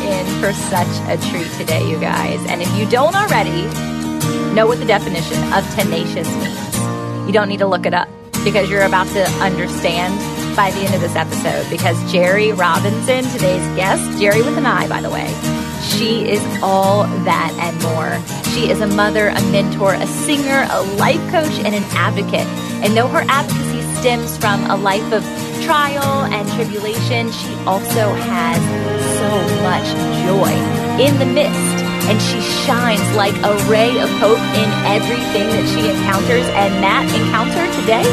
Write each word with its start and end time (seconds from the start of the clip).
in 0.00 0.26
for 0.40 0.52
such 0.52 0.88
a 1.08 1.16
treat 1.30 1.50
today, 1.52 1.88
you 1.88 1.98
guys. 1.98 2.40
And 2.48 2.62
if 2.62 2.76
you 2.76 2.88
don't 2.88 3.14
already 3.14 3.62
know 4.54 4.66
what 4.66 4.78
the 4.78 4.84
definition 4.84 5.40
of 5.52 5.68
tenacious 5.74 6.28
means, 6.36 7.26
you 7.26 7.32
don't 7.32 7.48
need 7.48 7.58
to 7.58 7.66
look 7.66 7.86
it 7.86 7.94
up 7.94 8.08
because 8.44 8.68
you're 8.68 8.84
about 8.84 9.06
to 9.08 9.24
understand 9.42 10.14
by 10.56 10.70
the 10.70 10.80
end 10.80 10.94
of 10.94 11.00
this 11.00 11.16
episode. 11.16 11.68
Because 11.70 11.96
Jerri 12.12 12.56
Robinson, 12.56 13.24
today's 13.32 13.66
guest, 13.76 14.02
Jerri 14.20 14.44
with 14.44 14.58
an 14.58 14.66
I, 14.66 14.88
by 14.88 15.00
the 15.00 15.10
way, 15.10 15.26
she 15.82 16.30
is 16.30 16.42
all 16.62 17.04
that 17.24 17.52
and 17.60 17.74
more. 17.82 18.18
She 18.52 18.70
is 18.70 18.80
a 18.80 18.86
mother, 18.86 19.28
a 19.28 19.40
mentor, 19.50 19.94
a 19.94 20.06
singer, 20.06 20.66
a 20.70 20.82
life 20.96 21.20
coach, 21.30 21.52
and 21.64 21.74
an 21.74 21.84
advocate. 21.90 22.46
And 22.84 22.96
though 22.96 23.08
her 23.08 23.24
advocacy 23.28 23.82
stems 24.00 24.36
from 24.36 24.64
a 24.70 24.76
life 24.76 25.12
of 25.12 25.24
trial 25.62 26.24
and 26.32 26.48
tribulation, 26.52 27.30
she 27.30 27.54
also 27.66 28.12
has 28.14 28.58
so 29.20 29.30
much 29.62 29.86
joy 30.26 30.52
in 30.98 31.18
the 31.18 31.26
midst. 31.26 31.84
And 32.04 32.20
she 32.20 32.40
shines 32.66 33.04
like 33.16 33.34
a 33.40 33.52
ray 33.70 33.98
of 34.00 34.10
hope 34.20 34.42
in 34.60 34.68
everything 34.84 35.48
that 35.48 35.66
she 35.72 35.88
encounters. 35.88 36.44
And 36.52 36.84
that 36.84 37.08
encounter 37.16 37.64
today 37.80 38.04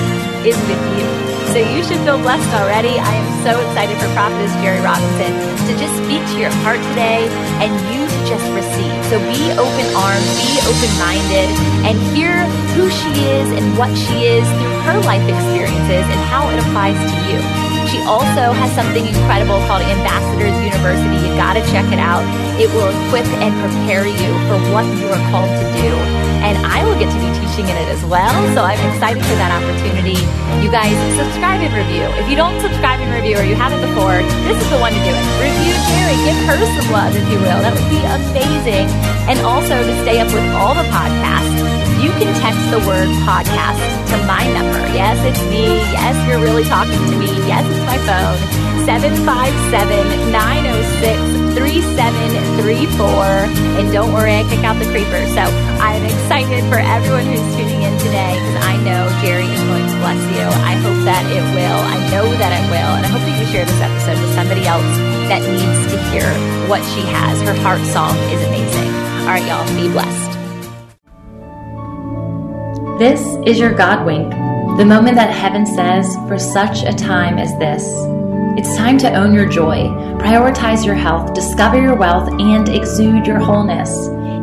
is 0.47 0.55
with 0.69 0.83
you. 0.95 1.07
So 1.51 1.59
you 1.59 1.83
should 1.83 1.99
feel 2.07 2.17
blessed 2.19 2.47
already. 2.55 2.95
I 2.95 3.11
am 3.11 3.27
so 3.43 3.59
excited 3.59 3.97
for 3.99 4.07
Prophetess 4.15 4.55
Jerri 4.63 4.79
Robinson 4.79 5.35
to 5.67 5.71
just 5.75 5.91
speak 6.07 6.23
to 6.31 6.39
your 6.39 6.53
heart 6.63 6.79
today 6.95 7.27
and 7.59 7.71
you 7.91 8.07
to 8.07 8.19
just 8.29 8.47
receive. 8.55 8.90
So 9.11 9.19
be 9.19 9.51
open 9.59 9.93
armed, 9.93 10.23
be 10.39 10.55
open 10.63 10.91
minded, 10.97 11.49
and 11.83 11.99
hear 12.15 12.45
who 12.75 12.89
she 12.89 13.09
is 13.27 13.51
and 13.51 13.77
what 13.77 13.93
she 13.97 14.23
is 14.23 14.47
through 14.47 14.79
her 14.87 15.01
life 15.01 15.27
experiences 15.27 16.07
and 16.07 16.19
how 16.31 16.49
it 16.49 16.57
applies 16.59 16.95
to 16.95 17.29
you. 17.29 17.60
She 17.91 17.99
also 18.07 18.55
has 18.55 18.71
something 18.71 19.03
incredible 19.03 19.59
called 19.67 19.83
Ambassadors 19.83 20.55
University. 20.63 21.19
You 21.27 21.35
got 21.35 21.59
to 21.59 21.63
check 21.75 21.83
it 21.91 21.99
out. 21.99 22.23
It 22.55 22.71
will 22.71 22.87
equip 22.87 23.27
and 23.43 23.51
prepare 23.59 24.07
you 24.07 24.31
for 24.47 24.55
what 24.71 24.87
you 24.95 25.11
are 25.11 25.19
called 25.27 25.51
to 25.51 25.65
do. 25.75 25.91
And 26.39 26.55
I 26.63 26.87
will 26.87 26.95
get 26.95 27.11
to 27.11 27.19
be 27.19 27.27
teaching 27.35 27.67
in 27.67 27.75
it 27.75 27.91
as 27.91 27.99
well. 28.07 28.31
So 28.55 28.63
I'm 28.63 28.79
excited 28.95 29.19
for 29.19 29.35
that 29.35 29.51
opportunity. 29.51 30.15
You 30.63 30.71
guys, 30.71 30.95
subscribe 31.19 31.59
and 31.59 31.75
review. 31.75 32.07
If 32.15 32.31
you 32.31 32.39
don't 32.39 32.55
subscribe 32.63 33.03
and 33.03 33.11
review 33.11 33.35
or 33.35 33.43
you 33.43 33.59
haven't 33.59 33.83
before, 33.83 34.23
this 34.47 34.55
is 34.55 34.69
the 34.71 34.79
one 34.79 34.95
to 34.95 35.01
do 35.03 35.11
it. 35.11 35.25
Review 35.43 35.75
Jerri, 35.91 36.15
give 36.23 36.39
her 36.47 36.57
some 36.63 36.95
love, 36.95 37.11
if 37.11 37.27
you 37.27 37.43
will. 37.43 37.59
That 37.59 37.75
would 37.75 37.91
be 37.91 37.99
amazing. 38.07 38.87
And 39.27 39.43
also 39.43 39.75
to 39.75 39.93
stay 40.07 40.23
up 40.23 40.31
with 40.31 40.47
all 40.55 40.79
the 40.79 40.87
podcasts, 40.95 41.70
you 42.01 42.09
can 42.17 42.33
text 42.41 42.65
the 42.73 42.81
word 42.89 43.05
podcast 43.29 43.77
to 44.09 44.17
my 44.25 44.41
number. 44.57 44.81
Yes, 44.89 45.21
it's 45.21 45.37
me. 45.53 45.77
Yes, 45.93 46.17
you're 46.25 46.41
really 46.41 46.65
talking 46.65 46.97
to 46.97 47.15
me. 47.21 47.29
Yes, 47.45 47.61
it's 47.69 47.85
my 47.85 48.01
phone. 48.09 48.41
757 48.89 50.33
906 50.33 51.53
3734. 51.53 53.05
And 53.77 53.93
don't 53.93 54.09
worry, 54.17 54.33
I 54.33 54.41
kick 54.49 54.65
out 54.65 54.81
the 54.81 54.89
creepers. 54.89 55.29
So 55.37 55.45
I'm 55.77 56.01
excited 56.01 56.65
for 56.73 56.81
everyone 56.81 57.29
who's 57.29 57.45
tuning 57.53 57.85
in 57.85 57.93
today 58.01 58.33
because 58.33 58.57
I 58.65 58.81
know 58.81 59.05
Jerri 59.21 59.45
is 59.45 59.61
going 59.69 59.85
to 59.85 59.97
bless 60.01 60.17
you. 60.33 60.41
I 60.41 60.73
hope 60.81 61.05
that 61.05 61.21
it 61.29 61.45
will. 61.53 61.81
I 61.85 62.01
know 62.09 62.25
that 62.33 62.49
it 62.49 62.65
will. 62.73 62.97
And 62.97 63.05
I 63.05 63.13
hope 63.13 63.21
that 63.21 63.37
you 63.37 63.45
share 63.53 63.69
this 63.69 63.77
episode 63.77 64.17
with 64.17 64.33
somebody 64.33 64.65
else 64.65 64.89
that 65.29 65.45
needs 65.45 65.85
to 65.93 66.01
hear 66.09 66.25
what 66.65 66.81
she 66.97 67.05
has. 67.13 67.45
Her 67.45 67.53
heart 67.61 67.85
song 67.93 68.17
is 68.33 68.41
amazing. 68.41 68.89
All 69.29 69.37
right, 69.37 69.45
y'all, 69.45 69.69
be 69.77 69.85
blessed. 69.85 70.30
This 73.01 73.25
is 73.47 73.57
your 73.57 73.73
God 73.73 74.05
wink, 74.05 74.29
the 74.77 74.85
moment 74.85 75.15
that 75.15 75.33
heaven 75.33 75.65
says, 75.65 76.15
for 76.27 76.37
such 76.37 76.83
a 76.83 76.93
time 76.93 77.39
as 77.39 77.49
this. 77.57 77.83
It's 78.59 78.77
time 78.77 78.99
to 78.99 79.11
own 79.15 79.33
your 79.33 79.49
joy, 79.49 79.87
prioritize 80.19 80.85
your 80.85 80.93
health, 80.93 81.33
discover 81.33 81.81
your 81.81 81.95
wealth, 81.95 82.29
and 82.39 82.69
exude 82.69 83.25
your 83.25 83.39
wholeness. 83.39 83.89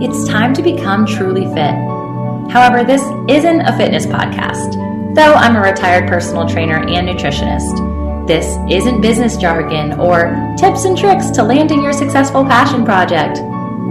It's 0.03 0.29
time 0.29 0.55
to 0.55 0.63
become 0.63 1.07
truly 1.07 1.45
fit. 1.55 1.73
However, 2.51 2.83
this 2.83 3.05
isn't 3.29 3.61
a 3.61 3.77
fitness 3.77 4.07
podcast, 4.07 5.15
though 5.15 5.35
I'm 5.35 5.55
a 5.55 5.61
retired 5.61 6.09
personal 6.09 6.49
trainer 6.49 6.79
and 6.79 7.09
nutritionist. 7.09 8.27
This 8.27 8.59
isn't 8.69 9.01
business 9.01 9.37
jargon 9.37 10.01
or 10.01 10.35
tips 10.59 10.85
and 10.85 10.99
tricks 10.99 11.31
to 11.31 11.45
landing 11.45 11.81
your 11.81 11.93
successful 11.93 12.45
passion 12.45 12.85
project, 12.85 13.37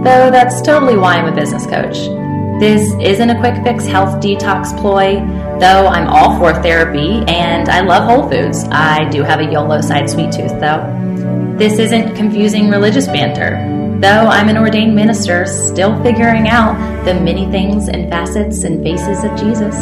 though 0.04 0.30
that's 0.30 0.60
totally 0.60 0.98
why 0.98 1.16
I'm 1.16 1.32
a 1.32 1.34
business 1.34 1.64
coach. 1.64 2.27
This 2.58 2.92
isn't 3.00 3.30
a 3.30 3.38
quick 3.38 3.62
fix 3.62 3.86
health 3.86 4.20
detox 4.20 4.76
ploy, 4.80 5.20
though 5.60 5.86
I'm 5.86 6.08
all 6.08 6.38
for 6.38 6.52
therapy 6.60 7.22
and 7.28 7.68
I 7.68 7.82
love 7.82 8.04
Whole 8.04 8.28
Foods. 8.28 8.64
I 8.72 9.08
do 9.10 9.22
have 9.22 9.38
a 9.38 9.44
YOLO 9.44 9.80
side 9.80 10.10
sweet 10.10 10.32
tooth, 10.32 10.58
though. 10.58 11.54
This 11.56 11.78
isn't 11.78 12.16
confusing 12.16 12.68
religious 12.68 13.06
banter, 13.06 13.98
though 14.00 14.26
I'm 14.26 14.48
an 14.48 14.58
ordained 14.58 14.96
minister 14.96 15.46
still 15.46 16.02
figuring 16.02 16.48
out 16.48 17.04
the 17.04 17.14
many 17.14 17.48
things 17.52 17.88
and 17.88 18.10
facets 18.10 18.64
and 18.64 18.82
faces 18.82 19.22
of 19.22 19.30
Jesus. 19.38 19.76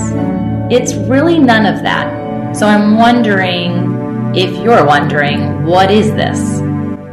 It's 0.70 0.94
really 1.08 1.38
none 1.38 1.64
of 1.64 1.82
that. 1.82 2.54
So 2.54 2.66
I'm 2.66 2.98
wondering 2.98 4.34
if 4.37 4.54
you're 4.62 4.84
wondering, 4.84 5.64
what 5.64 5.91
is 5.91 6.10
this? 6.12 6.60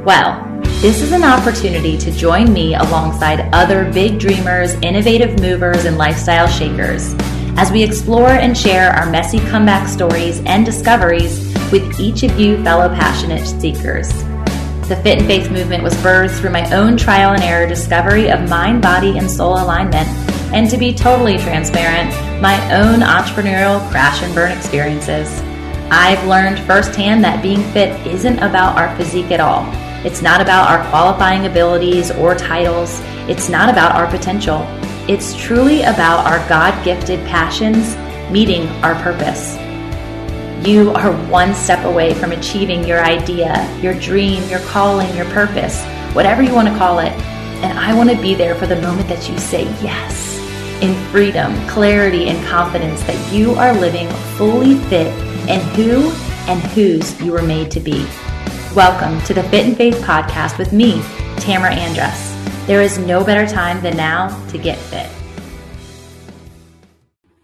Well, 0.04 0.43
this 0.82 1.02
is 1.02 1.12
an 1.12 1.24
opportunity 1.24 1.98
to 1.98 2.12
join 2.12 2.52
me 2.52 2.76
alongside 2.76 3.50
other 3.54 3.92
big 3.92 4.20
dreamers, 4.20 4.74
innovative 4.82 5.40
movers, 5.40 5.86
and 5.86 5.98
lifestyle 5.98 6.48
shakers 6.48 7.16
as 7.58 7.72
we 7.72 7.84
explore 7.84 8.30
and 8.30 8.58
share 8.58 8.92
our 8.92 9.10
messy 9.10 9.40
comeback 9.40 9.88
stories 9.88 10.42
and 10.46 10.66
discoveries 10.66 11.54
with 11.72 12.00
each 12.00 12.24
of 12.24 12.40
you 12.40 12.62
fellow 12.64 12.90
passionate 12.90 13.46
seekers. 13.46 14.10
The 14.88 15.00
Fit 15.02 15.20
and 15.20 15.28
Faith 15.28 15.52
movement 15.52 15.84
was 15.84 15.94
birthed 15.96 16.40
through 16.40 16.50
my 16.50 16.70
own 16.76 16.98
trial 16.98 17.34
and 17.34 17.44
error 17.44 17.68
discovery 17.68 18.30
of 18.30 18.50
mind, 18.50 18.82
body, 18.82 19.18
and 19.18 19.30
soul 19.30 19.54
alignment, 19.54 20.08
and 20.54 20.70
to 20.70 20.78
be 20.78 20.94
totally 20.94 21.38
transparent, 21.38 22.12
my 22.42 22.56
own 22.76 23.00
entrepreneurial 23.00 23.88
crash 23.90 24.22
and 24.22 24.34
burn 24.36 24.52
experiences. 24.52 25.30
I've 25.90 26.26
learned 26.28 26.60
firsthand 26.60 27.24
that 27.24 27.42
being 27.42 27.64
fit 27.72 27.96
isn't 28.08 28.40
about 28.40 28.78
our 28.78 28.96
physique 28.98 29.32
at 29.32 29.40
all. 29.40 29.64
It's 30.06 30.22
not 30.22 30.42
about 30.42 30.70
our 30.70 30.90
qualifying 30.90 31.46
abilities 31.46 32.12
or 32.12 32.36
titles. 32.36 33.00
It's 33.30 33.48
not 33.48 33.70
about 33.70 33.96
our 33.96 34.08
potential. 34.08 34.66
It's 35.08 35.36
truly 35.36 35.84
about 35.84 36.26
our 36.26 36.40
God 36.50 36.84
gifted 36.84 37.20
passions 37.26 37.96
meeting 38.32 38.68
our 38.84 38.96
purpose. 39.02 39.56
You 40.68 40.92
are 40.92 41.12
one 41.30 41.54
step 41.54 41.86
away 41.86 42.14
from 42.14 42.32
achieving 42.32 42.86
your 42.86 43.04
idea, 43.04 43.70
your 43.82 43.94
dream, 43.94 44.48
your 44.50 44.62
calling, 44.62 45.14
your 45.16 45.26
purpose, 45.26 45.84
whatever 46.14 46.42
you 46.42 46.54
want 46.54 46.68
to 46.68 46.78
call 46.78 47.00
it. 47.00 47.12
And 47.64 47.78
I 47.78 47.94
want 47.94 48.10
to 48.10 48.22
be 48.22 48.34
there 48.34 48.56
for 48.56 48.66
the 48.66 48.82
moment 48.82 49.08
that 49.10 49.30
you 49.30 49.38
say 49.38 49.64
yes 49.82 50.34
in 50.82 50.94
freedom, 51.12 51.56
clarity, 51.68 52.28
and 52.28 52.46
confidence 52.48 53.02
that 53.04 53.34
you 53.34 53.54
are 53.54 53.74
living 53.74 54.10
fully 54.38 54.76
fit 54.90 55.08
and 55.50 55.62
who 55.78 56.12
and 56.50 56.62
whose 56.72 57.20
you 57.22 57.32
were 57.32 57.42
made 57.42 57.72
to 57.72 57.80
be. 57.80 58.06
Welcome 58.76 59.22
to 59.26 59.36
the 59.36 59.44
Fit 59.44 59.68
and 59.68 59.78
Faith 59.78 59.98
podcast 59.98 60.58
with 60.58 60.74
me, 60.74 61.04
Tamara 61.38 61.76
Andress. 61.76 62.66
There 62.66 62.82
is 62.82 62.98
no 62.98 63.24
better 63.24 63.46
time 63.48 63.80
than 63.84 63.96
now 63.96 64.36
to 64.48 64.58
get 64.58 64.80
fit. 64.80 65.06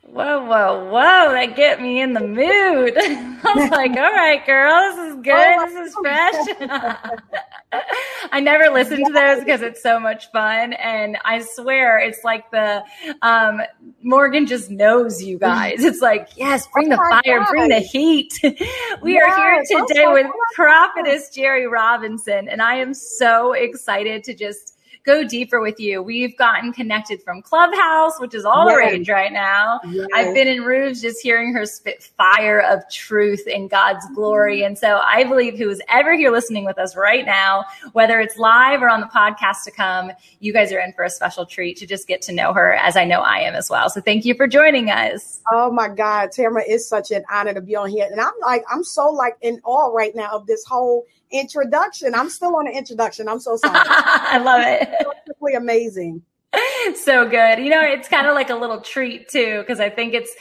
Whoa, 0.02 0.44
whoa, 0.44 0.86
whoa, 0.86 1.32
that 1.32 1.56
get 1.56 1.84
me 1.84 2.02
in 2.02 2.14
the 2.14 2.22
mood. 2.22 2.98
I 2.98 3.54
was 3.56 3.70
like, 3.70 3.92
all 3.92 4.12
right, 4.12 4.44
girl, 4.44 4.96
this 4.96 5.12
is 5.12 5.14
oh, 5.18 5.22
good. 5.22 5.36
Oh, 5.36 5.66
this 5.68 5.88
is 5.88 5.96
fresh. 6.02 7.20
I 8.32 8.40
never 8.40 8.70
listen 8.74 9.04
to 9.06 9.14
those 9.14 9.44
because 9.44 9.62
it's 9.62 9.82
so 9.82 10.00
much 10.00 10.32
fun. 10.32 10.74
And 10.74 11.18
I 11.24 11.42
swear 11.42 12.00
it's 12.00 12.24
like 12.24 12.50
the 12.52 12.84
um, 13.22 13.62
Morgan 14.02 14.46
just 14.46 14.70
knows 14.72 15.22
you 15.22 15.38
guys. 15.38 15.84
It's 15.84 16.02
like, 16.02 16.30
yes, 16.36 16.68
bring 16.74 16.88
oh 16.88 16.96
the 16.96 17.22
fire, 17.24 17.40
God. 17.40 17.48
bring 17.50 17.70
the 17.70 17.80
heat. 17.80 18.34
we 19.02 19.14
yes. 19.14 19.32
are 19.32 19.38
here 19.38 19.64
today 19.88 20.06
oh 20.06 20.14
with 20.14 20.28
Prophetess 20.56 21.30
Jerri 21.36 21.70
Robinson. 21.70 22.50
And 22.50 22.62
I 22.62 22.76
am 22.76 22.94
so 22.94 23.54
excited 23.54 24.24
to 24.26 24.34
just 24.34 24.79
go 25.06 25.24
deeper 25.24 25.62
with 25.62 25.80
you. 25.80 26.02
We've 26.02 26.38
gotten 26.38 26.74
connected 26.74 27.22
from 27.24 27.42
Clubhouse, 27.42 28.20
which 28.20 28.34
is 28.34 28.46
all 28.46 28.66
yes. 28.68 28.74
the 28.74 28.78
rage 28.78 29.10
right 29.10 29.32
now. 29.32 29.80
Yes. 29.88 30.08
I've 30.14 30.34
been 30.34 30.48
in 30.48 30.64
rooms 30.64 31.02
just 31.02 31.22
hearing 31.22 31.54
her 31.54 31.66
spit 31.66 32.04
fire 32.04 32.62
of 32.62 32.88
truth 32.92 33.44
and 33.52 33.70
God's 33.70 34.06
glory. 34.14 34.64
And 34.64 34.78
so 34.78 35.02
I 35.04 35.24
believe 35.24 35.58
who 35.58 35.70
is 35.70 35.82
ever 35.90 36.16
here 36.16 36.32
listening 36.32 36.66
with 36.66 36.78
us 36.78 36.96
right 36.96 37.26
now, 37.26 37.66
whether 37.94 38.20
it's 38.20 38.38
live 38.38 38.82
or 38.82 38.90
on 38.90 39.02
the 39.02 39.08
podcast 39.08 39.64
to 39.66 39.72
come, 39.72 40.12
you 40.40 40.54
guys 40.54 40.72
are 40.72 40.80
in 40.80 40.94
for 40.94 41.04
a 41.04 41.10
special 41.10 41.46
treat 41.46 41.78
to 41.78 41.88
just 41.88 42.08
get 42.08 42.22
to 42.24 42.32
know 42.32 42.54
her 42.54 42.76
as 42.76 42.96
I 42.96 43.06
know 43.06 43.22
I 43.22 43.40
am 43.40 43.56
as 43.56 43.70
well. 43.70 43.90
So 43.90 44.02
thank 44.02 44.26
you 44.26 44.36
for 44.36 44.48
joining 44.48 44.90
us. 44.90 45.42
Oh 45.52 45.72
my 45.72 45.90
God, 45.90 46.32
Tamara, 46.32 46.64
it's 46.68 46.88
such 46.88 47.12
an 47.12 47.24
honor 47.32 47.54
to 47.54 47.62
be 47.62 47.76
on 47.76 47.90
here. 47.90 48.08
And 48.12 48.20
I'm 48.20 48.34
like, 48.42 48.64
I'm 48.70 48.84
so 48.84 49.10
like 49.10 49.38
in 49.42 49.60
awe 49.64 49.94
right 49.94 50.16
now 50.16 50.30
of 50.32 50.46
this 50.48 50.66
whole 50.66 51.06
introduction. 51.32 52.16
I'm 52.16 52.30
still 52.30 52.56
on 52.56 52.66
the 52.66 52.72
introduction. 52.72 53.28
I'm 53.28 53.40
so 53.40 53.56
sorry. 53.58 53.80
I 53.88 54.38
love 54.40 54.62
it. 54.64 54.90
It's 54.92 55.10
amazing. 55.56 56.22
so 56.96 57.28
good. 57.30 57.60
You 57.60 57.70
know, 57.70 57.82
it's 57.82 58.08
kind 58.08 58.28
of 58.28 58.34
like 58.34 58.50
a 58.50 58.56
little 58.56 58.82
treat 58.82 59.30
too, 59.30 59.60
because 59.60 59.80
I 59.80 59.90
think 59.90 60.14
it's, 60.14 60.32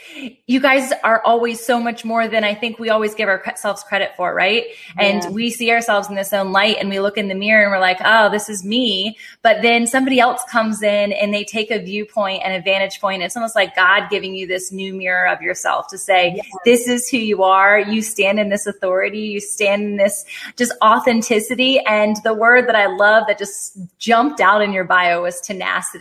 you 0.47 0.59
guys 0.59 0.91
are 1.03 1.21
always 1.23 1.63
so 1.63 1.79
much 1.79 2.03
more 2.03 2.27
than 2.27 2.43
I 2.43 2.53
think 2.55 2.79
we 2.79 2.89
always 2.89 3.13
give 3.13 3.29
ourselves 3.29 3.83
credit 3.83 4.11
for, 4.15 4.33
right? 4.33 4.65
Yeah. 4.97 5.05
And 5.05 5.35
we 5.35 5.49
see 5.49 5.71
ourselves 5.71 6.09
in 6.09 6.15
this 6.15 6.33
own 6.33 6.51
light 6.51 6.77
and 6.79 6.89
we 6.89 6.99
look 6.99 7.17
in 7.17 7.27
the 7.27 7.35
mirror 7.35 7.63
and 7.63 7.71
we're 7.71 7.79
like, 7.79 7.99
oh, 8.03 8.29
this 8.29 8.49
is 8.49 8.63
me. 8.63 9.17
But 9.41 9.61
then 9.61 9.85
somebody 9.85 10.19
else 10.19 10.41
comes 10.49 10.81
in 10.81 11.11
and 11.13 11.33
they 11.33 11.43
take 11.43 11.69
a 11.71 11.79
viewpoint 11.79 12.41
and 12.43 12.53
a 12.53 12.61
vantage 12.61 12.99
point. 12.99 13.21
It's 13.21 13.35
almost 13.35 13.55
like 13.55 13.75
God 13.75 14.09
giving 14.09 14.33
you 14.33 14.47
this 14.47 14.71
new 14.71 14.93
mirror 14.93 15.27
of 15.27 15.41
yourself 15.41 15.87
to 15.89 15.97
say, 15.97 16.41
this 16.65 16.87
is 16.87 17.07
who 17.09 17.17
you 17.17 17.43
are. 17.43 17.79
You 17.79 18.01
stand 18.01 18.39
in 18.39 18.49
this 18.49 18.65
authority. 18.65 19.19
You 19.19 19.39
stand 19.39 19.83
in 19.83 19.97
this 19.97 20.25
just 20.55 20.73
authenticity. 20.83 21.79
And 21.81 22.17
the 22.23 22.33
word 22.33 22.67
that 22.67 22.75
I 22.75 22.87
love 22.87 23.25
that 23.27 23.37
just 23.37 23.77
jumped 23.99 24.41
out 24.41 24.61
in 24.61 24.73
your 24.73 24.85
bio 24.85 25.23
was 25.23 25.39
tenacity. 25.41 25.98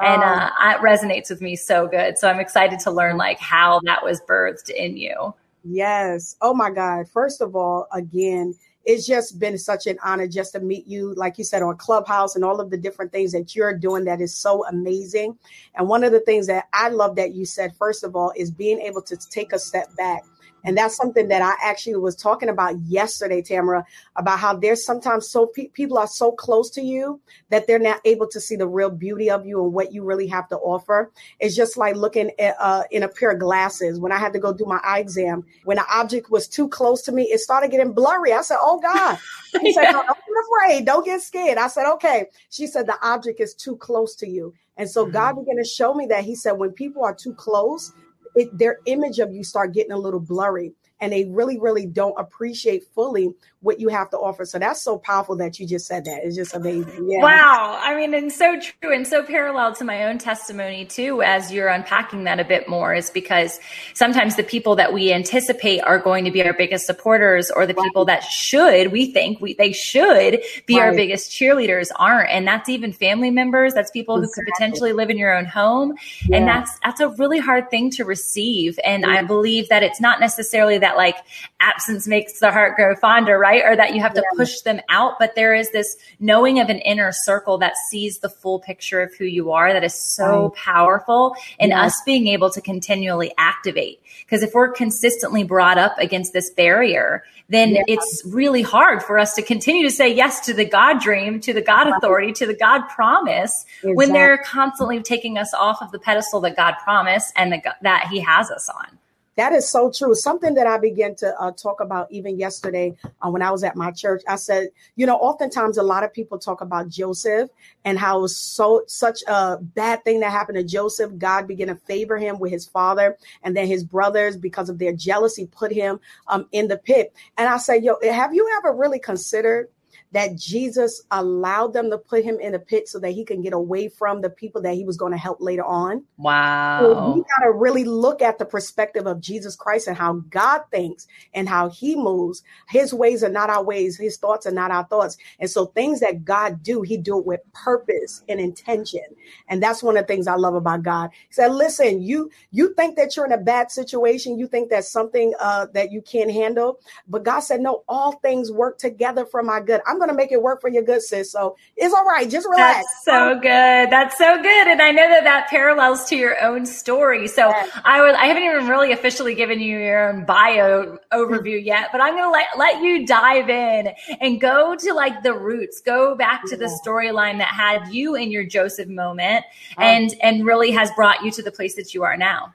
And 0.00 0.22
oh. 0.22 0.26
uh, 0.26 0.50
it 0.62 0.78
resonates 0.78 1.30
with 1.30 1.40
me 1.40 1.56
so 1.56 1.86
good. 1.86 2.18
So 2.18 2.28
I'm 2.28 2.40
excited 2.40 2.78
to 2.80 2.90
learn 2.90 3.16
like 3.16 3.38
how 3.38 3.80
that 3.84 4.04
was 4.04 4.20
birthed 4.22 4.70
in 4.70 4.96
you. 4.96 5.34
Yes. 5.64 6.36
Oh 6.40 6.54
my 6.54 6.70
God. 6.70 7.08
First 7.08 7.40
of 7.40 7.54
all, 7.54 7.86
again, 7.92 8.54
it's 8.90 9.06
just 9.06 9.38
been 9.38 9.58
such 9.58 9.86
an 9.86 9.98
honor 10.04 10.28
just 10.28 10.52
to 10.54 10.60
meet 10.60 10.86
you, 10.88 11.14
like 11.14 11.38
you 11.38 11.44
said, 11.44 11.62
on 11.62 11.76
Clubhouse 11.76 12.36
and 12.36 12.44
all 12.44 12.60
of 12.60 12.70
the 12.70 12.78
different 12.78 13.12
things 13.12 13.32
that 13.32 13.56
you're 13.56 13.78
doing 13.78 14.04
that 14.06 14.20
is 14.20 14.36
so 14.36 14.66
amazing. 14.66 15.38
And 15.76 15.88
one 15.88 16.04
of 16.04 16.12
the 16.12 16.20
things 16.20 16.48
that 16.48 16.66
I 16.74 16.88
love 16.90 17.16
that 17.16 17.34
you 17.34 17.46
said, 17.46 17.74
first 17.78 18.04
of 18.04 18.16
all, 18.16 18.32
is 18.36 18.50
being 18.50 18.80
able 18.80 19.02
to 19.02 19.16
take 19.30 19.52
a 19.52 19.60
step 19.60 19.94
back 19.96 20.22
and 20.64 20.76
that's 20.76 20.96
something 20.96 21.28
that 21.28 21.42
I 21.42 21.54
actually 21.68 21.96
was 21.96 22.16
talking 22.16 22.48
about 22.48 22.78
yesterday, 22.80 23.42
Tamara, 23.42 23.84
about 24.16 24.38
how 24.38 24.56
there's 24.56 24.84
sometimes 24.84 25.30
so 25.30 25.46
pe- 25.46 25.68
people 25.68 25.98
are 25.98 26.06
so 26.06 26.32
close 26.32 26.70
to 26.72 26.82
you 26.82 27.20
that 27.50 27.66
they're 27.66 27.78
not 27.78 28.00
able 28.04 28.28
to 28.28 28.40
see 28.40 28.56
the 28.56 28.68
real 28.68 28.90
beauty 28.90 29.30
of 29.30 29.46
you 29.46 29.62
and 29.64 29.72
what 29.72 29.92
you 29.92 30.04
really 30.04 30.26
have 30.28 30.48
to 30.48 30.56
offer. 30.58 31.10
It's 31.38 31.56
just 31.56 31.76
like 31.76 31.96
looking 31.96 32.30
at, 32.38 32.56
uh, 32.60 32.84
in 32.90 33.02
a 33.02 33.08
pair 33.08 33.30
of 33.30 33.40
glasses. 33.40 33.98
When 34.00 34.12
I 34.12 34.18
had 34.18 34.32
to 34.34 34.38
go 34.38 34.52
do 34.52 34.66
my 34.66 34.80
eye 34.84 35.00
exam, 35.00 35.44
when 35.64 35.78
an 35.78 35.84
object 35.92 36.30
was 36.30 36.48
too 36.48 36.68
close 36.68 37.02
to 37.02 37.12
me, 37.12 37.24
it 37.24 37.40
started 37.40 37.70
getting 37.70 37.92
blurry. 37.92 38.32
I 38.32 38.42
said, 38.42 38.58
"Oh 38.60 38.79
God!" 38.80 39.18
She 39.60 39.72
said, 39.72 39.90
"Don't 39.90 40.06
be 40.06 40.68
afraid. 40.68 40.86
Don't 40.86 41.04
get 41.04 41.20
scared." 41.22 41.58
I 41.58 41.68
said, 41.68 41.90
"Okay." 41.94 42.26
She 42.50 42.66
said, 42.66 42.86
"The 42.86 42.98
object 43.02 43.40
is 43.40 43.54
too 43.54 43.76
close 43.76 44.14
to 44.16 44.28
you." 44.28 44.54
And 44.76 44.88
so 44.88 45.04
God 45.04 45.32
mm-hmm. 45.32 45.40
began 45.40 45.56
to 45.56 45.64
show 45.64 45.92
me 45.92 46.06
that 46.06 46.24
He 46.24 46.34
said, 46.34 46.52
when 46.52 46.72
people 46.72 47.04
are 47.04 47.14
too 47.14 47.34
close, 47.34 47.92
it, 48.34 48.56
their 48.56 48.78
image 48.86 49.18
of 49.18 49.32
you 49.32 49.44
start 49.44 49.74
getting 49.74 49.92
a 49.92 49.98
little 49.98 50.20
blurry 50.20 50.72
and 51.00 51.12
they 51.12 51.24
really, 51.26 51.58
really 51.58 51.86
don't 51.86 52.18
appreciate 52.18 52.84
fully 52.94 53.34
what 53.62 53.78
you 53.78 53.88
have 53.88 54.08
to 54.08 54.16
offer. 54.16 54.46
So 54.46 54.58
that's 54.58 54.80
so 54.80 54.96
powerful 54.96 55.36
that 55.36 55.60
you 55.60 55.66
just 55.66 55.86
said 55.86 56.06
that. 56.06 56.24
It's 56.24 56.34
just 56.34 56.54
amazing. 56.54 57.10
Yeah. 57.10 57.20
Wow. 57.20 57.78
I 57.78 57.94
mean, 57.94 58.14
and 58.14 58.32
so 58.32 58.58
true 58.58 58.94
and 58.94 59.06
so 59.06 59.22
parallel 59.22 59.74
to 59.74 59.84
my 59.84 60.04
own 60.04 60.16
testimony 60.16 60.86
too, 60.86 61.20
as 61.20 61.52
you're 61.52 61.68
unpacking 61.68 62.24
that 62.24 62.40
a 62.40 62.44
bit 62.44 62.70
more, 62.70 62.94
is 62.94 63.10
because 63.10 63.60
sometimes 63.92 64.36
the 64.36 64.44
people 64.44 64.76
that 64.76 64.94
we 64.94 65.12
anticipate 65.12 65.80
are 65.80 65.98
going 65.98 66.24
to 66.24 66.30
be 66.30 66.42
our 66.42 66.54
biggest 66.54 66.86
supporters 66.86 67.50
or 67.50 67.66
the 67.66 67.74
right. 67.74 67.84
people 67.84 68.06
that 68.06 68.24
should, 68.24 68.92
we 68.92 69.12
think 69.12 69.42
we, 69.42 69.52
they 69.52 69.72
should 69.72 70.40
be 70.64 70.78
right. 70.78 70.86
our 70.86 70.94
biggest 70.94 71.30
cheerleaders 71.30 71.90
aren't. 71.96 72.30
And 72.30 72.46
that's 72.46 72.70
even 72.70 72.94
family 72.94 73.30
members. 73.30 73.74
That's 73.74 73.90
people 73.90 74.16
exactly. 74.16 74.42
who 74.42 74.46
could 74.46 74.52
potentially 74.54 74.92
live 74.94 75.10
in 75.10 75.18
your 75.18 75.36
own 75.36 75.44
home. 75.44 75.96
Yeah. 76.26 76.38
And 76.38 76.48
that's, 76.48 76.78
that's 76.82 77.00
a 77.00 77.08
really 77.08 77.38
hard 77.38 77.68
thing 77.68 77.90
to 77.90 78.06
receive. 78.06 78.78
And 78.84 79.02
yeah. 79.02 79.16
I 79.18 79.22
believe 79.22 79.68
that 79.68 79.82
it's 79.82 80.00
not 80.00 80.18
necessarily 80.18 80.78
that 80.78 80.96
like 80.96 81.16
absence 81.60 82.08
makes 82.08 82.40
the 82.40 82.50
heart 82.50 82.76
grow 82.76 82.96
fonder, 82.96 83.38
right? 83.38 83.49
Right? 83.50 83.64
Or 83.64 83.76
that 83.76 83.94
you 83.94 84.00
have 84.00 84.14
to 84.14 84.20
yeah. 84.20 84.36
push 84.36 84.60
them 84.60 84.80
out. 84.88 85.18
But 85.18 85.34
there 85.34 85.54
is 85.54 85.70
this 85.72 85.96
knowing 86.18 86.60
of 86.60 86.68
an 86.68 86.78
inner 86.78 87.12
circle 87.12 87.58
that 87.58 87.76
sees 87.88 88.18
the 88.18 88.28
full 88.28 88.60
picture 88.60 89.02
of 89.02 89.14
who 89.14 89.24
you 89.24 89.52
are 89.52 89.72
that 89.72 89.84
is 89.84 89.94
so 89.94 90.48
right. 90.48 90.54
powerful 90.54 91.34
and 91.58 91.70
yeah. 91.70 91.82
us 91.82 92.00
being 92.04 92.26
able 92.28 92.50
to 92.50 92.60
continually 92.60 93.32
activate. 93.38 94.00
Because 94.20 94.42
if 94.42 94.54
we're 94.54 94.70
consistently 94.70 95.44
brought 95.44 95.78
up 95.78 95.98
against 95.98 96.32
this 96.32 96.50
barrier, 96.50 97.24
then 97.48 97.70
yeah. 97.70 97.82
it's 97.88 98.22
really 98.26 98.62
hard 98.62 99.02
for 99.02 99.18
us 99.18 99.34
to 99.34 99.42
continue 99.42 99.82
to 99.82 99.90
say 99.90 100.12
yes 100.12 100.46
to 100.46 100.54
the 100.54 100.64
God 100.64 101.00
dream, 101.00 101.40
to 101.40 101.52
the 101.52 101.62
God 101.62 101.88
authority, 101.88 102.32
to 102.34 102.46
the 102.46 102.54
God 102.54 102.82
promise 102.88 103.64
exactly. 103.78 103.94
when 103.94 104.12
they're 104.12 104.38
constantly 104.38 105.02
taking 105.02 105.36
us 105.36 105.52
off 105.54 105.82
of 105.82 105.90
the 105.90 105.98
pedestal 105.98 106.40
that 106.42 106.56
God 106.56 106.74
promised 106.84 107.32
and 107.34 107.52
the, 107.52 107.74
that 107.82 108.08
He 108.10 108.20
has 108.20 108.50
us 108.50 108.68
on. 108.68 108.99
That 109.40 109.54
is 109.54 109.66
so 109.66 109.90
true. 109.90 110.14
Something 110.14 110.52
that 110.56 110.66
I 110.66 110.76
began 110.76 111.14
to 111.14 111.34
uh, 111.40 111.52
talk 111.52 111.80
about 111.80 112.12
even 112.12 112.38
yesterday 112.38 112.94
uh, 113.22 113.30
when 113.30 113.40
I 113.40 113.50
was 113.50 113.64
at 113.64 113.74
my 113.74 113.90
church. 113.90 114.20
I 114.28 114.36
said, 114.36 114.68
you 114.96 115.06
know, 115.06 115.16
oftentimes 115.16 115.78
a 115.78 115.82
lot 115.82 116.04
of 116.04 116.12
people 116.12 116.38
talk 116.38 116.60
about 116.60 116.90
Joseph 116.90 117.48
and 117.86 117.98
how 117.98 118.26
so 118.26 118.82
such 118.86 119.22
a 119.26 119.56
bad 119.56 120.04
thing 120.04 120.20
that 120.20 120.30
happened 120.30 120.58
to 120.58 120.62
Joseph. 120.62 121.16
God 121.16 121.48
began 121.48 121.68
to 121.68 121.74
favor 121.74 122.18
him 122.18 122.38
with 122.38 122.52
his 122.52 122.66
father, 122.66 123.16
and 123.42 123.56
then 123.56 123.66
his 123.66 123.82
brothers, 123.82 124.36
because 124.36 124.68
of 124.68 124.78
their 124.78 124.92
jealousy, 124.92 125.46
put 125.46 125.72
him 125.72 126.00
um, 126.26 126.46
in 126.52 126.68
the 126.68 126.76
pit. 126.76 127.14
And 127.38 127.48
I 127.48 127.56
said, 127.56 127.82
yo, 127.82 127.96
have 128.02 128.34
you 128.34 128.46
ever 128.58 128.76
really 128.76 128.98
considered 128.98 129.70
that 130.12 130.36
Jesus 130.36 131.02
allowed 131.10 131.72
them 131.72 131.90
to 131.90 131.98
put 131.98 132.24
him 132.24 132.40
in 132.40 132.54
a 132.54 132.58
pit 132.58 132.88
so 132.88 132.98
that 132.98 133.10
he 133.10 133.24
can 133.24 133.42
get 133.42 133.52
away 133.52 133.88
from 133.88 134.20
the 134.20 134.30
people 134.30 134.60
that 134.62 134.74
he 134.74 134.84
was 134.84 134.96
going 134.96 135.12
to 135.12 135.18
help 135.18 135.40
later 135.40 135.64
on. 135.64 136.04
Wow. 136.16 136.80
So 136.80 137.12
we 137.14 137.20
got 137.20 137.44
to 137.44 137.52
really 137.52 137.84
look 137.84 138.20
at 138.20 138.38
the 138.38 138.44
perspective 138.44 139.06
of 139.06 139.20
Jesus 139.20 139.54
Christ 139.54 139.86
and 139.86 139.96
how 139.96 140.14
God 140.30 140.62
thinks 140.72 141.06
and 141.32 141.48
how 141.48 141.68
he 141.68 141.94
moves. 141.94 142.42
His 142.68 142.92
ways 142.92 143.22
are 143.22 143.28
not 143.28 143.50
our 143.50 143.62
ways. 143.62 143.96
His 143.96 144.16
thoughts 144.16 144.46
are 144.46 144.52
not 144.52 144.72
our 144.72 144.84
thoughts. 144.84 145.16
And 145.38 145.48
so 145.48 145.66
things 145.66 146.00
that 146.00 146.24
God 146.24 146.62
do, 146.62 146.82
he 146.82 146.96
do 146.96 147.18
it 147.18 147.26
with 147.26 147.40
purpose 147.52 148.24
and 148.28 148.40
intention. 148.40 149.04
And 149.48 149.62
that's 149.62 149.82
one 149.82 149.96
of 149.96 150.04
the 150.04 150.12
things 150.12 150.26
I 150.26 150.34
love 150.34 150.54
about 150.54 150.82
God. 150.82 151.10
He 151.28 151.34
said, 151.34 151.52
listen, 151.52 152.02
you, 152.02 152.30
you 152.50 152.74
think 152.74 152.96
that 152.96 153.16
you're 153.16 153.26
in 153.26 153.32
a 153.32 153.38
bad 153.38 153.70
situation. 153.70 154.38
You 154.38 154.48
think 154.48 154.70
that's 154.70 154.90
something 154.90 155.34
uh, 155.38 155.66
that 155.74 155.92
you 155.92 156.02
can't 156.02 156.32
handle. 156.32 156.80
But 157.06 157.22
God 157.22 157.40
said, 157.40 157.60
no, 157.60 157.84
all 157.88 158.12
things 158.12 158.50
work 158.50 158.78
together 158.78 159.24
for 159.24 159.42
my 159.44 159.60
good. 159.60 159.80
I'm 159.86 159.99
going 160.00 160.10
to 160.10 160.16
make 160.16 160.32
it 160.32 160.42
work 160.42 160.60
for 160.60 160.68
your 160.68 160.82
good 160.82 161.02
sis. 161.02 161.30
So 161.30 161.56
it's 161.76 161.94
all 161.94 162.04
right. 162.04 162.28
Just 162.28 162.48
relax. 162.48 162.78
That's 162.78 163.04
so 163.04 163.34
good. 163.34 163.90
That's 163.90 164.18
so 164.18 164.42
good. 164.42 164.66
And 164.66 164.82
I 164.82 164.90
know 164.90 165.08
that 165.08 165.24
that 165.24 165.48
parallels 165.48 166.06
to 166.06 166.16
your 166.16 166.42
own 166.42 166.66
story. 166.66 167.28
So 167.28 167.48
yes. 167.48 167.70
I 167.84 168.00
was, 168.02 168.16
I 168.18 168.26
haven't 168.26 168.42
even 168.42 168.66
really 168.66 168.92
officially 168.92 169.34
given 169.34 169.60
you 169.60 169.78
your 169.78 170.10
own 170.10 170.24
bio 170.24 170.98
overview 171.12 171.64
yet, 171.64 171.90
but 171.92 172.00
I'm 172.00 172.14
going 172.14 172.24
to 172.24 172.30
let, 172.30 172.46
let 172.58 172.82
you 172.82 173.06
dive 173.06 173.48
in 173.48 173.92
and 174.20 174.40
go 174.40 174.74
to 174.74 174.92
like 174.92 175.22
the 175.22 175.34
roots, 175.34 175.80
go 175.80 176.14
back 176.16 176.42
to 176.46 176.56
yeah. 176.56 176.66
the 176.66 176.80
storyline 176.84 177.38
that 177.38 177.48
had 177.48 177.92
you 177.92 178.16
in 178.16 178.30
your 178.30 178.44
Joseph 178.44 178.88
moment 178.88 179.44
um, 179.76 179.84
and, 179.84 180.14
and 180.22 180.46
really 180.46 180.72
has 180.72 180.90
brought 180.96 181.22
you 181.22 181.30
to 181.30 181.42
the 181.42 181.52
place 181.52 181.76
that 181.76 181.94
you 181.94 182.02
are 182.02 182.16
now. 182.16 182.54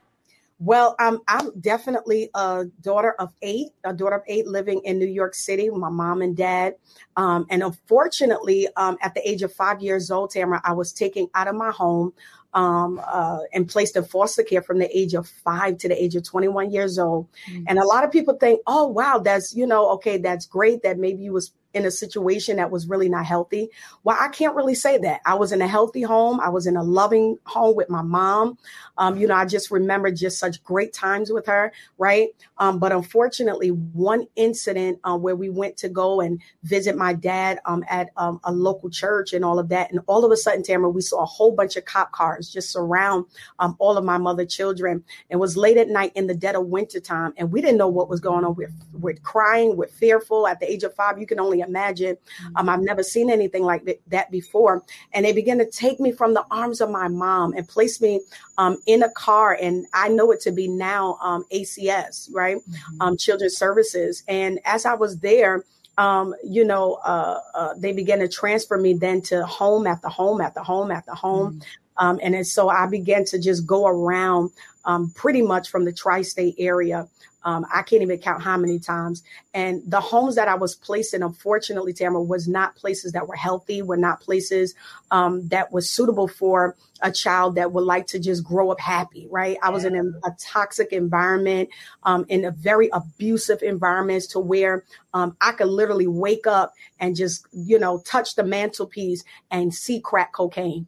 Well, 0.59 0.95
I'm 0.99 1.19
I'm 1.27 1.51
definitely 1.59 2.29
a 2.33 2.65
daughter 2.81 3.13
of 3.19 3.33
eight, 3.41 3.71
a 3.83 3.93
daughter 3.93 4.15
of 4.15 4.23
eight 4.27 4.47
living 4.47 4.81
in 4.85 4.97
New 4.97 5.07
York 5.07 5.35
City 5.35 5.69
with 5.69 5.81
my 5.81 5.89
mom 5.89 6.21
and 6.21 6.35
dad. 6.35 6.75
Um, 7.17 7.45
and 7.49 7.61
unfortunately, 7.61 8.69
um, 8.77 8.97
at 9.01 9.13
the 9.15 9.29
age 9.29 9.41
of 9.43 9.51
five 9.51 9.81
years 9.81 10.09
old, 10.09 10.31
Tamara, 10.31 10.62
I 10.63 10.71
was 10.71 10.93
taken 10.93 11.27
out 11.35 11.50
of 11.50 11.55
my 11.55 11.71
home 11.71 12.13
um, 12.55 13.01
uh, 13.05 13.39
and 13.53 13.67
placed 13.67 13.97
in 13.97 14.05
foster 14.05 14.41
care 14.41 14.62
from 14.62 14.79
the 14.79 14.97
age 14.97 15.13
of 15.13 15.27
five 15.27 15.77
to 15.79 15.89
the 15.89 16.01
age 16.01 16.15
of 16.15 16.24
21 16.24 16.71
years 16.71 16.97
old. 16.97 17.27
Mm-hmm. 17.50 17.65
And 17.67 17.77
a 17.77 17.85
lot 17.85 18.05
of 18.05 18.12
people 18.12 18.35
think, 18.35 18.62
oh, 18.65 18.88
wow, 18.88 19.19
that's, 19.19 19.53
you 19.53 19.67
know, 19.67 19.89
okay, 19.91 20.17
that's 20.17 20.45
great 20.45 20.81
that 20.83 20.97
maybe 20.97 21.21
you 21.21 21.33
was 21.33 21.51
in 21.75 21.86
a 21.86 21.91
situation 21.91 22.55
that 22.55 22.72
was 22.72 22.88
really 22.88 23.10
not 23.10 23.25
healthy. 23.25 23.70
Well, 24.03 24.17
I 24.20 24.29
can't 24.29 24.55
really 24.55 24.75
say 24.75 24.98
that. 25.00 25.20
I 25.25 25.36
was 25.36 25.51
in 25.51 25.62
a 25.62 25.67
healthy 25.67 26.01
home. 26.01 26.39
I 26.39 26.48
was 26.48 26.67
in 26.67 26.77
a 26.77 26.84
loving 26.84 27.38
home 27.46 27.75
with 27.75 27.89
my 27.89 28.01
mom. 28.01 28.58
Um, 28.98 29.17
you 29.17 29.27
know, 29.27 29.36
I 29.36 29.46
just 29.46 29.70
remember 29.72 30.10
just 30.10 30.39
such 30.39 30.63
great 30.63 30.94
times 30.94 31.32
with 31.32 31.46
her, 31.48 31.74
right? 31.98 32.29
Um, 32.60 32.79
but 32.79 32.94
unfortunately, 32.94 33.70
one 33.70 34.25
incident 34.38 35.00
uh, 35.03 35.17
where 35.17 35.36
we 35.36 35.50
went 35.50 35.75
to 35.77 35.89
go 35.89 36.22
and 36.22 36.41
visit 36.63 36.96
my 36.96 37.12
dad 37.12 37.60
um, 37.65 37.84
at 37.89 38.10
um, 38.15 38.39
a 38.46 38.53
local 38.53 38.89
church 38.89 39.34
and 39.34 39.44
all 39.44 39.60
of 39.60 39.67
that, 39.70 39.91
and 39.91 40.00
all 40.08 40.24
of 40.24 40.32
a 40.32 40.38
sudden, 40.38 40.63
Tamara, 40.63 40.89
we 40.89 41.01
saw 41.01 41.24
a 41.24 41.25
whole 41.25 41.51
bunch 41.51 41.75
of 41.75 41.84
cop 41.84 42.13
cars 42.13 42.50
just 42.50 42.72
surround 42.72 43.25
um, 43.60 43.75
all 43.79 43.98
of 43.98 44.05
my 44.05 44.17
mother 44.17 44.46
children. 44.46 45.03
It 45.29 45.36
was 45.36 45.58
late 45.58 45.75
at 45.75 45.89
night 45.89 46.13
in 46.15 46.27
the 46.27 46.34
dead 46.34 46.55
of 46.55 46.67
winter 46.67 47.01
time, 47.01 47.34
and 47.36 47.51
we 47.51 47.60
didn't 47.60 47.77
know 47.77 47.89
what 47.89 48.08
was 48.08 48.22
going 48.22 48.46
on. 48.46 48.55
We're, 48.55 48.72
we're 48.94 49.15
crying, 49.15 49.75
we're 49.75 49.88
fearful. 49.88 50.48
At 50.48 50.62
the 50.62 50.72
age 50.72 50.84
of 50.84 50.96
five, 50.96 51.20
you 51.20 51.25
can 51.25 51.39
only 51.39 51.64
imagine. 51.67 52.17
Um, 52.55 52.69
I've 52.69 52.81
never 52.81 53.03
seen 53.03 53.29
anything 53.29 53.63
like 53.63 54.00
that 54.07 54.31
before. 54.31 54.84
And 55.13 55.25
they 55.25 55.34
began 55.34 55.57
to 55.60 55.69
take 55.69 56.00
me 56.00 56.12
from 56.12 56.34
the 56.34 56.45
arms 56.51 56.81
of 56.81 56.89
my 56.89 57.07
mom 57.07 57.53
and 57.53 57.67
place 57.67 58.01
me 58.01 58.22
um, 58.57 58.77
in 58.86 59.03
a 59.03 59.12
car. 59.12 59.57
And 59.60 59.86
I 59.93 60.10
know 60.10 60.31
it 60.31 60.41
to 60.41 60.51
be 60.51 60.67
now 60.67 61.17
um, 61.22 61.45
ACS, 61.51 62.29
right? 62.34 62.57
Mm-hmm. 62.57 63.01
Um, 63.01 63.17
Children's 63.17 63.57
Services. 63.57 64.24
And 64.27 64.60
as 64.65 64.86
I 64.86 64.93
was 64.93 65.19
there, 65.19 65.63
um, 65.98 66.36
you 66.43 66.65
know, 66.65 66.95
uh, 67.05 67.39
uh, 67.53 67.74
they 67.77 67.93
began 67.93 68.19
to 68.19 68.27
transfer 68.27 68.77
me 68.77 68.93
then 68.93 69.22
to 69.24 69.45
home 69.45 69.88
after 69.88 70.10
home 70.10 70.41
after 70.41 70.60
home 70.60 70.91
after 70.91 71.13
home. 71.13 71.53
Mm-hmm 71.53 71.69
Um, 71.97 72.19
and 72.21 72.45
so 72.45 72.69
I 72.69 72.85
began 72.87 73.25
to 73.25 73.39
just 73.39 73.65
go 73.65 73.87
around 73.87 74.51
um, 74.85 75.11
pretty 75.15 75.41
much 75.41 75.69
from 75.69 75.85
the 75.85 75.93
tri 75.93 76.21
state 76.21 76.55
area. 76.57 77.07
Um, 77.43 77.63
I 77.71 77.83
can't 77.83 78.01
even 78.01 78.17
count 78.17 78.41
how 78.41 78.57
many 78.57 78.79
times. 78.79 79.21
And 79.53 79.83
the 79.85 80.01
homes 80.01 80.33
that 80.33 80.47
I 80.47 80.55
was 80.55 80.73
placed 80.73 81.13
in, 81.13 81.21
unfortunately, 81.21 81.93
Tamara, 81.93 82.23
was 82.23 82.47
not 82.47 82.75
places 82.75 83.11
that 83.11 83.27
were 83.27 83.35
healthy, 83.35 83.83
were 83.83 83.97
not 83.97 84.19
places 84.19 84.73
um, 85.11 85.47
that 85.49 85.71
was 85.71 85.89
suitable 85.89 86.27
for 86.27 86.75
a 87.01 87.11
child 87.11 87.53
that 87.55 87.71
would 87.71 87.83
like 87.83 88.07
to 88.07 88.19
just 88.19 88.43
grow 88.43 88.71
up 88.71 88.79
happy, 88.79 89.27
right? 89.29 89.57
I 89.61 89.69
was 89.69 89.85
in 89.85 89.95
a, 89.95 90.27
a 90.27 90.35
toxic 90.39 90.91
environment, 90.91 91.69
um, 92.01 92.25
in 92.29 92.45
a 92.45 92.51
very 92.51 92.89
abusive 92.91 93.61
environment 93.61 94.23
to 94.31 94.39
where 94.39 94.83
um, 95.13 95.37
I 95.39 95.51
could 95.51 95.67
literally 95.67 96.07
wake 96.07 96.47
up 96.47 96.73
and 96.99 97.15
just, 97.15 97.45
you 97.51 97.77
know, 97.77 97.99
touch 97.99 98.33
the 98.33 98.43
mantelpiece 98.43 99.23
and 99.51 99.71
see 99.71 99.99
crack 99.99 100.33
cocaine 100.33 100.87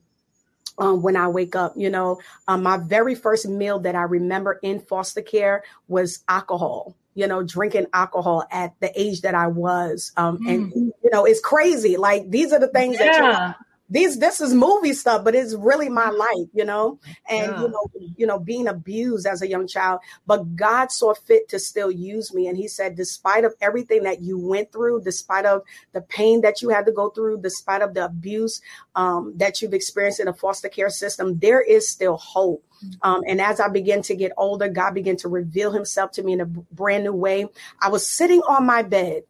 um, 0.78 1.02
when 1.02 1.16
I 1.16 1.28
wake 1.28 1.56
up. 1.56 1.74
You 1.76 1.90
know, 1.90 2.20
um, 2.48 2.64
my 2.64 2.78
very 2.78 3.16
first 3.16 3.48
meal 3.48 3.80
that 3.80 3.96
I 3.96 4.04
remember 4.04 4.60
in 4.62 4.80
foster 4.80 5.22
care 5.22 5.64
was 5.88 6.24
alcohol. 6.28 6.96
You 7.16 7.26
know, 7.26 7.42
drinking 7.42 7.88
alcohol 7.94 8.44
at 8.52 8.76
the 8.80 8.92
age 9.00 9.22
that 9.22 9.34
I 9.34 9.48
was, 9.48 10.12
um, 10.18 10.38
mm. 10.38 10.54
and 10.54 10.72
you 10.76 11.10
know, 11.12 11.26
it's 11.26 11.40
crazy. 11.40 11.98
Like 11.98 12.30
these 12.30 12.54
are 12.54 12.60
the 12.60 12.68
things 12.68 12.98
yeah. 13.00 13.22
that 13.22 13.56
these 13.90 14.20
this 14.20 14.42
is 14.42 14.54
movie 14.54 14.94
stuff 14.94 15.24
but 15.24 15.36
it's 15.36 15.54
really 15.54 15.90
my 15.90 16.08
mm-hmm. 16.08 16.18
life 16.18 16.50
you 16.54 16.66
know 16.66 17.00
and 17.30 17.52
yeah. 17.52 17.62
you 17.62 17.70
know 17.70 17.90
you 18.18 18.28
know 18.28 18.40
being 18.40 18.68
abused 18.68 19.26
as 19.26 19.42
a 19.42 19.48
young 19.48 19.68
child 19.68 20.00
but 20.26 20.56
god 20.56 20.92
saw 20.92 21.14
fit 21.14 21.48
to 21.48 21.60
still 21.60 21.92
use 21.92 22.34
me 22.34 22.48
and 22.48 22.58
he 22.58 22.68
said 22.68 22.96
despite 22.96 23.46
of 23.46 23.54
everything 23.62 24.04
that 24.04 24.22
you 24.22 24.38
went 24.38 24.72
through 24.72 25.02
despite 25.02 25.46
of 25.46 25.62
the 25.94 26.02
pain 26.02 26.42
that 26.42 26.62
you 26.62 26.70
had 26.70 26.86
to 26.86 26.92
go 26.92 27.10
through 27.10 27.40
despite 27.42 27.82
of 27.82 27.94
the 27.94 28.04
abuse 28.04 28.62
um, 28.96 29.34
that 29.38 29.62
you've 29.62 29.74
experienced 29.74 30.20
in 30.20 30.26
the 30.26 30.34
foster 30.34 30.70
care 30.70 30.90
system 30.90 31.38
there 31.40 31.62
is 31.62 31.88
still 31.88 32.18
hope 32.18 32.64
mm-hmm. 32.84 33.10
um, 33.10 33.24
and 33.28 33.40
as 33.42 33.60
I 33.60 33.70
began 33.70 34.02
to 34.04 34.16
get 34.16 34.32
older, 34.38 34.68
God 34.68 34.94
began 34.94 35.18
to 35.18 35.28
reveal 35.28 35.72
himself 35.72 36.12
to 36.14 36.24
me 36.24 36.34
in 36.34 36.42
a 36.42 36.46
brand 36.46 37.04
new 37.04 37.14
way. 37.14 37.48
I 37.82 37.90
was 37.90 38.08
sitting 38.08 38.42
on 38.42 38.66
my 38.66 38.82
bed 38.82 39.24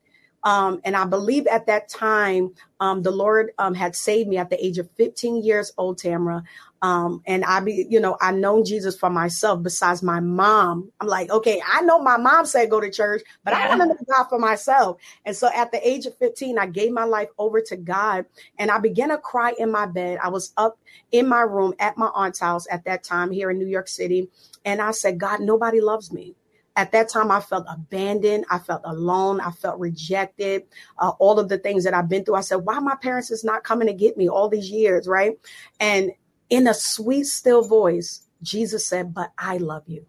um, 0.48 0.80
and 0.86 0.96
I 0.96 1.04
believe 1.04 1.46
at 1.48 1.66
that 1.66 1.90
time, 1.90 2.54
um, 2.80 3.02
the 3.02 3.12
Lord 3.12 3.52
um, 3.58 3.74
had 3.74 3.98
saved 3.98 4.30
me 4.30 4.38
at 4.38 4.50
the 4.50 4.66
age 4.66 4.78
of 4.78 4.90
15 4.92 5.44
years 5.44 5.74
old, 5.78 5.98
Tamara. 5.98 6.42
Um, 6.82 7.22
and 7.26 7.44
I 7.44 7.60
be, 7.60 7.86
you 7.90 8.00
know, 8.00 8.16
I 8.22 8.32
known 8.32 8.64
Jesus 8.64 8.96
for 8.98 9.10
myself 9.10 9.62
besides 9.62 10.02
my 10.02 10.22
mom. 10.22 10.90
I'm 11.02 11.08
like, 11.08 11.30
okay, 11.32 11.62
I 11.70 11.82
know 11.82 12.02
my 12.02 12.16
mom 12.16 12.46
said 12.46 12.70
go 12.70 12.80
to 12.80 12.90
church, 12.90 13.24
but 13.44 13.52
yeah. 13.52 13.66
I 13.66 13.68
want 13.68 13.82
to 13.82 13.88
know 13.90 13.98
God 14.08 14.30
for 14.30 14.40
myself. 14.40 15.02
And 15.26 15.36
so 15.36 15.50
at 15.54 15.74
the 15.74 15.86
age 15.86 16.06
of 16.06 16.18
15, 16.18 16.58
I 16.58 16.68
gave 16.68 16.94
my 16.94 17.04
life 17.04 17.28
over 17.38 17.60
to 17.60 17.76
God 17.76 18.26
and 18.58 18.72
I 18.72 18.78
began 18.80 19.10
to 19.10 19.18
cry 19.18 19.54
in 19.60 19.70
my 19.70 19.86
bed. 19.86 20.20
I 20.24 20.30
was 20.30 20.54
up 20.56 20.80
in 21.12 21.28
my 21.28 21.42
room 21.42 21.74
at 21.80 21.98
my 21.98 22.10
aunt's 22.16 22.40
house 22.40 22.68
at 22.72 22.86
that 22.86 23.04
time 23.04 23.32
here 23.32 23.52
in 23.52 23.60
New 23.60 23.68
York 23.68 23.90
City. 23.90 24.30
And 24.64 24.82
I 24.82 24.92
said, 24.92 25.20
God, 25.20 25.42
nobody 25.42 25.82
loves 25.82 26.14
me 26.14 26.36
at 26.78 26.94
that 26.94 27.10
time 27.10 27.32
i 27.32 27.42
felt 27.42 27.66
abandoned. 27.70 28.46
I 28.52 28.60
felt 28.60 28.84
alone. 28.86 29.42
I 29.42 29.52
felt 29.52 29.80
rejected. 29.80 30.64
Uh, 31.00 31.12
all 31.20 31.40
of 31.40 31.50
the 31.50 31.60
things 31.60 31.86
that 31.86 31.96
i've 31.96 32.10
been 32.10 32.26
through. 32.26 32.36
I 32.38 32.42
said 32.42 32.58
why 32.58 32.80
my 32.80 32.96
parents 32.96 33.32
is 33.32 33.44
not 33.46 33.66
coming 33.66 33.88
to 33.90 33.96
get 33.96 34.18
me 34.18 34.30
all 34.30 34.50
these 34.50 34.72
years 34.72 35.08
right? 35.08 35.34
And 35.82 36.12
in 36.52 36.68
a 36.68 36.76
sweet 36.76 37.26
still 37.26 37.64
voice 37.68 38.24
jesus 38.44 38.86
said 38.88 39.14
but 39.14 39.34
i 39.40 39.58
love 39.58 39.84
you. 39.88 40.06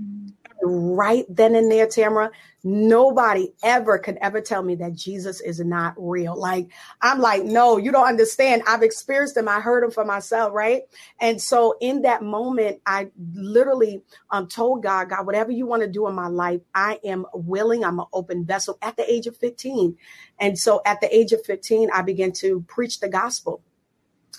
Mm-hmm 0.00 0.39
right 0.62 1.24
then 1.28 1.54
and 1.54 1.70
there, 1.70 1.86
Tamara, 1.86 2.30
nobody 2.64 3.52
ever 3.62 3.98
could 3.98 4.18
ever 4.20 4.40
tell 4.40 4.62
me 4.62 4.74
that 4.76 4.94
Jesus 4.94 5.40
is 5.40 5.60
not 5.60 5.94
real. 5.96 6.36
Like, 6.36 6.68
I'm 7.00 7.20
like, 7.20 7.44
no, 7.44 7.78
you 7.78 7.92
don't 7.92 8.06
understand. 8.08 8.62
I've 8.66 8.82
experienced 8.82 9.36
him. 9.36 9.48
I 9.48 9.60
heard 9.60 9.84
him 9.84 9.90
for 9.90 10.04
myself, 10.04 10.52
right? 10.52 10.82
And 11.20 11.40
so 11.40 11.76
in 11.80 12.02
that 12.02 12.22
moment, 12.22 12.80
I 12.86 13.08
literally 13.34 14.02
um, 14.30 14.48
told 14.48 14.82
God, 14.82 15.10
God, 15.10 15.26
whatever 15.26 15.50
you 15.52 15.66
want 15.66 15.82
to 15.82 15.88
do 15.88 16.06
in 16.08 16.14
my 16.14 16.28
life, 16.28 16.60
I 16.74 17.00
am 17.04 17.26
willing. 17.32 17.84
I'm 17.84 18.00
an 18.00 18.06
open 18.12 18.44
vessel 18.44 18.78
at 18.82 18.96
the 18.96 19.10
age 19.10 19.26
of 19.26 19.36
15. 19.36 19.96
And 20.38 20.58
so 20.58 20.82
at 20.84 21.00
the 21.00 21.14
age 21.14 21.32
of 21.32 21.44
15, 21.44 21.90
I 21.94 22.02
began 22.02 22.32
to 22.32 22.64
preach 22.68 23.00
the 23.00 23.08
gospel 23.08 23.62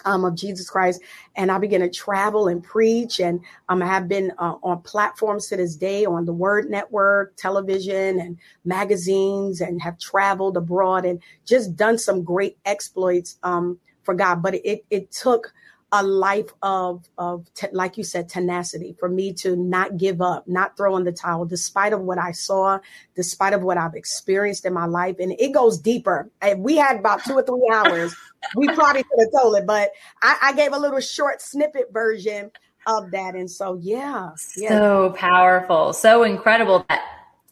um, 0.05 0.25
of 0.25 0.36
Jesus 0.36 0.70
Christ. 0.70 1.01
And 1.36 1.51
I 1.51 1.58
began 1.58 1.81
to 1.81 1.89
travel 1.89 2.48
and 2.48 2.63
preach. 2.63 3.20
And 3.20 3.41
um, 3.70 3.81
I 3.81 3.88
have 3.88 4.08
been 4.08 4.31
uh, 4.38 4.55
on 4.63 4.81
platforms 4.81 5.48
to 5.48 5.58
this 5.58 5.75
day 5.75 6.05
on 6.05 6.25
the 6.25 6.34
Word 6.34 6.70
Network, 6.70 7.36
television, 7.38 8.20
and 8.20 8.38
magazines, 8.65 9.62
and 9.62 9.81
have 9.81 10.00
traveled 10.00 10.58
abroad 10.58 11.05
and 11.05 11.22
just 11.46 11.75
done 11.75 11.98
some 11.98 12.24
great 12.24 12.58
exploits 12.65 13.38
um, 13.43 13.79
for 14.03 14.13
God. 14.13 14.41
But 14.41 14.55
it, 14.55 14.86
it 14.89 15.12
took 15.12 15.53
a 15.91 16.03
life 16.03 16.50
of 16.62 17.07
of 17.17 17.53
te- 17.53 17.67
like 17.74 17.98
you 17.98 18.03
said 18.03 18.29
tenacity 18.29 18.95
for 18.98 19.10
me 19.10 19.33
to 19.33 19.55
not 19.55 19.98
give 19.98 20.21
up 20.21 20.48
not 20.48 20.77
throw 20.77 20.95
in 20.95 21.03
the 21.03 21.12
towel 21.12 21.43
despite 21.43 21.91
of 21.91 22.00
what 22.00 22.17
i 22.17 22.31
saw 22.31 22.79
despite 23.15 23.53
of 23.53 23.62
what 23.62 23.77
i've 23.77 23.95
experienced 23.95 24.65
in 24.65 24.74
my 24.74 24.86
life. 24.86 25.15
And 25.19 25.33
it 25.39 25.53
goes 25.53 25.77
deeper. 25.77 26.29
And 26.41 26.63
we 26.63 26.77
had 26.77 26.98
about 26.98 27.24
two 27.24 27.33
or 27.33 27.43
three 27.43 27.69
hours. 27.71 28.15
We 28.55 28.67
probably 28.67 29.03
could 29.03 29.19
have 29.19 29.41
told 29.41 29.55
it 29.55 29.65
but 29.67 29.91
I, 30.21 30.38
I, 30.41 30.53
gave 30.53 30.74
a 30.74 30.79
little 30.79 31.00
short 31.00 31.41
snippet 31.41 31.93
version 31.93 32.51
of 32.88 33.12
that. 33.12 33.36
And 33.36 33.50
so 33.50 33.75
yeah, 33.75 34.31
yeah. 34.57 34.69
So 34.69 35.13
powerful. 35.15 35.93
So 35.93 36.24
incredible 36.24 36.86
that 36.89 37.03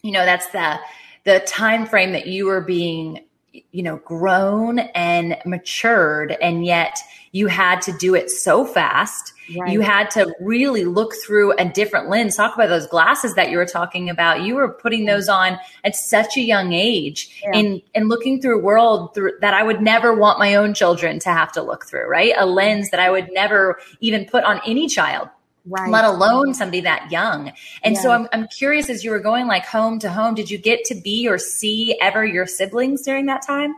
you 0.02 0.12
know 0.12 0.26
that's 0.26 0.48
the 0.48 0.80
the 1.26 1.42
time 1.42 1.86
frame 1.86 2.12
that 2.14 2.26
you 2.26 2.48
were 2.48 2.62
being 2.62 3.24
you 3.72 3.84
know 3.84 3.98
grown 3.98 4.80
and 4.80 5.38
matured 5.46 6.36
and 6.42 6.66
yet 6.66 6.98
you 7.32 7.48
had 7.48 7.82
to 7.84 7.92
do 7.94 8.16
it 8.16 8.30
so 8.30 8.66
fast. 8.66 9.34
Right. 9.58 9.72
You 9.72 9.82
had 9.82 10.12
to 10.12 10.34
really 10.40 10.86
look 10.86 11.14
through 11.26 11.54
a 11.58 11.66
different 11.66 12.10
lens. 12.10 12.36
Talk 12.36 12.54
about 12.54 12.70
those 12.70 12.88
glasses 12.88 13.34
that 13.36 13.50
you 13.50 13.58
were 13.58 13.66
talking 13.66 14.10
about. 14.10 14.42
You 14.42 14.56
were 14.56 14.70
putting 14.70 15.06
those 15.06 15.28
on 15.28 15.58
at 15.84 15.96
such 15.96 16.38
a 16.38 16.42
young 16.42 16.74
age 16.74 17.42
yeah. 17.44 17.58
and, 17.58 17.82
and 17.96 18.10
looking 18.10 18.42
through 18.42 18.60
a 18.60 18.62
world 18.62 19.16
through, 19.16 19.34
that 19.42 19.54
I 19.54 19.64
would 19.64 19.82
never 19.82 20.14
want 20.14 20.38
my 20.38 20.56
own 20.56 20.74
children 20.74 21.20
to 21.20 21.30
have 21.30 21.52
to 21.54 21.64
look 21.64 21.86
through, 21.86 22.08
right? 22.08 22.34
A 22.38 22.46
lens 22.46 22.92
that 22.92 23.00
I 23.00 23.10
would 23.10 23.30
never 23.32 23.80
even 24.02 24.26
put 24.26 24.44
on 24.44 24.62
any 24.66 24.88
child. 24.88 25.30
Right. 25.66 25.92
let 25.92 26.06
alone 26.06 26.56
somebody 26.56 26.82
that 26.82 27.12
young. 27.12 27.52
And 27.84 27.94
yeah. 27.94 28.02
so 28.02 28.12
I'm, 28.12 28.28
I'm 28.34 28.48
curious 28.48 28.90
as 28.90 29.04
you 29.04 29.12
were 29.12 29.20
going 29.20 29.46
like 29.46 29.66
home 29.66 30.00
to 30.00 30.10
home, 30.10 30.34
did 30.34 30.50
you 30.50 30.58
get 30.58 30.84
to 30.86 30.96
be 30.96 31.28
or 31.28 31.38
see 31.38 32.00
ever 32.02 32.26
your 32.26 32.48
siblings 32.48 33.04
during 33.04 33.28
that 33.28 33.46
time? 33.46 33.76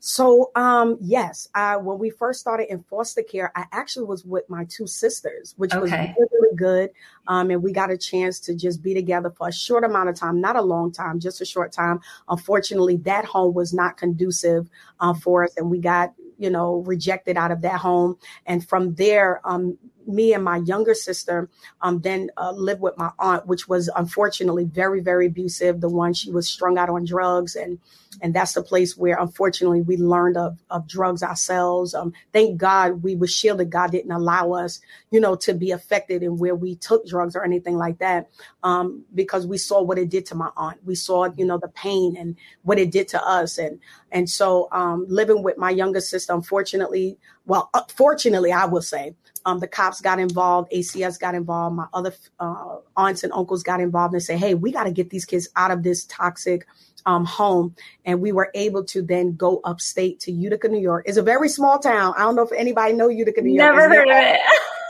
So, 0.00 0.50
um, 0.54 0.96
yes, 1.00 1.48
I, 1.54 1.76
when 1.76 1.98
we 1.98 2.10
first 2.10 2.40
started 2.40 2.70
in 2.70 2.84
foster 2.84 3.22
care, 3.22 3.50
I 3.56 3.66
actually 3.72 4.06
was 4.06 4.24
with 4.24 4.48
my 4.48 4.64
two 4.68 4.86
sisters, 4.86 5.54
which 5.56 5.72
okay. 5.72 5.80
was 5.80 5.90
really, 5.90 6.28
really 6.32 6.56
good. 6.56 6.90
Um, 7.28 7.50
and 7.50 7.62
we 7.62 7.72
got 7.72 7.90
a 7.90 7.98
chance 7.98 8.40
to 8.40 8.54
just 8.54 8.82
be 8.82 8.94
together 8.94 9.30
for 9.30 9.48
a 9.48 9.52
short 9.52 9.84
amount 9.84 10.08
of 10.08 10.16
time, 10.16 10.40
not 10.40 10.56
a 10.56 10.62
long 10.62 10.90
time, 10.90 11.20
just 11.20 11.40
a 11.40 11.44
short 11.44 11.70
time. 11.72 12.00
Unfortunately, 12.28 12.96
that 12.98 13.24
home 13.24 13.54
was 13.54 13.72
not 13.72 13.96
conducive 13.96 14.68
uh, 15.00 15.14
for 15.14 15.44
us, 15.44 15.56
and 15.56 15.70
we 15.70 15.78
got 15.78 16.14
you 16.38 16.50
know 16.50 16.82
rejected 16.86 17.36
out 17.36 17.52
of 17.52 17.62
that 17.62 17.80
home. 17.80 18.16
And 18.46 18.66
from 18.66 18.94
there, 18.94 19.40
um, 19.44 19.78
me 20.08 20.32
and 20.32 20.42
my 20.42 20.56
younger 20.56 20.94
sister 20.94 21.48
um, 21.82 22.00
then 22.00 22.30
uh, 22.36 22.52
lived 22.52 22.80
with 22.80 22.96
my 22.96 23.10
aunt, 23.18 23.46
which 23.46 23.68
was 23.68 23.88
unfortunately 23.94 24.64
very, 24.64 25.00
very 25.00 25.26
abusive. 25.26 25.80
The 25.80 25.88
one 25.88 26.14
she 26.14 26.30
was 26.30 26.48
strung 26.48 26.78
out 26.78 26.88
on 26.88 27.04
drugs, 27.04 27.54
and 27.54 27.78
and 28.22 28.34
that's 28.34 28.54
the 28.54 28.62
place 28.62 28.96
where 28.96 29.18
unfortunately 29.20 29.82
we 29.82 29.96
learned 29.96 30.36
of 30.36 30.58
of 30.70 30.88
drugs 30.88 31.22
ourselves. 31.22 31.94
Um, 31.94 32.12
thank 32.32 32.56
God 32.56 33.02
we 33.02 33.14
were 33.14 33.26
shielded. 33.26 33.70
God 33.70 33.92
didn't 33.92 34.10
allow 34.10 34.52
us, 34.52 34.80
you 35.10 35.20
know, 35.20 35.36
to 35.36 35.52
be 35.52 35.70
affected 35.70 36.22
in 36.22 36.38
where 36.38 36.56
we 36.56 36.74
took 36.74 37.06
drugs 37.06 37.17
or 37.36 37.44
anything 37.44 37.76
like 37.76 37.98
that, 37.98 38.28
um, 38.62 39.04
because 39.14 39.46
we 39.46 39.58
saw 39.58 39.82
what 39.82 39.98
it 39.98 40.08
did 40.08 40.26
to 40.26 40.34
my 40.34 40.50
aunt. 40.56 40.78
We 40.84 40.94
saw, 40.94 41.28
you 41.36 41.44
know, 41.44 41.58
the 41.58 41.68
pain 41.68 42.16
and 42.16 42.36
what 42.62 42.78
it 42.78 42.90
did 42.90 43.08
to 43.08 43.22
us, 43.26 43.58
and 43.58 43.80
and 44.10 44.28
so 44.28 44.68
um, 44.72 45.06
living 45.08 45.42
with 45.42 45.58
my 45.58 45.70
younger 45.70 46.00
sister, 46.00 46.32
unfortunately, 46.32 47.18
well, 47.46 47.70
uh, 47.74 47.82
fortunately, 47.94 48.52
I 48.52 48.66
will 48.66 48.82
say, 48.82 49.14
um, 49.44 49.60
the 49.60 49.66
cops 49.66 50.00
got 50.00 50.18
involved, 50.18 50.70
ACS 50.70 51.18
got 51.18 51.34
involved, 51.34 51.76
my 51.76 51.86
other 51.94 52.12
uh, 52.38 52.76
aunts 52.96 53.24
and 53.24 53.32
uncles 53.32 53.62
got 53.62 53.80
involved 53.80 54.12
and 54.14 54.22
say, 54.22 54.36
hey, 54.36 54.54
we 54.54 54.70
got 54.70 54.84
to 54.84 54.92
get 54.92 55.10
these 55.10 55.24
kids 55.24 55.48
out 55.56 55.70
of 55.70 55.82
this 55.82 56.04
toxic 56.04 56.66
um, 57.06 57.24
home. 57.24 57.74
And 58.04 58.20
we 58.20 58.32
were 58.32 58.50
able 58.54 58.84
to 58.84 59.00
then 59.02 59.34
go 59.34 59.60
upstate 59.64 60.20
to 60.20 60.32
Utica, 60.32 60.68
New 60.68 60.80
York. 60.80 61.04
It's 61.08 61.16
a 61.16 61.22
very 61.22 61.48
small 61.48 61.78
town. 61.78 62.14
I 62.16 62.20
don't 62.20 62.36
know 62.36 62.42
if 62.42 62.52
anybody 62.52 62.92
know 62.92 63.08
Utica, 63.08 63.40
New 63.40 63.54
York. 63.54 63.74
Never 63.74 63.88
heard 63.88 64.08
of 64.08 64.16
it. 64.16 64.40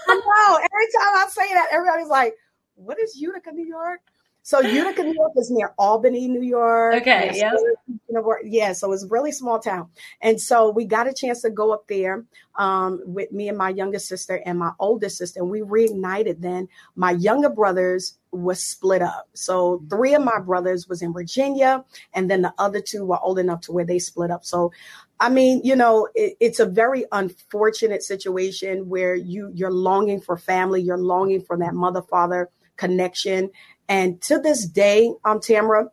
I 0.08 0.14
know. 0.14 0.56
Every 0.56 0.86
time 0.96 1.16
I 1.16 1.26
say 1.30 1.54
that, 1.54 1.68
everybody's 1.70 2.08
like, 2.08 2.34
what 2.74 2.98
is 3.00 3.16
Utica, 3.20 3.52
New 3.52 3.66
York? 3.66 4.00
So 4.42 4.60
Utica, 4.60 5.02
New 5.02 5.12
York 5.12 5.32
is 5.36 5.50
near 5.50 5.74
Albany, 5.76 6.26
New 6.26 6.40
York. 6.40 6.94
Okay. 7.02 7.32
Yeah. 7.34 7.52
Yeah. 8.44 8.72
So 8.72 8.90
it's 8.92 9.04
really 9.10 9.30
small 9.30 9.58
town. 9.58 9.90
And 10.22 10.40
so 10.40 10.70
we 10.70 10.86
got 10.86 11.06
a 11.06 11.12
chance 11.12 11.42
to 11.42 11.50
go 11.50 11.70
up 11.74 11.86
there 11.86 12.24
um, 12.56 13.02
with 13.04 13.30
me 13.30 13.50
and 13.50 13.58
my 13.58 13.68
youngest 13.68 14.08
sister 14.08 14.40
and 14.46 14.58
my 14.58 14.70
oldest 14.78 15.18
sister. 15.18 15.40
And 15.40 15.50
we 15.50 15.60
reignited 15.60 16.40
then. 16.40 16.68
My 16.96 17.10
younger 17.10 17.50
brothers 17.50 18.16
was 18.30 18.64
split 18.64 19.02
up. 19.02 19.28
So 19.34 19.82
three 19.90 20.14
of 20.14 20.24
my 20.24 20.38
brothers 20.38 20.88
was 20.88 21.02
in 21.02 21.12
Virginia, 21.12 21.84
and 22.14 22.30
then 22.30 22.42
the 22.42 22.54
other 22.58 22.80
two 22.80 23.04
were 23.04 23.20
old 23.20 23.38
enough 23.38 23.60
to 23.62 23.72
where 23.72 23.84
they 23.84 23.98
split 23.98 24.30
up. 24.30 24.44
So, 24.44 24.72
I 25.20 25.28
mean, 25.30 25.62
you 25.64 25.75
know, 25.76 26.08
it, 26.14 26.37
it's 26.40 26.60
a 26.60 26.66
very 26.66 27.04
unfortunate 27.10 28.02
situation 28.02 28.88
where 28.88 29.14
you 29.14 29.50
you're 29.54 29.72
longing 29.72 30.20
for 30.20 30.37
family, 30.37 30.80
you're 30.82 30.98
longing 30.98 31.42
for 31.42 31.56
that 31.58 31.75
mother 31.75 32.02
father 32.02 32.50
connection, 32.76 33.50
and 33.88 34.20
to 34.22 34.38
this 34.38 34.66
day, 34.66 35.12
um, 35.25 35.40
Tamara, 35.40 35.90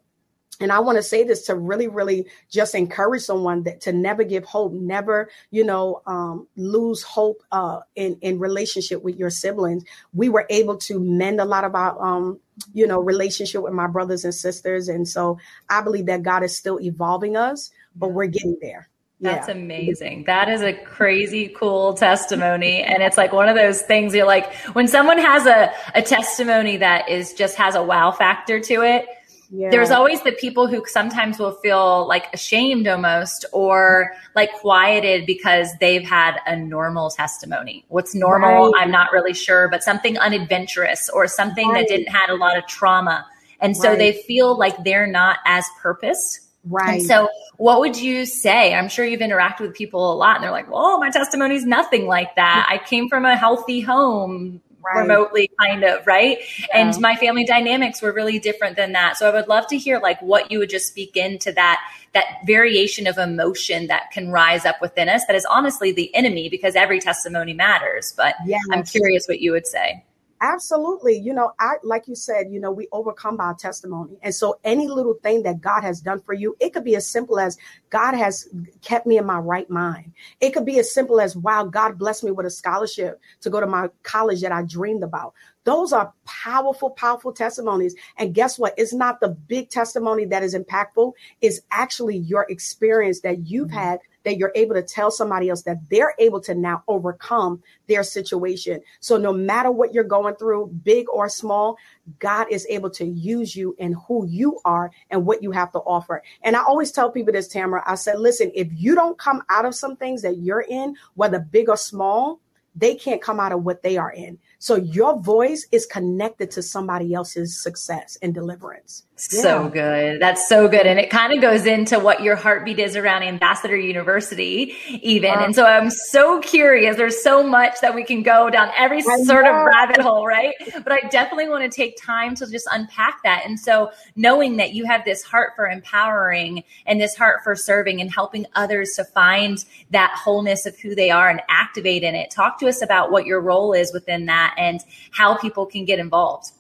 and 0.59 0.71
I 0.71 0.79
want 0.79 0.97
to 0.97 1.03
say 1.03 1.23
this 1.23 1.47
to 1.47 1.55
really, 1.55 1.87
really 1.87 2.27
just 2.49 2.75
encourage 2.75 3.23
someone 3.23 3.63
that 3.63 3.81
to 3.81 3.91
never 3.91 4.23
give 4.23 4.45
hope, 4.45 4.71
never, 4.73 5.29
you 5.51 5.63
know, 5.65 6.01
um, 6.05 6.47
lose 6.55 7.03
hope 7.03 7.41
uh, 7.51 7.79
in 7.95 8.17
in 8.21 8.39
relationship 8.39 9.03
with 9.03 9.17
your 9.17 9.29
siblings. 9.29 9.83
We 10.13 10.29
were 10.29 10.45
able 10.49 10.77
to 10.77 10.99
mend 10.99 11.41
a 11.41 11.45
lot 11.45 11.63
of 11.63 11.75
our, 11.75 12.01
um, 12.01 12.39
you 12.73 12.87
know, 12.87 12.99
relationship 12.99 13.63
with 13.63 13.73
my 13.73 13.87
brothers 13.87 14.23
and 14.23 14.35
sisters, 14.35 14.87
and 14.87 15.07
so 15.07 15.39
I 15.69 15.81
believe 15.81 16.05
that 16.05 16.23
God 16.23 16.43
is 16.43 16.55
still 16.55 16.79
evolving 16.79 17.35
us, 17.35 17.71
but 17.95 18.09
we're 18.09 18.27
getting 18.27 18.57
there. 18.61 18.89
That's 19.21 19.47
yeah. 19.47 19.55
amazing. 19.55 20.25
That 20.25 20.49
is 20.49 20.61
a 20.61 20.73
crazy 20.73 21.47
cool 21.47 21.93
testimony. 21.93 22.83
And 22.83 23.01
it's 23.01 23.17
like 23.17 23.31
one 23.31 23.47
of 23.47 23.55
those 23.55 23.81
things 23.81 24.13
you're 24.13 24.25
like, 24.25 24.53
when 24.73 24.87
someone 24.87 25.17
has 25.17 25.45
a, 25.45 25.71
a 25.93 26.01
testimony 26.01 26.77
that 26.77 27.09
is 27.09 27.33
just 27.33 27.55
has 27.55 27.75
a 27.75 27.83
wow 27.83 28.11
factor 28.11 28.59
to 28.59 28.81
it, 28.81 29.07
yeah. 29.49 29.69
there's 29.69 29.89
always 29.91 30.21
the 30.23 30.33
people 30.33 30.67
who 30.67 30.83
sometimes 30.85 31.39
will 31.39 31.53
feel 31.53 32.07
like 32.07 32.25
ashamed 32.33 32.87
almost 32.87 33.45
or 33.53 34.11
like 34.35 34.51
quieted 34.53 35.25
because 35.25 35.69
they've 35.79 36.03
had 36.03 36.39
a 36.45 36.57
normal 36.57 37.09
testimony. 37.09 37.85
What's 37.87 38.13
normal, 38.13 38.71
right. 38.71 38.83
I'm 38.83 38.91
not 38.91 39.13
really 39.13 39.33
sure, 39.33 39.69
but 39.69 39.81
something 39.81 40.17
unadventurous 40.17 41.09
or 41.09 41.27
something 41.27 41.69
right. 41.69 41.87
that 41.87 41.87
didn't 41.87 42.09
had 42.09 42.29
a 42.29 42.35
lot 42.35 42.57
of 42.57 42.67
trauma. 42.67 43.25
And 43.61 43.77
so 43.77 43.89
right. 43.89 43.97
they 43.97 44.11
feel 44.11 44.57
like 44.57 44.83
they're 44.83 45.07
not 45.07 45.37
as 45.45 45.65
purpose. 45.81 46.41
Right. 46.67 46.99
And 46.99 47.05
so 47.05 47.29
what 47.57 47.79
would 47.79 47.95
you 47.95 48.25
say? 48.25 48.73
I'm 48.73 48.89
sure 48.89 49.05
you've 49.05 49.21
interacted 49.21 49.61
with 49.61 49.75
people 49.75 50.11
a 50.11 50.15
lot 50.15 50.35
and 50.35 50.43
they're 50.43 50.51
like, 50.51 50.69
well, 50.69 50.99
my 50.99 51.11
testimony 51.11 51.55
is 51.55 51.65
nothing 51.65 52.07
like 52.07 52.35
that. 52.35 52.67
I 52.69 52.79
came 52.79 53.07
from 53.07 53.23
a 53.25 53.35
healthy 53.35 53.81
home 53.81 54.61
right. 54.85 55.01
remotely 55.01 55.49
kind 55.59 55.83
of 55.83 56.05
right 56.05 56.39
yeah. 56.59 56.65
and 56.73 56.99
my 56.99 57.15
family 57.15 57.43
dynamics 57.43 58.01
were 58.01 58.11
really 58.11 58.39
different 58.39 58.75
than 58.75 58.91
that 58.91 59.17
so 59.17 59.29
i 59.29 59.33
would 59.33 59.47
love 59.47 59.65
to 59.67 59.77
hear 59.77 59.99
like 59.99 60.21
what 60.21 60.51
you 60.51 60.59
would 60.59 60.69
just 60.69 60.87
speak 60.87 61.17
into 61.17 61.51
that 61.51 61.79
that 62.13 62.25
variation 62.45 63.07
of 63.07 63.17
emotion 63.17 63.87
that 63.87 64.11
can 64.11 64.29
rise 64.29 64.65
up 64.65 64.79
within 64.81 65.09
us 65.09 65.25
that 65.25 65.35
is 65.35 65.45
honestly 65.45 65.91
the 65.91 66.13
enemy 66.15 66.49
because 66.49 66.75
every 66.75 66.99
testimony 66.99 67.53
matters 67.53 68.13
but 68.15 68.35
yes. 68.45 68.61
i'm 68.71 68.83
curious 68.83 69.27
what 69.27 69.39
you 69.39 69.51
would 69.51 69.67
say 69.67 70.03
Absolutely. 70.41 71.17
You 71.17 71.33
know, 71.33 71.53
I 71.59 71.75
like 71.83 72.07
you 72.07 72.15
said, 72.15 72.51
you 72.51 72.59
know, 72.59 72.71
we 72.71 72.89
overcome 72.91 73.37
by 73.37 73.53
testimony. 73.57 74.17
And 74.21 74.35
so 74.35 74.59
any 74.65 74.87
little 74.87 75.13
thing 75.13 75.43
that 75.43 75.61
God 75.61 75.81
has 75.81 76.01
done 76.01 76.19
for 76.19 76.33
you, 76.33 76.57
it 76.59 76.73
could 76.73 76.83
be 76.83 76.95
as 76.97 77.07
simple 77.07 77.39
as 77.39 77.57
God 77.89 78.15
has 78.15 78.47
kept 78.81 79.07
me 79.07 79.17
in 79.17 79.25
my 79.25 79.37
right 79.37 79.69
mind. 79.69 80.11
It 80.41 80.51
could 80.51 80.65
be 80.65 80.77
as 80.79 80.93
simple 80.93 81.21
as 81.21 81.37
wow, 81.37 81.63
God 81.63 81.97
blessed 81.97 82.25
me 82.25 82.31
with 82.31 82.45
a 82.45 82.49
scholarship 82.49 83.21
to 83.41 83.49
go 83.49 83.61
to 83.61 83.67
my 83.67 83.87
college 84.03 84.41
that 84.41 84.51
I 84.51 84.63
dreamed 84.63 85.03
about. 85.03 85.33
Those 85.63 85.93
are 85.93 86.13
powerful, 86.25 86.91
powerful 86.91 87.31
testimonies. 87.31 87.95
And 88.17 88.33
guess 88.33 88.59
what? 88.59 88.73
It's 88.77 88.93
not 88.93 89.21
the 89.21 89.29
big 89.29 89.69
testimony 89.69 90.25
that 90.25 90.43
is 90.43 90.53
impactful, 90.53 91.13
it's 91.41 91.61
actually 91.71 92.17
your 92.17 92.45
experience 92.49 93.21
that 93.21 93.47
you've 93.47 93.69
mm-hmm. 93.69 93.77
had 93.77 93.99
that 94.25 94.37
you're 94.37 94.51
able 94.55 94.75
to 94.75 94.83
tell 94.83 95.09
somebody 95.09 95.49
else 95.49 95.61
that 95.63 95.77
they're 95.89 96.13
able 96.19 96.41
to 96.41 96.53
now 96.53 96.83
overcome 96.87 97.63
their 97.87 98.03
situation. 98.03 98.81
So 98.99 99.17
no 99.17 99.31
matter 99.31 99.71
what 99.71 99.93
you're 99.93 100.03
going 100.03 100.35
through, 100.35 100.67
big 100.83 101.07
or 101.09 101.29
small, 101.29 101.77
God 102.19 102.47
is 102.51 102.67
able 102.69 102.89
to 102.91 103.05
use 103.05 103.55
you 103.55 103.75
and 103.79 103.95
who 104.07 104.27
you 104.27 104.59
are 104.65 104.91
and 105.09 105.25
what 105.25 105.41
you 105.41 105.51
have 105.51 105.71
to 105.71 105.79
offer. 105.79 106.21
And 106.41 106.55
I 106.55 106.63
always 106.63 106.91
tell 106.91 107.11
people 107.11 107.33
this, 107.33 107.47
Tamara, 107.47 107.83
I 107.85 107.95
said, 107.95 108.19
listen, 108.19 108.51
if 108.53 108.67
you 108.71 108.95
don't 108.95 109.17
come 109.17 109.43
out 109.49 109.65
of 109.65 109.75
some 109.75 109.95
things 109.95 110.21
that 110.23 110.37
you're 110.37 110.65
in, 110.67 110.95
whether 111.13 111.39
big 111.39 111.69
or 111.69 111.77
small, 111.77 112.39
they 112.75 112.95
can't 112.95 113.21
come 113.21 113.39
out 113.39 113.53
of 113.53 113.63
what 113.63 113.81
they 113.83 113.97
are 113.97 114.11
in. 114.11 114.37
So 114.65 114.77
your 114.77 115.21
voice 115.21 115.67
is 115.71 115.85
connected 115.85 116.49
to 116.49 116.63
somebody 116.63 117.13
else's 117.13 117.61
success 117.61 118.17
and 118.23 118.33
deliverance. 118.33 119.03
Yeah. 119.31 119.41
So 119.41 119.69
good. 119.69 120.19
That's 120.19 120.49
so 120.49 120.67
good. 120.67 120.87
And 120.87 120.99
it 120.99 121.09
kind 121.09 121.31
of 121.31 121.39
goes 121.39 121.65
into 121.65 121.99
what 121.99 122.21
your 122.21 122.35
heartbeat 122.35 122.79
is 122.79 122.97
around 122.97 123.23
Ambassador 123.23 123.77
University, 123.77 124.75
even. 125.01 125.29
Uh, 125.29 125.43
and 125.45 125.55
so 125.55 125.65
I'm 125.65 125.89
so 125.89 126.41
curious. 126.41 126.97
There's 126.97 127.23
so 127.23 127.41
much 127.41 127.79
that 127.81 127.95
we 127.95 128.03
can 128.03 128.23
go 128.23 128.49
down 128.49 128.71
every 128.75 128.97
I 128.97 129.17
sort 129.23 129.45
know. 129.45 129.55
of 129.55 129.65
rabbit 129.67 130.01
hole, 130.01 130.25
right? 130.25 130.53
But 130.73 130.91
I 130.91 131.07
definitely 131.09 131.47
want 131.47 131.63
to 131.63 131.73
take 131.73 131.95
time 132.01 132.35
to 132.35 132.49
just 132.49 132.67
unpack 132.71 133.21
that. 133.23 133.43
And 133.45 133.57
so 133.57 133.91
knowing 134.17 134.57
that 134.57 134.73
you 134.73 134.85
have 134.85 135.05
this 135.05 135.23
heart 135.23 135.53
for 135.55 135.69
empowering 135.69 136.63
and 136.87 136.99
this 136.99 137.15
heart 137.15 137.41
for 137.43 137.55
serving 137.55 138.01
and 138.01 138.11
helping 138.11 138.47
others 138.55 138.93
to 138.95 139.05
find 139.05 139.63
that 139.91 140.11
wholeness 140.21 140.65
of 140.65 140.77
who 140.79 140.93
they 140.93 141.09
are 141.11 141.29
and 141.29 141.41
activate 141.49 142.03
in 142.03 142.15
it. 142.15 142.31
Talk 142.31 142.59
to 142.59 142.67
us 142.67 142.81
about 142.81 143.11
what 143.11 143.25
your 143.25 143.39
role 143.39 143.71
is 143.71 143.93
within 143.93 144.25
that 144.25 144.54
and 144.57 144.81
how 145.11 145.35
people 145.35 145.65
can 145.65 145.85
get 145.85 145.99
involved. 145.99 146.51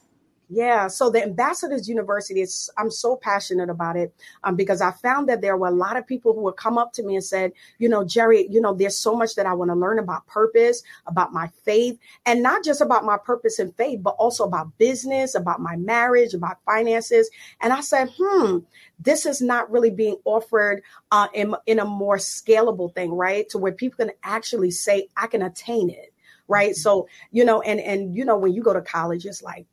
Yeah, 0.49 0.87
so 0.89 1.09
the 1.09 1.23
Ambassadors 1.23 1.89
University 1.89 2.41
is 2.41 2.69
I'm 2.77 2.91
so 2.91 3.15
passionate 3.15 3.69
about 3.69 3.97
it 3.97 4.13
um, 4.43 4.55
because 4.55 4.79
I 4.79 4.91
found 4.91 5.27
that 5.27 5.41
there 5.41 5.57
were 5.57 5.67
a 5.67 5.71
lot 5.71 5.97
of 5.97 6.05
people 6.05 6.33
who 6.33 6.41
would 6.41 6.55
come 6.55 6.77
up 6.77 6.93
to 6.93 7.03
me 7.03 7.15
and 7.15 7.23
said, 7.23 7.51
you 7.79 7.89
know, 7.89 8.03
Jerri, 8.03 8.45
you 8.51 8.61
know, 8.61 8.73
there's 8.73 8.95
so 8.95 9.15
much 9.15 9.33
that 9.35 9.47
I 9.47 9.53
want 9.53 9.71
to 9.71 9.75
learn 9.75 9.97
about 9.97 10.27
purpose, 10.27 10.83
about 11.07 11.33
my 11.33 11.47
faith, 11.63 11.97
and 12.27 12.43
not 12.43 12.63
just 12.63 12.79
about 12.79 13.05
my 13.05 13.17
purpose 13.17 13.57
and 13.57 13.75
faith, 13.75 14.03
but 14.03 14.15
also 14.19 14.43
about 14.43 14.77
business, 14.77 15.33
about 15.33 15.61
my 15.61 15.77
marriage, 15.77 16.35
about 16.35 16.63
finances. 16.63 17.29
And 17.59 17.73
I 17.73 17.81
said, 17.81 18.11
hmm, 18.15 18.59
this 18.99 19.25
is 19.25 19.41
not 19.41 19.71
really 19.71 19.89
being 19.89 20.17
offered 20.25 20.83
uh, 21.11 21.27
in, 21.33 21.55
in 21.65 21.79
a 21.79 21.85
more 21.85 22.17
scalable 22.17 22.93
thing, 22.93 23.11
right? 23.13 23.49
To 23.49 23.57
where 23.57 23.71
people 23.71 24.05
can 24.05 24.15
actually 24.23 24.71
say, 24.71 25.07
I 25.17 25.25
can 25.25 25.41
attain 25.41 25.89
it 25.89 26.13
right 26.47 26.75
so 26.75 27.07
you 27.31 27.43
know 27.45 27.61
and 27.61 27.79
and 27.79 28.15
you 28.15 28.25
know 28.25 28.37
when 28.37 28.53
you 28.53 28.61
go 28.61 28.73
to 28.73 28.81
college 28.81 29.25
it's 29.25 29.41
like 29.41 29.65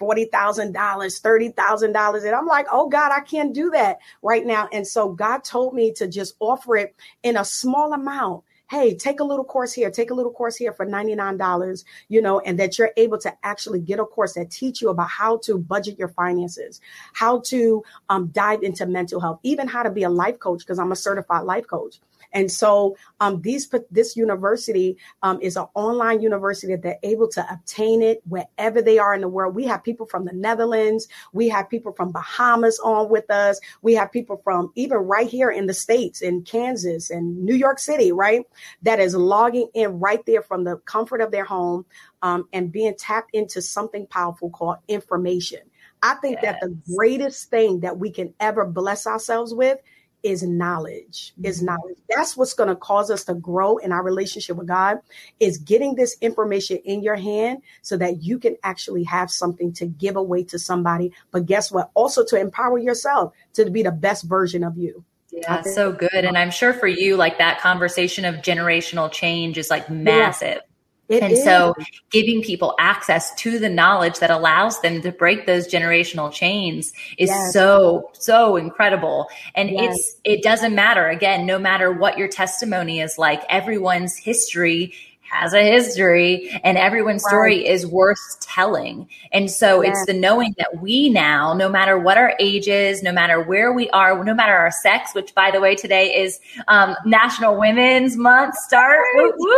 $40,000, 0.00 0.72
$30,000. 0.74 2.24
And 2.24 2.34
I'm 2.34 2.46
like, 2.46 2.66
oh 2.72 2.88
God, 2.88 3.12
I 3.12 3.20
can't 3.20 3.54
do 3.54 3.70
that 3.70 3.98
right 4.20 4.44
now. 4.44 4.68
And 4.72 4.84
so 4.84 5.10
God 5.12 5.44
told 5.44 5.74
me 5.74 5.92
to 5.92 6.08
just 6.08 6.34
offer 6.40 6.76
it 6.76 6.96
in 7.22 7.36
a 7.36 7.44
small 7.44 7.92
amount 7.92 8.42
hey, 8.72 8.94
take 8.94 9.20
a 9.20 9.24
little 9.24 9.44
course 9.44 9.70
here, 9.74 9.90
take 9.90 10.10
a 10.10 10.14
little 10.14 10.32
course 10.32 10.56
here 10.56 10.72
for 10.72 10.86
$99, 10.86 11.84
you 12.08 12.22
know, 12.22 12.40
and 12.40 12.58
that 12.58 12.78
you're 12.78 12.90
able 12.96 13.18
to 13.18 13.30
actually 13.42 13.78
get 13.78 14.00
a 14.00 14.04
course 14.06 14.32
that 14.32 14.50
teach 14.50 14.80
you 14.80 14.88
about 14.88 15.10
how 15.10 15.36
to 15.36 15.58
budget 15.58 15.98
your 15.98 16.08
finances, 16.08 16.80
how 17.12 17.40
to 17.40 17.82
um, 18.08 18.28
dive 18.28 18.62
into 18.62 18.86
mental 18.86 19.20
health, 19.20 19.38
even 19.42 19.68
how 19.68 19.82
to 19.82 19.90
be 19.90 20.04
a 20.04 20.08
life 20.08 20.38
coach, 20.38 20.60
because 20.60 20.78
I'm 20.78 20.90
a 20.90 20.96
certified 20.96 21.44
life 21.44 21.66
coach. 21.66 22.00
And 22.32 22.50
so 22.50 22.96
um, 23.20 23.42
these 23.42 23.70
this 23.90 24.16
university 24.16 24.96
um, 25.22 25.40
is 25.40 25.56
an 25.56 25.66
online 25.74 26.20
university 26.20 26.72
that 26.72 26.82
they're 26.82 26.98
able 27.02 27.28
to 27.28 27.46
obtain 27.52 28.02
it 28.02 28.22
wherever 28.28 28.82
they 28.82 28.98
are 28.98 29.14
in 29.14 29.20
the 29.20 29.28
world. 29.28 29.54
We 29.54 29.64
have 29.64 29.84
people 29.84 30.06
from 30.06 30.24
the 30.24 30.32
Netherlands, 30.32 31.08
we 31.32 31.48
have 31.48 31.68
people 31.68 31.92
from 31.92 32.12
Bahamas 32.12 32.78
on 32.80 33.08
with 33.08 33.30
us, 33.30 33.60
we 33.82 33.94
have 33.94 34.12
people 34.12 34.40
from 34.44 34.72
even 34.74 34.98
right 34.98 35.28
here 35.28 35.50
in 35.50 35.66
the 35.66 35.74
states, 35.74 36.22
in 36.22 36.42
Kansas 36.42 37.10
and 37.10 37.44
New 37.44 37.54
York 37.54 37.78
City, 37.78 38.12
right, 38.12 38.44
that 38.82 39.00
is 39.00 39.14
logging 39.14 39.68
in 39.74 40.00
right 40.00 40.24
there 40.26 40.42
from 40.42 40.64
the 40.64 40.76
comfort 40.78 41.20
of 41.20 41.30
their 41.30 41.44
home 41.44 41.84
um, 42.22 42.48
and 42.52 42.72
being 42.72 42.94
tapped 42.96 43.30
into 43.34 43.60
something 43.60 44.06
powerful 44.06 44.50
called 44.50 44.78
information. 44.88 45.60
I 46.02 46.14
think 46.14 46.38
yes. 46.42 46.58
that 46.60 46.68
the 46.68 46.76
greatest 46.96 47.48
thing 47.48 47.80
that 47.80 47.98
we 47.98 48.10
can 48.10 48.34
ever 48.40 48.64
bless 48.64 49.06
ourselves 49.06 49.54
with 49.54 49.78
is 50.22 50.42
knowledge 50.42 51.34
is 51.42 51.58
mm-hmm. 51.58 51.66
knowledge. 51.66 51.98
That's 52.08 52.36
what's 52.36 52.54
going 52.54 52.68
to 52.68 52.76
cause 52.76 53.10
us 53.10 53.24
to 53.24 53.34
grow 53.34 53.78
in 53.78 53.92
our 53.92 54.02
relationship 54.02 54.56
with 54.56 54.68
god 54.68 54.98
is 55.40 55.58
getting 55.58 55.94
this 55.94 56.16
information 56.20 56.78
in 56.84 57.02
your 57.02 57.16
hand 57.16 57.62
so 57.82 57.96
that 57.96 58.22
you 58.22 58.38
can 58.38 58.56
actually 58.62 59.04
have 59.04 59.30
something 59.30 59.72
to 59.74 59.86
give 59.86 60.16
away 60.16 60.44
to 60.44 60.58
somebody. 60.58 61.12
But 61.30 61.46
guess 61.46 61.70
what? 61.70 61.90
Also 61.94 62.24
to 62.26 62.36
empower 62.36 62.78
yourself 62.78 63.32
to 63.54 63.70
be 63.70 63.82
the 63.82 63.92
best 63.92 64.24
version 64.24 64.64
of 64.64 64.76
you. 64.76 65.04
Yeah 65.30 65.56
that's 65.62 65.74
so 65.74 65.92
good. 65.92 66.10
And 66.12 66.36
i'm 66.36 66.50
sure 66.50 66.74
for 66.74 66.86
you 66.86 67.16
like 67.16 67.38
that 67.38 67.60
conversation 67.60 68.24
of 68.24 68.36
generational 68.36 69.10
change 69.10 69.58
is 69.58 69.70
like 69.70 69.88
massive. 69.90 70.48
yeah. 70.48 70.60
It 71.08 71.22
and 71.22 71.32
is. 71.32 71.44
so 71.44 71.74
giving 72.10 72.42
people 72.42 72.74
access 72.78 73.34
to 73.34 73.58
the 73.58 73.68
knowledge 73.68 74.18
that 74.20 74.30
allows 74.30 74.80
them 74.80 75.02
to 75.02 75.12
break 75.12 75.46
those 75.46 75.68
generational 75.68 76.32
chains 76.32 76.92
is 77.18 77.28
yes. 77.28 77.52
so, 77.52 78.10
so 78.14 78.56
incredible. 78.56 79.28
And 79.54 79.70
yes. 79.70 79.96
it's, 79.96 80.16
it 80.24 80.42
doesn't 80.42 80.74
matter 80.74 81.08
again, 81.08 81.44
no 81.44 81.58
matter 81.58 81.92
what 81.92 82.16
your 82.16 82.28
testimony 82.28 83.00
is 83.00 83.18
like, 83.18 83.42
everyone's 83.50 84.16
history 84.16 84.94
has 85.32 85.54
a 85.54 85.62
history 85.62 86.60
and 86.62 86.76
everyone's 86.76 87.24
story 87.24 87.58
right. 87.58 87.66
is 87.66 87.86
worth 87.86 88.38
telling. 88.40 89.08
And 89.32 89.50
so 89.50 89.82
yeah. 89.82 89.90
it's 89.90 90.06
the 90.06 90.12
knowing 90.12 90.54
that 90.58 90.82
we 90.82 91.08
now, 91.08 91.54
no 91.54 91.68
matter 91.68 91.98
what 91.98 92.18
our 92.18 92.34
age 92.38 92.68
is, 92.68 93.02
no 93.02 93.12
matter 93.12 93.42
where 93.42 93.72
we 93.72 93.88
are, 93.90 94.22
no 94.22 94.34
matter 94.34 94.52
our 94.52 94.70
sex, 94.70 95.14
which 95.14 95.34
by 95.34 95.50
the 95.50 95.60
way, 95.60 95.74
today 95.74 96.22
is 96.22 96.38
um, 96.68 96.94
National 97.06 97.58
Women's 97.58 98.16
Month 98.16 98.56
start. 98.56 99.04
Woo, 99.14 99.32
woo. 99.36 99.48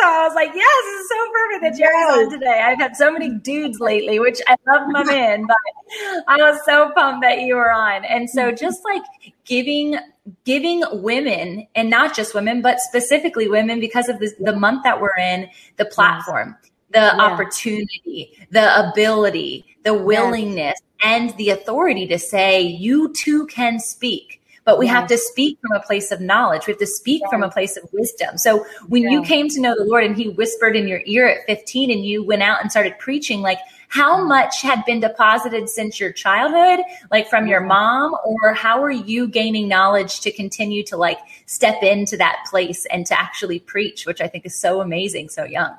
So 0.00 0.06
I 0.06 0.26
was 0.26 0.34
like, 0.34 0.50
yes, 0.54 0.84
this 0.84 1.00
is 1.00 1.08
so 1.08 1.32
perfect 1.32 1.62
that 1.62 1.78
Jerri's 1.78 2.06
yes. 2.08 2.18
on 2.18 2.30
today. 2.30 2.62
I've 2.64 2.78
had 2.78 2.96
so 2.96 3.12
many 3.12 3.30
dudes 3.30 3.78
lately, 3.78 4.18
which 4.18 4.40
I 4.48 4.56
love 4.66 4.88
my 4.88 5.04
men, 5.04 5.46
but 5.46 6.24
I 6.26 6.38
was 6.38 6.60
so 6.64 6.90
pumped 6.94 7.22
that 7.22 7.40
you 7.42 7.54
were 7.54 7.72
on. 7.72 8.04
And 8.04 8.28
so 8.28 8.50
just 8.60 8.82
like 8.84 9.02
giving 9.50 9.96
giving 10.44 10.84
women 10.92 11.66
and 11.74 11.90
not 11.90 12.14
just 12.14 12.36
women 12.36 12.62
but 12.62 12.78
specifically 12.78 13.48
women 13.48 13.80
because 13.80 14.08
of 14.08 14.20
the, 14.20 14.32
the 14.38 14.54
month 14.54 14.84
that 14.84 15.00
we're 15.00 15.16
in 15.18 15.48
the 15.76 15.84
platform 15.86 16.56
the 16.92 17.00
yeah. 17.00 17.20
opportunity 17.20 18.46
the 18.52 18.88
ability 18.88 19.76
the 19.82 19.92
willingness 19.92 20.78
and 21.02 21.36
the 21.36 21.50
authority 21.50 22.06
to 22.06 22.16
say 22.16 22.62
you 22.62 23.12
too 23.12 23.44
can 23.48 23.80
speak 23.80 24.40
but 24.64 24.78
we 24.78 24.86
have 24.86 25.08
to 25.08 25.18
speak 25.18 25.58
from 25.60 25.72
a 25.72 25.80
place 25.80 26.12
of 26.12 26.20
knowledge. 26.20 26.66
We 26.66 26.72
have 26.72 26.78
to 26.80 26.86
speak 26.86 27.22
from 27.28 27.42
a 27.42 27.50
place 27.50 27.76
of 27.76 27.88
wisdom. 27.92 28.36
So 28.36 28.64
when 28.86 29.02
yeah. 29.02 29.10
you 29.10 29.22
came 29.22 29.48
to 29.48 29.60
know 29.60 29.74
the 29.74 29.84
Lord 29.84 30.04
and 30.04 30.14
he 30.14 30.28
whispered 30.28 30.76
in 30.76 30.86
your 30.86 31.00
ear 31.06 31.26
at 31.26 31.46
15 31.46 31.90
and 31.90 32.04
you 32.04 32.22
went 32.22 32.42
out 32.42 32.60
and 32.60 32.70
started 32.70 32.96
preaching, 32.98 33.40
like 33.40 33.58
how 33.90 34.24
much 34.24 34.62
had 34.62 34.84
been 34.84 35.00
deposited 35.00 35.68
since 35.68 35.98
your 35.98 36.12
childhood, 36.12 36.84
like 37.10 37.28
from 37.28 37.48
your 37.48 37.60
mom, 37.60 38.16
or 38.24 38.54
how 38.54 38.80
are 38.82 38.90
you 38.90 39.26
gaining 39.26 39.66
knowledge 39.66 40.20
to 40.20 40.30
continue 40.30 40.84
to 40.84 40.96
like 40.96 41.18
step 41.46 41.82
into 41.82 42.16
that 42.16 42.44
place 42.48 42.86
and 42.86 43.04
to 43.06 43.20
actually 43.20 43.58
preach, 43.58 44.06
which 44.06 44.20
I 44.20 44.28
think 44.28 44.46
is 44.46 44.54
so 44.54 44.80
amazing, 44.80 45.28
so 45.28 45.44
young. 45.44 45.76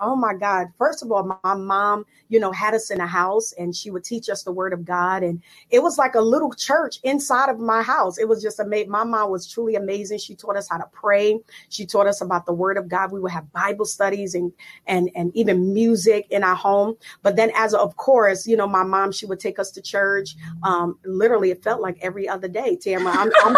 Oh 0.00 0.16
my 0.16 0.34
God. 0.34 0.68
First 0.78 1.02
of 1.02 1.12
all, 1.12 1.38
my 1.44 1.54
mom, 1.54 2.04
you 2.28 2.40
know, 2.40 2.52
had 2.52 2.74
us 2.74 2.90
in 2.90 3.00
a 3.00 3.06
house 3.06 3.52
and 3.58 3.74
she 3.74 3.90
would 3.90 4.04
teach 4.04 4.28
us 4.28 4.42
the 4.42 4.52
word 4.52 4.72
of 4.74 4.84
God. 4.84 5.22
And 5.22 5.42
it 5.70 5.82
was 5.82 5.98
like 5.98 6.14
a 6.14 6.20
little 6.20 6.52
church 6.52 6.98
inside 7.02 7.48
of 7.48 7.58
my 7.58 7.82
house. 7.82 8.18
It 8.18 8.28
was 8.28 8.42
just 8.42 8.60
amazing. 8.60 8.90
My 8.90 9.04
mom 9.04 9.30
was 9.30 9.46
truly 9.50 9.74
amazing. 9.76 10.18
She 10.18 10.34
taught 10.34 10.56
us 10.56 10.68
how 10.68 10.78
to 10.78 10.86
pray. 10.92 11.40
She 11.70 11.86
taught 11.86 12.06
us 12.06 12.20
about 12.20 12.46
the 12.46 12.52
word 12.52 12.76
of 12.76 12.88
God. 12.88 13.12
We 13.12 13.20
would 13.20 13.32
have 13.32 13.52
Bible 13.52 13.86
studies 13.86 14.34
and, 14.34 14.52
and, 14.86 15.10
and 15.16 15.34
even 15.36 15.72
music 15.72 16.26
in 16.30 16.44
our 16.44 16.56
home. 16.56 16.96
But 17.22 17.36
then 17.36 17.50
as 17.56 17.74
of 17.74 17.96
course, 17.96 18.46
you 18.46 18.56
know, 18.56 18.68
my 18.68 18.84
mom, 18.84 19.12
she 19.12 19.26
would 19.26 19.40
take 19.40 19.58
us 19.58 19.70
to 19.72 19.82
church. 19.82 20.36
Um, 20.62 20.98
literally 21.06 21.50
it 21.50 21.62
felt 21.62 21.80
like 21.80 21.98
every 22.02 22.28
other 22.28 22.48
day, 22.48 22.76
Tamara. 22.76 23.16
I'm, 23.16 23.32
I'm, 23.42 23.56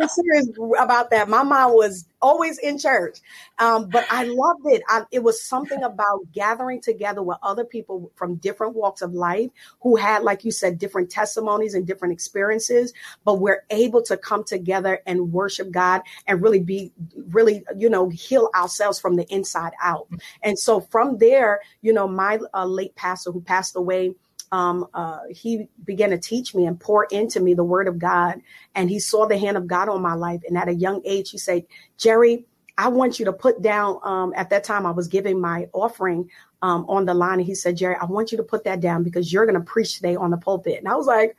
I'm 0.00 0.08
serious 0.08 0.48
about 0.80 1.10
that. 1.10 1.28
My 1.28 1.42
mom 1.44 1.74
was 1.74 2.06
always 2.22 2.58
in 2.58 2.78
church. 2.78 3.18
Um, 3.58 3.88
but 3.88 4.06
I 4.10 4.24
loved 4.24 4.66
it. 4.66 4.82
I, 4.88 5.04
it 5.10 5.22
was 5.22 5.42
something 5.42 5.82
about 5.82 6.20
gathering 6.32 6.80
together 6.80 7.22
with 7.22 7.38
other 7.42 7.64
people 7.64 8.10
from 8.14 8.36
different 8.36 8.74
walks 8.74 9.02
of 9.02 9.14
life 9.14 9.50
who 9.80 9.96
had, 9.96 10.22
like 10.22 10.44
you 10.44 10.50
said, 10.50 10.78
different 10.78 11.10
testimonies 11.10 11.74
and 11.74 11.86
different 11.86 12.12
experiences, 12.12 12.92
but 13.24 13.40
we're 13.40 13.64
able 13.70 14.02
to 14.02 14.16
come 14.16 14.44
together 14.44 15.00
and 15.06 15.32
worship 15.32 15.70
God 15.70 16.02
and 16.26 16.42
really 16.42 16.60
be, 16.60 16.92
really, 17.28 17.64
you 17.76 17.88
know, 17.88 18.08
heal 18.08 18.50
ourselves 18.54 18.98
from 18.98 19.16
the 19.16 19.26
inside 19.32 19.72
out. 19.82 20.08
And 20.42 20.58
so 20.58 20.80
from 20.80 21.18
there, 21.18 21.60
you 21.82 21.92
know, 21.92 22.08
my 22.08 22.38
uh, 22.54 22.64
late 22.64 22.94
pastor 22.96 23.32
who 23.32 23.40
passed 23.40 23.76
away, 23.76 24.14
um, 24.52 24.86
uh, 24.94 25.20
he 25.30 25.68
began 25.84 26.10
to 26.10 26.18
teach 26.18 26.54
me 26.54 26.66
and 26.66 26.78
pour 26.78 27.04
into 27.04 27.40
me 27.40 27.54
the 27.54 27.64
word 27.64 27.88
of 27.88 27.98
God. 27.98 28.40
And 28.74 28.90
he 28.90 28.98
saw 28.98 29.26
the 29.26 29.38
hand 29.38 29.56
of 29.56 29.66
God 29.66 29.88
on 29.88 30.02
my 30.02 30.14
life. 30.14 30.42
And 30.46 30.56
at 30.58 30.68
a 30.68 30.74
young 30.74 31.02
age, 31.04 31.30
he 31.30 31.38
said, 31.38 31.64
Jerri, 31.98 32.44
I 32.76 32.88
want 32.88 33.18
you 33.18 33.26
to 33.26 33.32
put 33.32 33.62
down, 33.62 34.00
um, 34.02 34.32
at 34.36 34.50
that 34.50 34.64
time, 34.64 34.86
I 34.86 34.90
was 34.90 35.06
giving 35.06 35.40
my 35.40 35.68
offering 35.72 36.30
um, 36.62 36.84
on 36.88 37.04
the 37.04 37.14
line. 37.14 37.38
And 37.38 37.46
he 37.46 37.54
said, 37.54 37.76
Jerri, 37.76 37.96
I 38.00 38.06
want 38.06 38.32
you 38.32 38.38
to 38.38 38.44
put 38.44 38.64
that 38.64 38.80
down 38.80 39.02
because 39.02 39.32
you're 39.32 39.46
going 39.46 39.58
to 39.58 39.64
preach 39.64 39.96
today 39.96 40.16
on 40.16 40.30
the 40.30 40.38
pulpit. 40.38 40.78
And 40.78 40.88
I 40.88 40.96
was 40.96 41.06
like, 41.06 41.36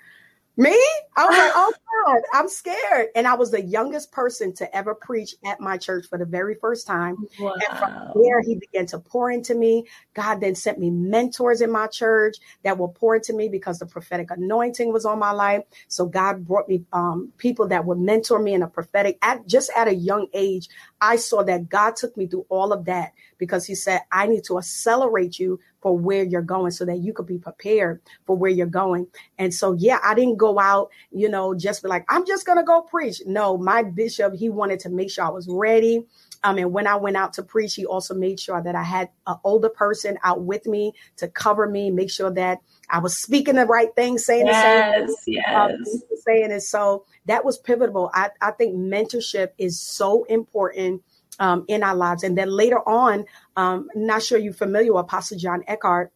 me? 0.62 0.80
I 1.16 1.26
was 1.26 1.38
like, 1.38 1.52
oh 1.56 1.74
God, 2.06 2.22
I'm 2.34 2.48
scared. 2.48 3.08
And 3.16 3.28
I 3.28 3.34
was 3.34 3.52
the 3.52 3.62
youngest 3.62 4.12
person 4.12 4.54
to 4.56 4.76
ever 4.76 4.96
preach 4.96 5.36
at 5.46 5.60
my 5.60 5.78
church 5.78 6.06
for 6.08 6.18
the 6.18 6.26
very 6.26 6.56
first 6.56 6.88
time. 6.88 7.18
Wow. 7.40 7.54
And 7.54 7.78
from 7.78 8.12
there, 8.16 8.42
he 8.42 8.56
began 8.56 8.86
to 8.88 9.00
pour 9.00 9.32
into 9.32 9.56
me. 9.56 9.88
God 10.14 10.42
then 10.42 10.56
sent 10.56 10.80
me 10.80 10.90
mentors 10.90 11.62
in 11.62 11.72
my 11.72 11.88
church 11.88 12.38
that 12.64 12.78
will 12.78 12.90
pour 12.90 13.16
into 13.16 13.34
me 13.34 13.50
because 13.50 13.80
the 13.80 13.86
prophetic 13.86 14.32
anointing 14.32 14.94
was 14.94 15.06
on 15.06 15.20
my 15.20 15.32
life. 15.32 15.64
So 15.88 16.06
God 16.06 16.46
brought 16.46 16.70
me 16.70 16.84
um, 16.94 17.32
people 17.38 17.68
that 17.70 17.86
would 17.86 18.00
mentor 18.00 18.40
me 18.40 18.54
in 18.54 18.64
a 18.64 18.68
prophetic 18.68 19.18
at 19.22 19.48
just 19.48 19.72
at 19.76 19.88
a 19.88 19.94
young 19.94 20.28
age. 20.34 20.68
I 21.00 21.16
saw 21.16 21.44
that 21.44 21.70
God 21.70 21.96
took 21.96 22.16
me 22.16 22.28
through 22.28 22.46
all 22.50 22.72
of 22.72 22.86
that 22.86 23.14
because 23.42 23.66
he 23.66 23.74
said, 23.74 24.02
I 24.12 24.28
need 24.28 24.44
to 24.44 24.60
accelerate 24.60 25.40
you 25.40 25.60
for 25.82 25.98
where 25.98 26.24
you're 26.24 26.44
going 26.44 26.70
so 26.70 26.86
that 26.86 27.00
you 27.00 27.12
could 27.12 27.26
be 27.26 27.40
prepared 27.40 28.00
for 28.28 28.38
where 28.38 28.52
you're 28.52 28.68
going. 28.68 29.08
And 29.40 29.52
so, 29.52 29.74
yeah, 29.74 29.98
I 30.04 30.14
didn't 30.14 30.38
go 30.38 30.60
out, 30.60 30.92
you 31.12 31.28
know, 31.28 31.56
just 31.56 31.82
be 31.82 31.90
like, 31.90 32.06
I'm 32.08 32.24
just 32.24 32.46
going 32.46 32.60
to 32.60 32.64
go 32.64 32.84
preach. 32.84 33.24
No, 33.26 33.58
my 33.58 33.82
bishop, 33.82 34.36
he 34.36 34.50
wanted 34.52 34.80
to 34.82 34.90
make 34.90 35.10
sure 35.10 35.26
I 35.26 35.30
was 35.30 35.48
ready. 35.50 36.06
Um, 36.44 36.60
and 36.60 36.72
when 36.72 36.86
I 36.86 36.98
went 36.98 37.18
out 37.18 37.34
to 37.34 37.44
preach, 37.44 37.74
he 37.74 37.84
also 37.84 38.14
made 38.14 38.40
sure 38.40 38.62
that 38.62 38.76
I 38.76 38.84
had 38.84 39.10
an 39.26 39.38
older 39.44 39.70
person 39.70 40.20
out 40.24 40.44
with 40.44 40.68
me 40.68 40.94
to 41.18 41.28
cover 41.28 41.68
me, 41.68 41.90
make 41.90 42.12
sure 42.12 42.30
that 42.30 42.60
I 42.88 43.00
was 43.00 43.18
speaking 43.18 43.56
the 43.56 43.66
right 43.66 43.94
thing, 43.96 44.20
saying 44.20 44.46
yes, 44.46 45.08
the 45.08 45.18
same 45.18 45.34
yes. 45.34 45.52
Um, 45.52 45.84
saying 46.24 46.52
it. 46.52 46.62
So 46.62 47.06
that 47.26 47.44
was 47.44 47.58
pivotal. 47.58 48.12
I, 48.14 48.30
I 48.40 48.52
think 48.52 48.76
mentorship 48.76 49.50
is 49.58 49.82
so 49.82 50.26
important 50.26 51.02
um, 51.42 51.66
in 51.68 51.84
our 51.84 51.96
lives. 51.96 52.24
And 52.24 52.38
then 52.38 52.50
later 52.50 52.88
on, 52.88 53.26
um, 53.58 53.90
not 53.96 54.22
sure 54.24 54.38
you're 54.38 54.54
familiar 54.54 54.94
with 54.94 55.02
Apostle 55.02 55.38
John 55.38 55.64
Eckhardt. 55.68 56.14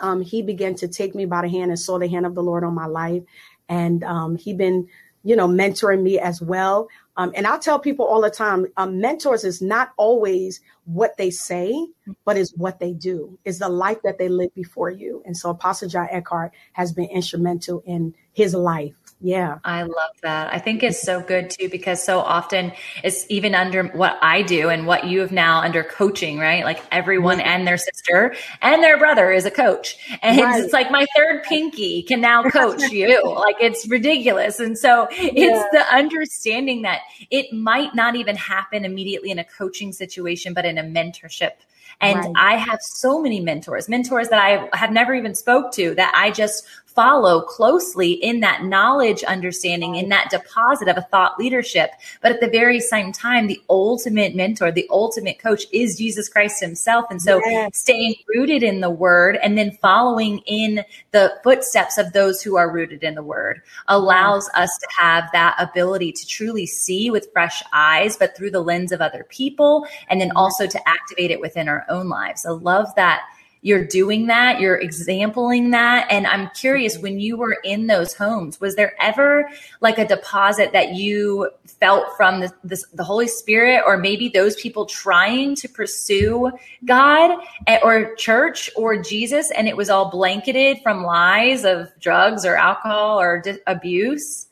Um, 0.00 0.22
he 0.22 0.42
began 0.42 0.76
to 0.76 0.88
take 0.88 1.14
me 1.14 1.26
by 1.26 1.42
the 1.42 1.48
hand 1.48 1.70
and 1.70 1.78
saw 1.78 1.98
the 1.98 2.08
hand 2.08 2.24
of 2.24 2.34
the 2.34 2.42
Lord 2.42 2.64
on 2.64 2.74
my 2.74 2.86
life. 2.86 3.24
And 3.68 4.04
um, 4.04 4.36
he 4.36 4.54
been, 4.54 4.88
you 5.24 5.34
know, 5.34 5.48
mentoring 5.48 6.02
me 6.02 6.20
as 6.20 6.40
well. 6.40 6.88
Um, 7.16 7.32
and 7.34 7.46
I'll 7.46 7.58
tell 7.58 7.78
people 7.78 8.06
all 8.06 8.20
the 8.20 8.30
time, 8.30 8.66
um, 8.76 9.00
mentors 9.00 9.44
is 9.44 9.60
not 9.60 9.92
always 9.96 10.60
what 10.84 11.16
they 11.16 11.30
say, 11.30 11.86
but 12.24 12.36
is 12.36 12.52
what 12.56 12.78
they 12.78 12.92
do, 12.92 13.38
is 13.44 13.58
the 13.58 13.68
life 13.68 13.98
that 14.04 14.18
they 14.18 14.28
live 14.28 14.54
before 14.54 14.90
you. 14.90 15.22
And 15.26 15.36
so 15.36 15.50
Apostle 15.50 15.88
John 15.88 16.08
Eckhardt 16.10 16.52
has 16.72 16.92
been 16.92 17.06
instrumental 17.06 17.82
in 17.86 18.14
his 18.32 18.54
life 18.54 18.94
yeah. 19.20 19.58
I 19.64 19.82
love 19.82 20.10
that. 20.22 20.52
I 20.52 20.58
think 20.58 20.82
it's 20.82 21.00
so 21.00 21.20
good 21.20 21.50
too, 21.50 21.68
because 21.68 22.02
so 22.02 22.20
often 22.20 22.72
it's 23.02 23.24
even 23.30 23.54
under 23.54 23.84
what 23.84 24.18
I 24.20 24.42
do 24.42 24.68
and 24.68 24.86
what 24.86 25.06
you 25.06 25.20
have 25.20 25.32
now 25.32 25.60
under 25.60 25.82
coaching, 25.82 26.38
right? 26.38 26.64
Like 26.64 26.82
everyone 26.92 27.38
right. 27.38 27.46
and 27.46 27.66
their 27.66 27.78
sister 27.78 28.34
and 28.60 28.82
their 28.82 28.98
brother 28.98 29.32
is 29.32 29.46
a 29.46 29.50
coach. 29.50 29.96
And 30.22 30.38
right. 30.38 30.62
it's 30.62 30.72
like 30.72 30.90
my 30.90 31.06
third 31.16 31.42
pinky 31.44 32.02
can 32.02 32.20
now 32.20 32.42
coach 32.50 32.82
you. 32.90 33.22
Like 33.34 33.56
it's 33.60 33.88
ridiculous. 33.88 34.60
And 34.60 34.76
so 34.76 35.08
yeah. 35.12 35.30
it's 35.34 35.70
the 35.72 35.94
understanding 35.94 36.82
that 36.82 37.00
it 37.30 37.52
might 37.52 37.94
not 37.94 38.16
even 38.16 38.36
happen 38.36 38.84
immediately 38.84 39.30
in 39.30 39.38
a 39.38 39.44
coaching 39.44 39.92
situation, 39.92 40.52
but 40.52 40.64
in 40.64 40.76
a 40.76 40.82
mentorship 40.82 41.52
and 42.00 42.18
right. 42.18 42.32
I 42.36 42.56
have 42.56 42.80
so 42.82 43.20
many 43.20 43.40
mentors, 43.40 43.88
mentors 43.88 44.28
that 44.28 44.38
I 44.38 44.68
have 44.76 44.90
never 44.90 45.14
even 45.14 45.34
spoke 45.34 45.72
to 45.72 45.94
that 45.94 46.12
I 46.14 46.30
just 46.30 46.66
follow 46.94 47.40
closely 47.40 48.12
in 48.12 48.40
that 48.40 48.64
knowledge 48.64 49.24
understanding, 49.24 49.96
in 49.96 50.08
that 50.10 50.30
deposit 50.30 50.88
of 50.88 50.96
a 50.96 51.02
thought 51.02 51.38
leadership. 51.38 51.90
But 52.22 52.32
at 52.32 52.40
the 52.40 52.48
very 52.48 52.80
same 52.80 53.12
time, 53.12 53.46
the 53.46 53.60
ultimate 53.68 54.34
mentor, 54.34 54.70
the 54.70 54.86
ultimate 54.90 55.38
coach 55.38 55.64
is 55.72 55.98
Jesus 55.98 56.28
Christ 56.28 56.60
himself. 56.60 57.06
And 57.10 57.20
so 57.20 57.40
yes. 57.44 57.76
staying 57.76 58.14
rooted 58.28 58.62
in 58.62 58.80
the 58.80 58.90
word 58.90 59.38
and 59.42 59.58
then 59.58 59.76
following 59.82 60.38
in 60.46 60.84
the 61.10 61.34
footsteps 61.42 61.98
of 61.98 62.12
those 62.12 62.42
who 62.42 62.56
are 62.56 62.70
rooted 62.70 63.02
in 63.02 63.14
the 63.14 63.22
word 63.22 63.62
allows 63.88 64.48
us 64.54 64.70
to 64.78 64.86
have 64.96 65.28
that 65.32 65.56
ability 65.58 66.12
to 66.12 66.26
truly 66.26 66.66
see 66.66 67.10
with 67.10 67.32
fresh 67.32 67.62
eyes, 67.72 68.16
but 68.16 68.36
through 68.36 68.50
the 68.50 68.60
lens 68.60 68.92
of 68.92 69.00
other 69.00 69.24
people, 69.24 69.86
and 70.08 70.20
then 70.20 70.30
also 70.36 70.66
to 70.66 70.88
activate 70.88 71.30
it 71.30 71.40
within 71.40 71.68
our 71.68 71.84
own 71.88 72.08
lives. 72.08 72.46
I 72.46 72.50
love 72.50 72.94
that 72.96 73.22
you're 73.64 73.86
doing 73.86 74.26
that, 74.26 74.60
you're 74.60 74.76
exampling 74.76 75.70
that. 75.70 76.06
And 76.10 76.26
I'm 76.26 76.50
curious, 76.50 76.98
when 76.98 77.18
you 77.18 77.38
were 77.38 77.56
in 77.64 77.86
those 77.86 78.12
homes, 78.12 78.60
was 78.60 78.76
there 78.76 78.94
ever 79.00 79.48
like 79.80 79.96
a 79.96 80.06
deposit 80.06 80.72
that 80.74 80.92
you 80.92 81.48
felt 81.64 82.14
from 82.14 82.40
the, 82.40 82.52
the, 82.62 82.78
the 82.92 83.02
Holy 83.02 83.26
Spirit 83.26 83.82
or 83.86 83.96
maybe 83.96 84.28
those 84.28 84.54
people 84.56 84.84
trying 84.84 85.54
to 85.56 85.68
pursue 85.70 86.52
God 86.84 87.42
or 87.82 88.14
church 88.16 88.68
or 88.76 88.98
Jesus 88.98 89.50
and 89.50 89.66
it 89.66 89.78
was 89.78 89.88
all 89.88 90.10
blanketed 90.10 90.80
from 90.82 91.02
lies 91.02 91.64
of 91.64 91.90
drugs 91.98 92.44
or 92.44 92.56
alcohol 92.56 93.18
or 93.18 93.40
di- 93.40 93.60
abuse? 93.66 94.46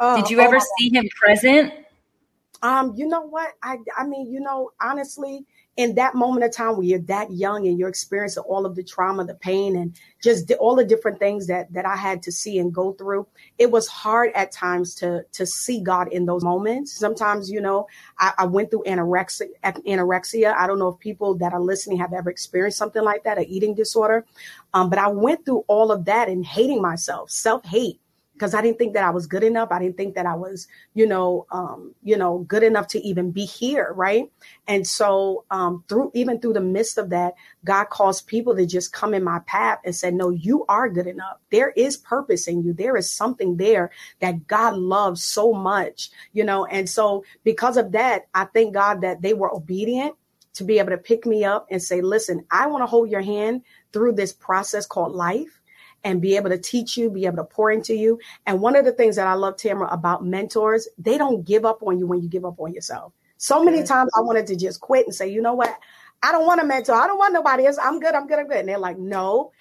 Oh, 0.00 0.20
Did 0.20 0.28
you 0.28 0.40
ever 0.40 0.56
oh. 0.56 0.66
see 0.76 0.92
him 0.92 1.08
present? 1.14 1.72
Um, 2.62 2.94
you 2.96 3.06
know 3.06 3.22
what? 3.22 3.52
I 3.62 3.78
I 3.96 4.04
mean, 4.04 4.30
you 4.30 4.40
know, 4.40 4.70
honestly, 4.82 5.46
in 5.76 5.94
that 5.94 6.14
moment 6.14 6.44
of 6.44 6.54
time 6.54 6.76
where 6.76 6.84
you're 6.84 6.98
that 7.00 7.30
young 7.30 7.66
and 7.66 7.78
you're 7.78 7.88
experiencing 7.88 8.42
all 8.42 8.66
of 8.66 8.74
the 8.74 8.82
trauma, 8.82 9.24
the 9.24 9.34
pain, 9.34 9.76
and 9.76 9.96
just 10.22 10.50
all 10.52 10.74
the 10.74 10.84
different 10.84 11.18
things 11.18 11.46
that 11.46 11.72
that 11.72 11.86
I 11.86 11.96
had 11.96 12.22
to 12.24 12.32
see 12.32 12.58
and 12.58 12.72
go 12.72 12.92
through, 12.92 13.26
it 13.58 13.70
was 13.70 13.86
hard 13.86 14.32
at 14.34 14.52
times 14.52 14.94
to 14.96 15.24
to 15.32 15.46
see 15.46 15.80
God 15.80 16.12
in 16.12 16.26
those 16.26 16.44
moments. 16.44 16.98
Sometimes, 16.98 17.50
you 17.50 17.60
know, 17.60 17.86
I, 18.18 18.32
I 18.38 18.46
went 18.46 18.70
through 18.70 18.84
anorexia. 18.86 19.48
Anorexia. 19.64 20.54
I 20.54 20.66
don't 20.66 20.78
know 20.78 20.88
if 20.88 20.98
people 20.98 21.34
that 21.36 21.52
are 21.52 21.60
listening 21.60 21.98
have 21.98 22.12
ever 22.12 22.30
experienced 22.30 22.78
something 22.78 23.02
like 23.02 23.24
that, 23.24 23.38
an 23.38 23.44
eating 23.44 23.74
disorder. 23.74 24.26
Um, 24.74 24.90
but 24.90 24.98
I 24.98 25.08
went 25.08 25.44
through 25.44 25.64
all 25.68 25.92
of 25.92 26.04
that 26.06 26.28
and 26.28 26.44
hating 26.44 26.82
myself, 26.82 27.30
self 27.30 27.64
hate 27.64 28.00
because 28.40 28.54
I 28.54 28.62
didn't 28.62 28.78
think 28.78 28.94
that 28.94 29.04
I 29.04 29.10
was 29.10 29.26
good 29.26 29.44
enough. 29.44 29.68
I 29.70 29.78
didn't 29.78 29.98
think 29.98 30.14
that 30.14 30.24
I 30.24 30.34
was, 30.34 30.66
you 30.94 31.06
know, 31.06 31.46
um, 31.52 31.94
you 32.02 32.16
know, 32.16 32.38
good 32.48 32.62
enough 32.62 32.86
to 32.88 32.98
even 33.06 33.32
be 33.32 33.44
here, 33.44 33.92
right? 33.94 34.32
And 34.66 34.86
so, 34.86 35.44
um, 35.50 35.84
through 35.90 36.10
even 36.14 36.40
through 36.40 36.54
the 36.54 36.62
midst 36.62 36.96
of 36.96 37.10
that, 37.10 37.34
God 37.66 37.90
caused 37.90 38.26
people 38.26 38.56
to 38.56 38.64
just 38.64 38.94
come 38.94 39.12
in 39.12 39.22
my 39.22 39.40
path 39.40 39.80
and 39.84 39.94
said, 39.94 40.14
"No, 40.14 40.30
you 40.30 40.64
are 40.70 40.88
good 40.88 41.06
enough. 41.06 41.36
There 41.50 41.74
is 41.76 41.98
purpose 41.98 42.48
in 42.48 42.62
you. 42.62 42.72
There 42.72 42.96
is 42.96 43.10
something 43.10 43.58
there 43.58 43.90
that 44.20 44.46
God 44.46 44.74
loves 44.74 45.22
so 45.22 45.52
much, 45.52 46.10
you 46.32 46.42
know." 46.42 46.64
And 46.64 46.88
so, 46.88 47.24
because 47.44 47.76
of 47.76 47.92
that, 47.92 48.26
I 48.32 48.46
thank 48.46 48.72
God 48.72 49.02
that 49.02 49.20
they 49.20 49.34
were 49.34 49.54
obedient 49.54 50.14
to 50.54 50.64
be 50.64 50.78
able 50.78 50.90
to 50.92 50.98
pick 50.98 51.26
me 51.26 51.44
up 51.44 51.66
and 51.70 51.82
say, 51.82 52.00
"Listen, 52.00 52.46
I 52.50 52.68
want 52.68 52.80
to 52.80 52.86
hold 52.86 53.10
your 53.10 53.20
hand 53.20 53.64
through 53.92 54.12
this 54.12 54.32
process 54.32 54.86
called 54.86 55.12
life." 55.12 55.59
And 56.04 56.20
be 56.20 56.36
able 56.36 56.50
to 56.50 56.58
teach 56.58 56.96
you, 56.96 57.10
be 57.10 57.26
able 57.26 57.36
to 57.36 57.44
pour 57.44 57.70
into 57.70 57.94
you. 57.94 58.18
And 58.46 58.60
one 58.60 58.76
of 58.76 58.84
the 58.84 58.92
things 58.92 59.16
that 59.16 59.26
I 59.26 59.34
love, 59.34 59.56
Tamara, 59.56 59.88
about 59.90 60.24
mentors, 60.24 60.88
they 60.98 61.18
don't 61.18 61.44
give 61.44 61.64
up 61.64 61.82
on 61.82 61.98
you 61.98 62.06
when 62.06 62.22
you 62.22 62.28
give 62.28 62.44
up 62.44 62.58
on 62.58 62.72
yourself. 62.72 63.12
So 63.36 63.64
many 63.64 63.82
times 63.82 64.10
I 64.16 64.20
wanted 64.20 64.46
to 64.48 64.56
just 64.56 64.80
quit 64.80 65.06
and 65.06 65.14
say, 65.14 65.28
you 65.28 65.40
know 65.40 65.54
what? 65.54 65.74
I 66.22 66.32
don't 66.32 66.46
want 66.46 66.60
a 66.60 66.64
mentor. 66.64 66.94
I 66.94 67.06
don't 67.06 67.18
want 67.18 67.32
nobody 67.32 67.66
else. 67.66 67.78
I'm 67.82 67.98
good. 67.98 68.14
I'm 68.14 68.26
good. 68.26 68.38
I'm 68.38 68.46
good. 68.46 68.58
And 68.58 68.68
they're 68.68 68.78
like, 68.78 68.98
no, 68.98 69.52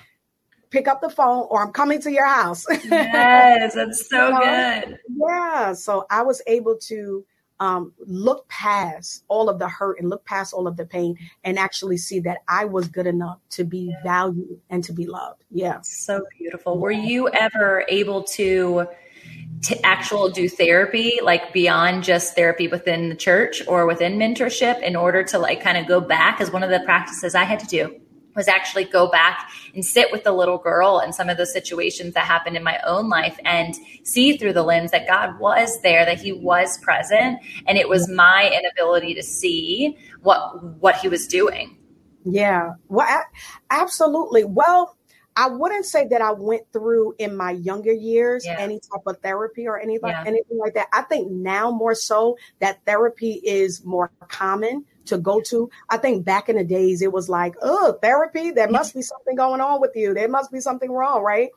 pick 0.70 0.88
up 0.88 1.02
the 1.02 1.10
phone 1.10 1.48
or 1.50 1.64
I'm 1.64 1.72
coming 1.72 2.02
to 2.02 2.12
your 2.12 2.28
house. 2.28 2.66
yes, 2.84 3.76
that's 3.76 4.10
so 4.10 4.28
you 4.28 4.34
know? 4.34 4.82
good. 4.86 5.00
Yeah. 5.16 5.74
So 5.74 6.06
I 6.10 6.24
was 6.24 6.42
able 6.48 6.78
to 6.88 7.26
um, 7.60 7.94
look 8.06 8.48
past 8.48 9.24
all 9.28 9.50
of 9.50 9.60
the 9.60 9.68
hurt 9.68 10.00
and 10.00 10.10
look 10.10 10.26
past 10.26 10.54
all 10.54 10.68
of 10.68 10.78
the 10.78 10.86
pain 10.86 11.18
and 11.44 11.60
actually 11.60 11.98
see 11.98 12.20
that 12.22 12.40
I 12.48 12.66
was 12.66 12.88
good 12.88 13.08
enough 13.08 13.40
to 13.52 13.64
be 13.64 13.94
valued 14.04 14.60
and 14.70 14.84
to 14.86 14.94
be 14.94 15.06
loved. 15.06 15.44
Yeah. 15.52 15.80
So 15.82 16.26
beautiful. 16.38 16.80
Were 16.80 16.92
you 16.92 17.30
ever 17.30 17.86
able 17.88 18.24
to 18.24 18.88
to 19.62 19.86
actual 19.86 20.30
do 20.30 20.48
therapy 20.48 21.20
like 21.22 21.52
beyond 21.52 22.04
just 22.04 22.34
therapy 22.34 22.70
within 22.70 23.10
the 23.10 23.16
church 23.16 23.62
or 23.68 23.86
within 23.86 24.18
mentorship 24.18 24.82
in 24.82 24.96
order 24.96 25.22
to 25.22 25.38
like 25.38 25.62
kind 25.62 25.78
of 25.78 25.86
go 25.86 26.00
back 26.00 26.40
as 26.40 26.50
one 26.50 26.64
of 26.64 26.70
the 26.70 26.80
practices 26.82 27.36
I 27.36 27.44
had 27.44 27.60
to 27.60 27.68
do 27.68 28.00
was 28.40 28.48
actually 28.48 28.86
go 28.86 29.12
back 29.12 29.52
and 29.76 29.86
sit 29.86 30.12
with 30.14 30.24
the 30.24 30.32
little 30.32 30.58
girl 30.58 31.00
and 31.00 31.14
some 31.14 31.28
of 31.28 31.36
the 31.36 31.46
situations 31.46 32.14
that 32.14 32.26
happened 32.26 32.56
in 32.56 32.64
my 32.64 32.80
own 32.88 33.10
life 33.10 33.38
and 33.44 33.76
see 34.04 34.38
through 34.38 34.54
the 34.54 34.64
lens 34.64 34.92
that 34.92 35.06
God 35.06 35.38
was 35.40 35.82
there, 35.82 36.06
that 36.06 36.20
He 36.20 36.32
was 36.32 36.78
present, 36.80 37.40
and 37.68 37.78
it 37.78 37.90
was 37.90 38.10
my 38.10 38.50
inability 38.50 39.14
to 39.14 39.22
see 39.22 39.98
what 40.22 40.64
what 40.80 40.96
He 40.96 41.10
was 41.10 41.28
doing. 41.28 41.78
Yeah, 42.24 42.72
well, 42.88 43.24
absolutely. 43.70 44.46
Well, 44.46 44.96
I 45.36 45.48
wouldn't 45.48 45.86
say 45.86 46.08
that 46.08 46.22
I 46.22 46.32
went 46.32 46.64
through 46.74 47.16
in 47.18 47.36
my 47.36 47.52
younger 47.52 47.94
years 47.94 48.46
yeah. 48.46 48.58
any 48.58 48.80
type 48.80 49.04
of 49.06 49.18
therapy 49.20 49.68
or 49.68 49.80
anything, 49.80 50.10
yeah. 50.10 50.24
anything 50.26 50.58
like 50.58 50.74
that. 50.76 50.88
I 50.92 51.04
think 51.04 51.32
now 51.32 51.72
more 51.72 51.96
so 51.96 52.38
that 52.60 52.84
therapy 52.86 53.42
is 53.44 53.84
more 53.86 54.12
common 54.28 54.86
to 55.06 55.18
go 55.18 55.42
to. 55.42 55.70
I 55.90 55.98
think 55.98 56.26
back 56.26 56.50
in 56.50 56.56
the 56.56 56.64
days, 56.64 57.02
it 57.02 57.12
was 57.12 57.30
like, 57.30 57.56
oh, 57.62 57.98
therapy, 58.02 58.52
there 58.52 58.70
must 58.70 58.94
be 58.94 59.02
something 59.02 59.36
going 59.36 59.62
on 59.62 59.82
with 59.82 59.96
you. 59.96 60.14
There 60.14 60.30
must 60.30 60.52
be 60.52 60.60
something 60.60 60.92
wrong, 60.92 61.24
right? 61.24 61.50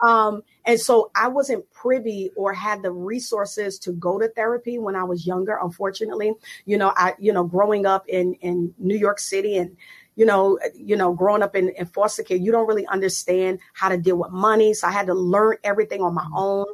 Um, 0.00 0.42
and 0.64 0.78
so 0.78 1.10
I 1.14 1.28
wasn't 1.28 1.70
privy 1.72 2.30
or 2.36 2.52
had 2.52 2.82
the 2.82 2.92
resources 2.92 3.78
to 3.80 3.92
go 3.92 4.18
to 4.18 4.28
therapy 4.28 4.78
when 4.78 4.94
I 4.94 5.04
was 5.04 5.26
younger, 5.26 5.58
unfortunately. 5.60 6.34
You 6.66 6.78
know, 6.78 6.92
I, 6.96 7.14
you 7.18 7.32
know, 7.32 7.44
growing 7.44 7.86
up 7.86 8.06
in, 8.08 8.34
in 8.34 8.74
New 8.78 8.96
York 8.96 9.18
City 9.18 9.56
and, 9.56 9.76
you 10.14 10.26
know, 10.26 10.58
you 10.74 10.96
know, 10.96 11.12
growing 11.14 11.42
up 11.42 11.56
in, 11.56 11.70
in 11.70 11.86
foster 11.86 12.22
care, 12.22 12.36
you 12.36 12.52
don't 12.52 12.66
really 12.68 12.86
understand 12.86 13.60
how 13.72 13.88
to 13.88 13.96
deal 13.96 14.16
with 14.16 14.30
money. 14.30 14.74
So 14.74 14.86
I 14.86 14.90
had 14.90 15.06
to 15.06 15.14
learn 15.14 15.56
everything 15.64 16.02
on 16.02 16.14
my 16.14 16.26
own. 16.34 16.66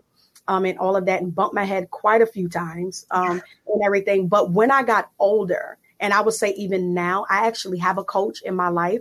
Um, 0.46 0.66
and 0.66 0.78
all 0.78 0.94
of 0.94 1.06
that 1.06 1.22
and 1.22 1.34
bump 1.34 1.54
my 1.54 1.64
head 1.64 1.90
quite 1.90 2.20
a 2.20 2.26
few 2.26 2.50
times 2.50 3.06
um, 3.10 3.40
and 3.66 3.82
everything. 3.82 4.28
But 4.28 4.50
when 4.50 4.70
I 4.70 4.82
got 4.82 5.10
older, 5.18 5.78
and 6.00 6.12
I 6.12 6.20
would 6.20 6.35
say 6.35 6.50
even 6.52 6.94
now, 6.94 7.26
I 7.30 7.46
actually 7.46 7.78
have 7.78 7.98
a 7.98 8.04
coach 8.04 8.42
in 8.42 8.54
my 8.54 8.68
life 8.68 9.00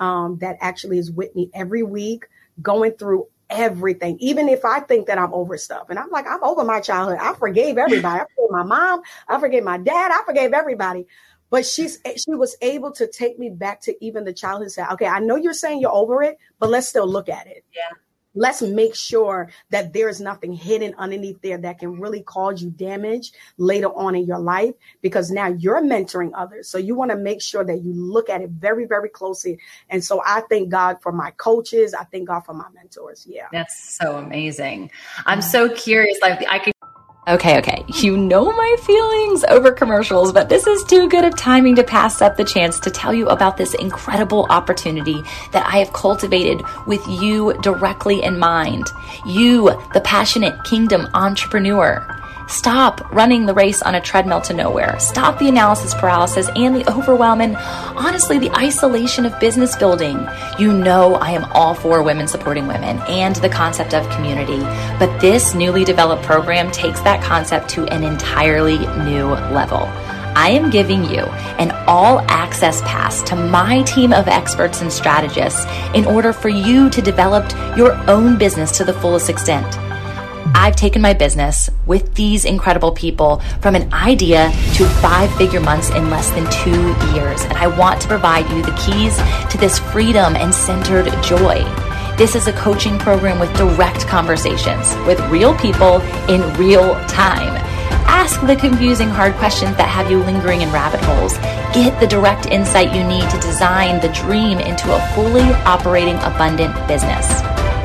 um, 0.00 0.38
that 0.38 0.56
actually 0.60 0.98
is 0.98 1.10
with 1.10 1.34
me 1.34 1.50
every 1.54 1.82
week, 1.82 2.26
going 2.62 2.92
through 2.92 3.26
everything, 3.50 4.16
even 4.20 4.48
if 4.48 4.64
I 4.64 4.80
think 4.80 5.06
that 5.06 5.18
I'm 5.18 5.32
over 5.32 5.56
stuff. 5.56 5.90
And 5.90 5.98
I'm 5.98 6.10
like, 6.10 6.26
I'm 6.28 6.42
over 6.44 6.64
my 6.64 6.80
childhood. 6.80 7.18
I 7.20 7.34
forgave 7.34 7.78
everybody. 7.78 8.20
I 8.20 8.24
forgave 8.34 8.50
my 8.50 8.62
mom. 8.64 9.02
I 9.28 9.40
forgave 9.40 9.64
my 9.64 9.78
dad. 9.78 10.12
I 10.12 10.22
forgave 10.24 10.52
everybody. 10.52 11.06
But 11.50 11.64
she's 11.64 11.98
she 12.04 12.34
was 12.34 12.56
able 12.60 12.92
to 12.92 13.06
take 13.06 13.38
me 13.38 13.48
back 13.48 13.80
to 13.82 14.04
even 14.04 14.24
the 14.24 14.34
childhood 14.34 14.70
say, 14.70 14.84
okay, 14.92 15.06
I 15.06 15.20
know 15.20 15.36
you're 15.36 15.54
saying 15.54 15.80
you're 15.80 15.94
over 15.94 16.22
it, 16.22 16.36
but 16.58 16.68
let's 16.68 16.88
still 16.88 17.08
look 17.08 17.30
at 17.30 17.46
it. 17.46 17.64
Yeah 17.74 17.96
let's 18.38 18.62
make 18.62 18.94
sure 18.94 19.50
that 19.70 19.92
there's 19.92 20.20
nothing 20.20 20.52
hidden 20.52 20.94
underneath 20.96 21.40
there 21.42 21.58
that 21.58 21.78
can 21.78 22.00
really 22.00 22.22
cause 22.22 22.62
you 22.62 22.70
damage 22.70 23.32
later 23.56 23.88
on 23.88 24.14
in 24.14 24.24
your 24.24 24.38
life 24.38 24.74
because 25.02 25.30
now 25.30 25.48
you're 25.48 25.82
mentoring 25.82 26.30
others. 26.34 26.68
So 26.68 26.78
you 26.78 26.94
want 26.94 27.10
to 27.10 27.16
make 27.16 27.42
sure 27.42 27.64
that 27.64 27.82
you 27.82 27.92
look 27.92 28.30
at 28.30 28.40
it 28.40 28.50
very, 28.50 28.86
very 28.86 29.08
closely. 29.08 29.58
And 29.90 30.02
so 30.02 30.22
I 30.24 30.42
thank 30.48 30.68
God 30.68 30.98
for 31.02 31.10
my 31.10 31.32
coaches. 31.32 31.94
I 31.94 32.04
thank 32.04 32.28
God 32.28 32.40
for 32.40 32.54
my 32.54 32.68
mentors. 32.74 33.26
Yeah. 33.28 33.48
That's 33.50 33.96
so 33.96 34.16
amazing. 34.16 34.90
I'm 35.26 35.42
so 35.42 35.68
curious. 35.68 36.18
Like 36.22 36.44
I 36.48 36.60
could 36.60 36.74
Okay, 37.28 37.58
okay. 37.58 37.84
You 37.88 38.16
know 38.16 38.50
my 38.50 38.76
feelings 38.80 39.44
over 39.44 39.70
commercials, 39.70 40.32
but 40.32 40.48
this 40.48 40.66
is 40.66 40.82
too 40.82 41.10
good 41.10 41.26
of 41.26 41.36
timing 41.36 41.76
to 41.76 41.84
pass 41.84 42.22
up 42.22 42.38
the 42.38 42.44
chance 42.44 42.80
to 42.80 42.90
tell 42.90 43.12
you 43.12 43.28
about 43.28 43.58
this 43.58 43.74
incredible 43.74 44.46
opportunity 44.48 45.22
that 45.52 45.66
I 45.66 45.76
have 45.76 45.92
cultivated 45.92 46.62
with 46.86 47.06
you 47.06 47.52
directly 47.60 48.22
in 48.22 48.38
mind. 48.38 48.86
You, 49.26 49.78
the 49.92 50.00
passionate 50.00 50.64
kingdom 50.64 51.06
entrepreneur. 51.12 52.17
Stop 52.48 53.12
running 53.12 53.44
the 53.44 53.52
race 53.52 53.82
on 53.82 53.94
a 53.94 54.00
treadmill 54.00 54.40
to 54.40 54.54
nowhere. 54.54 54.98
Stop 54.98 55.38
the 55.38 55.48
analysis 55.48 55.94
paralysis 55.94 56.48
and 56.56 56.74
the 56.74 56.90
overwhelm 56.90 57.42
and 57.42 57.56
honestly 57.56 58.38
the 58.38 58.50
isolation 58.56 59.26
of 59.26 59.38
business 59.38 59.76
building. 59.76 60.26
You 60.58 60.72
know 60.72 61.16
I 61.16 61.32
am 61.32 61.44
all 61.52 61.74
for 61.74 62.02
women 62.02 62.26
supporting 62.26 62.66
women 62.66 63.00
and 63.06 63.36
the 63.36 63.50
concept 63.50 63.92
of 63.92 64.08
community, 64.08 64.60
but 64.98 65.20
this 65.20 65.54
newly 65.54 65.84
developed 65.84 66.22
program 66.22 66.70
takes 66.70 67.02
that 67.02 67.22
concept 67.22 67.68
to 67.70 67.84
an 67.88 68.02
entirely 68.02 68.78
new 68.78 69.26
level. 69.52 69.80
I 70.34 70.50
am 70.50 70.70
giving 70.70 71.04
you 71.04 71.24
an 71.58 71.72
all 71.86 72.20
access 72.28 72.80
pass 72.82 73.22
to 73.24 73.36
my 73.36 73.82
team 73.82 74.14
of 74.14 74.26
experts 74.26 74.80
and 74.80 74.90
strategists 74.90 75.66
in 75.94 76.06
order 76.06 76.32
for 76.32 76.48
you 76.48 76.88
to 76.90 77.02
develop 77.02 77.50
your 77.76 77.92
own 78.08 78.38
business 78.38 78.70
to 78.78 78.84
the 78.84 78.94
fullest 78.94 79.28
extent. 79.28 79.66
I've 80.54 80.76
taken 80.76 81.02
my 81.02 81.14
business 81.14 81.70
with 81.86 82.14
these 82.14 82.44
incredible 82.44 82.92
people 82.92 83.40
from 83.60 83.74
an 83.74 83.92
idea 83.92 84.50
to 84.74 84.84
five 85.00 85.34
figure 85.36 85.60
months 85.60 85.90
in 85.90 86.10
less 86.10 86.30
than 86.30 86.50
two 86.50 87.14
years. 87.14 87.42
And 87.42 87.54
I 87.54 87.66
want 87.66 88.00
to 88.02 88.08
provide 88.08 88.48
you 88.50 88.62
the 88.62 88.72
keys 88.72 89.16
to 89.50 89.58
this 89.58 89.78
freedom 89.78 90.36
and 90.36 90.54
centered 90.54 91.06
joy. 91.22 91.64
This 92.16 92.34
is 92.34 92.48
a 92.48 92.52
coaching 92.52 92.98
program 92.98 93.38
with 93.38 93.56
direct 93.56 94.06
conversations 94.08 94.94
with 95.06 95.20
real 95.30 95.54
people 95.56 96.00
in 96.28 96.42
real 96.54 96.94
time. 97.06 97.54
Ask 98.10 98.40
the 98.46 98.56
confusing, 98.56 99.08
hard 99.08 99.34
questions 99.34 99.76
that 99.76 99.88
have 99.88 100.10
you 100.10 100.18
lingering 100.18 100.62
in 100.62 100.72
rabbit 100.72 101.00
holes. 101.00 101.38
Get 101.72 101.98
the 102.00 102.06
direct 102.06 102.46
insight 102.46 102.94
you 102.94 103.04
need 103.04 103.28
to 103.30 103.38
design 103.38 104.00
the 104.00 104.08
dream 104.08 104.58
into 104.58 104.92
a 104.92 105.00
fully 105.14 105.48
operating, 105.64 106.16
abundant 106.16 106.74
business. 106.88 107.26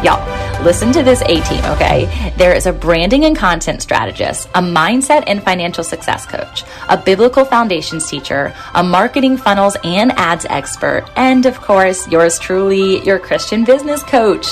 Y'all, 0.03 0.43
Listen 0.63 0.93
to 0.93 1.03
this 1.03 1.21
A 1.23 1.41
team, 1.41 1.65
okay? 1.65 2.33
There 2.37 2.55
is 2.55 2.67
a 2.67 2.71
branding 2.71 3.25
and 3.25 3.35
content 3.35 3.81
strategist, 3.81 4.47
a 4.55 4.61
mindset 4.61 5.25
and 5.27 5.43
financial 5.43 5.83
success 5.83 6.25
coach, 6.25 6.63
a 6.87 6.95
biblical 6.95 7.43
foundations 7.43 8.09
teacher, 8.09 8.55
a 8.73 8.81
marketing 8.81 9.35
funnels 9.35 9.75
and 9.83 10.13
ads 10.13 10.45
expert, 10.49 11.03
and 11.17 11.45
of 11.45 11.59
course, 11.59 12.07
yours 12.07 12.39
truly, 12.39 13.03
your 13.03 13.19
Christian 13.19 13.65
business 13.65 14.03
coach. 14.03 14.47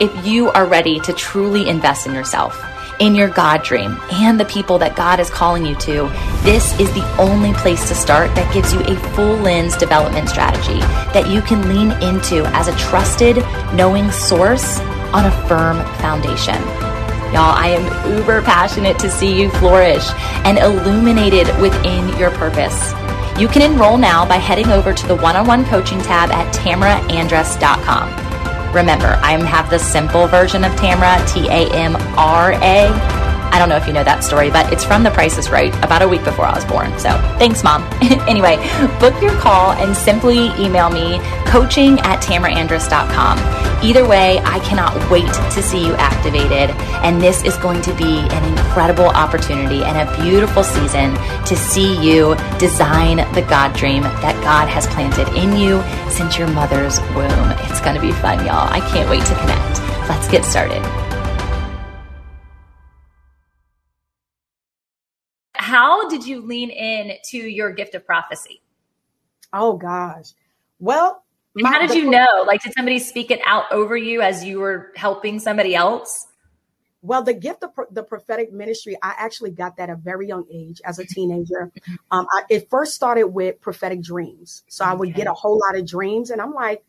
If 0.00 0.26
you 0.26 0.50
are 0.50 0.66
ready 0.66 0.98
to 1.00 1.12
truly 1.12 1.68
invest 1.68 2.08
in 2.08 2.14
yourself, 2.14 2.60
in 3.00 3.14
your 3.14 3.28
God 3.28 3.62
dream 3.62 3.98
and 4.12 4.38
the 4.38 4.44
people 4.44 4.78
that 4.78 4.96
God 4.96 5.20
is 5.20 5.30
calling 5.30 5.64
you 5.64 5.74
to, 5.76 6.08
this 6.42 6.78
is 6.78 6.92
the 6.94 7.16
only 7.18 7.52
place 7.54 7.88
to 7.88 7.94
start 7.94 8.34
that 8.34 8.52
gives 8.52 8.72
you 8.72 8.80
a 8.80 8.96
full 9.14 9.36
lens 9.36 9.76
development 9.76 10.28
strategy 10.28 10.78
that 11.12 11.28
you 11.28 11.42
can 11.42 11.68
lean 11.68 11.92
into 12.02 12.44
as 12.54 12.68
a 12.68 12.76
trusted, 12.76 13.36
knowing 13.74 14.10
source 14.10 14.78
on 15.12 15.26
a 15.26 15.48
firm 15.48 15.78
foundation. 15.98 16.60
Y'all, 17.32 17.54
I 17.56 17.68
am 17.68 18.18
uber 18.18 18.42
passionate 18.42 18.98
to 19.00 19.10
see 19.10 19.40
you 19.40 19.50
flourish 19.50 20.08
and 20.44 20.58
illuminated 20.58 21.48
within 21.60 22.16
your 22.16 22.30
purpose. 22.30 22.92
You 23.38 23.48
can 23.48 23.62
enroll 23.62 23.96
now 23.96 24.24
by 24.24 24.36
heading 24.36 24.68
over 24.68 24.92
to 24.92 25.06
the 25.08 25.16
one 25.16 25.34
on 25.34 25.46
one 25.46 25.64
coaching 25.64 26.00
tab 26.00 26.30
at 26.30 26.54
tamaraandress.com. 26.54 28.33
Remember, 28.74 29.18
I 29.22 29.30
have 29.46 29.70
the 29.70 29.78
simple 29.78 30.26
version 30.26 30.64
of 30.64 30.72
Tamra, 30.72 31.16
T 31.32 31.46
A 31.46 31.72
M 31.72 31.94
R 32.18 32.52
A 32.54 33.23
I 33.54 33.60
don't 33.60 33.68
know 33.68 33.76
if 33.76 33.86
you 33.86 33.92
know 33.92 34.02
that 34.02 34.24
story, 34.24 34.50
but 34.50 34.72
it's 34.72 34.82
from 34.82 35.04
The 35.04 35.12
Price 35.12 35.38
is 35.38 35.48
Right 35.48 35.72
about 35.84 36.02
a 36.02 36.08
week 36.08 36.24
before 36.24 36.44
I 36.44 36.52
was 36.56 36.64
born. 36.64 36.90
So 36.98 37.10
thanks, 37.38 37.62
Mom. 37.62 37.84
anyway, 38.26 38.56
book 38.98 39.14
your 39.22 39.30
call 39.38 39.70
and 39.78 39.96
simply 39.96 40.50
email 40.58 40.90
me 40.90 41.20
coaching 41.46 42.00
at 42.00 42.20
tamaraandress.com. 42.20 43.38
Either 43.84 44.04
way, 44.08 44.40
I 44.40 44.58
cannot 44.58 44.92
wait 45.08 45.32
to 45.54 45.62
see 45.62 45.86
you 45.86 45.94
activated. 45.94 46.74
And 47.06 47.22
this 47.22 47.44
is 47.44 47.56
going 47.58 47.80
to 47.82 47.94
be 47.94 48.18
an 48.18 48.58
incredible 48.58 49.06
opportunity 49.06 49.84
and 49.84 50.02
a 50.02 50.16
beautiful 50.20 50.64
season 50.64 51.14
to 51.46 51.54
see 51.54 51.94
you 52.02 52.34
design 52.58 53.18
the 53.34 53.46
God 53.48 53.72
dream 53.76 54.02
that 54.02 54.34
God 54.42 54.66
has 54.68 54.88
planted 54.88 55.28
in 55.38 55.56
you 55.56 55.80
since 56.10 56.36
your 56.36 56.48
mother's 56.48 56.98
womb. 57.14 57.54
It's 57.70 57.80
going 57.80 57.94
to 57.94 58.02
be 58.02 58.10
fun, 58.10 58.44
y'all. 58.44 58.66
I 58.66 58.80
can't 58.90 59.08
wait 59.08 59.24
to 59.26 59.34
connect. 59.36 59.78
Let's 60.08 60.26
get 60.26 60.44
started. 60.44 60.82
How 65.74 66.08
did 66.08 66.24
you 66.24 66.40
lean 66.40 66.70
in 66.70 67.16
to 67.30 67.36
your 67.36 67.72
gift 67.72 67.96
of 67.96 68.06
prophecy? 68.06 68.62
Oh 69.52 69.76
gosh. 69.76 70.26
Well, 70.78 71.24
my, 71.56 71.68
how 71.68 71.84
did 71.84 71.96
you 71.96 72.08
know? 72.08 72.44
Like, 72.46 72.62
did 72.62 72.74
somebody 72.74 73.00
speak 73.00 73.32
it 73.32 73.40
out 73.44 73.64
over 73.72 73.96
you 73.96 74.22
as 74.22 74.44
you 74.44 74.60
were 74.60 74.92
helping 74.94 75.40
somebody 75.40 75.74
else? 75.74 76.28
Well, 77.02 77.24
the 77.24 77.34
gift 77.34 77.64
of 77.64 77.70
the 77.90 78.04
prophetic 78.04 78.52
ministry, 78.52 78.96
I 79.02 79.14
actually 79.18 79.50
got 79.50 79.76
that 79.78 79.90
at 79.90 79.94
a 79.94 79.96
very 79.96 80.28
young 80.28 80.44
age 80.48 80.80
as 80.84 81.00
a 81.00 81.04
teenager. 81.04 81.72
Um, 82.12 82.26
I, 82.30 82.44
it 82.48 82.70
first 82.70 82.94
started 82.94 83.24
with 83.24 83.60
prophetic 83.60 84.00
dreams. 84.00 84.62
So 84.68 84.84
I 84.84 84.94
would 84.94 85.08
okay. 85.08 85.18
get 85.18 85.26
a 85.26 85.34
whole 85.34 85.58
lot 85.58 85.76
of 85.76 85.86
dreams, 85.86 86.30
and 86.30 86.40
I'm 86.40 86.54
like, 86.54 86.84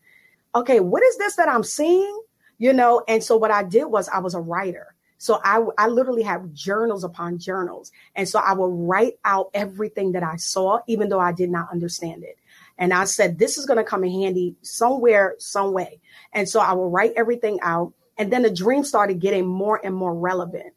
okay, 0.54 0.78
what 0.78 1.02
is 1.02 1.18
this 1.18 1.34
that 1.36 1.48
I'm 1.48 1.64
seeing? 1.64 2.22
You 2.58 2.72
know, 2.72 3.02
and 3.08 3.22
so 3.22 3.36
what 3.36 3.50
I 3.50 3.64
did 3.64 3.86
was 3.86 4.08
I 4.08 4.20
was 4.20 4.34
a 4.34 4.40
writer. 4.40 4.95
So 5.18 5.40
I, 5.42 5.64
I 5.78 5.88
literally 5.88 6.22
have 6.22 6.52
journals 6.52 7.04
upon 7.04 7.38
journals. 7.38 7.92
And 8.14 8.28
so 8.28 8.38
I 8.38 8.52
will 8.52 8.70
write 8.70 9.14
out 9.24 9.50
everything 9.54 10.12
that 10.12 10.22
I 10.22 10.36
saw, 10.36 10.80
even 10.86 11.08
though 11.08 11.20
I 11.20 11.32
did 11.32 11.50
not 11.50 11.70
understand 11.72 12.24
it. 12.24 12.38
And 12.78 12.92
I 12.92 13.04
said, 13.04 13.38
this 13.38 13.56
is 13.56 13.66
going 13.66 13.78
to 13.78 13.84
come 13.84 14.04
in 14.04 14.10
handy 14.10 14.56
somewhere, 14.62 15.34
some 15.38 15.72
way. 15.72 16.00
And 16.32 16.48
so 16.48 16.60
I 16.60 16.74
will 16.74 16.90
write 16.90 17.14
everything 17.16 17.58
out. 17.62 17.94
And 18.18 18.32
then 18.32 18.42
the 18.42 18.50
dream 18.50 18.84
started 18.84 19.18
getting 19.20 19.46
more 19.46 19.80
and 19.82 19.94
more 19.94 20.14
relevant. 20.14 20.74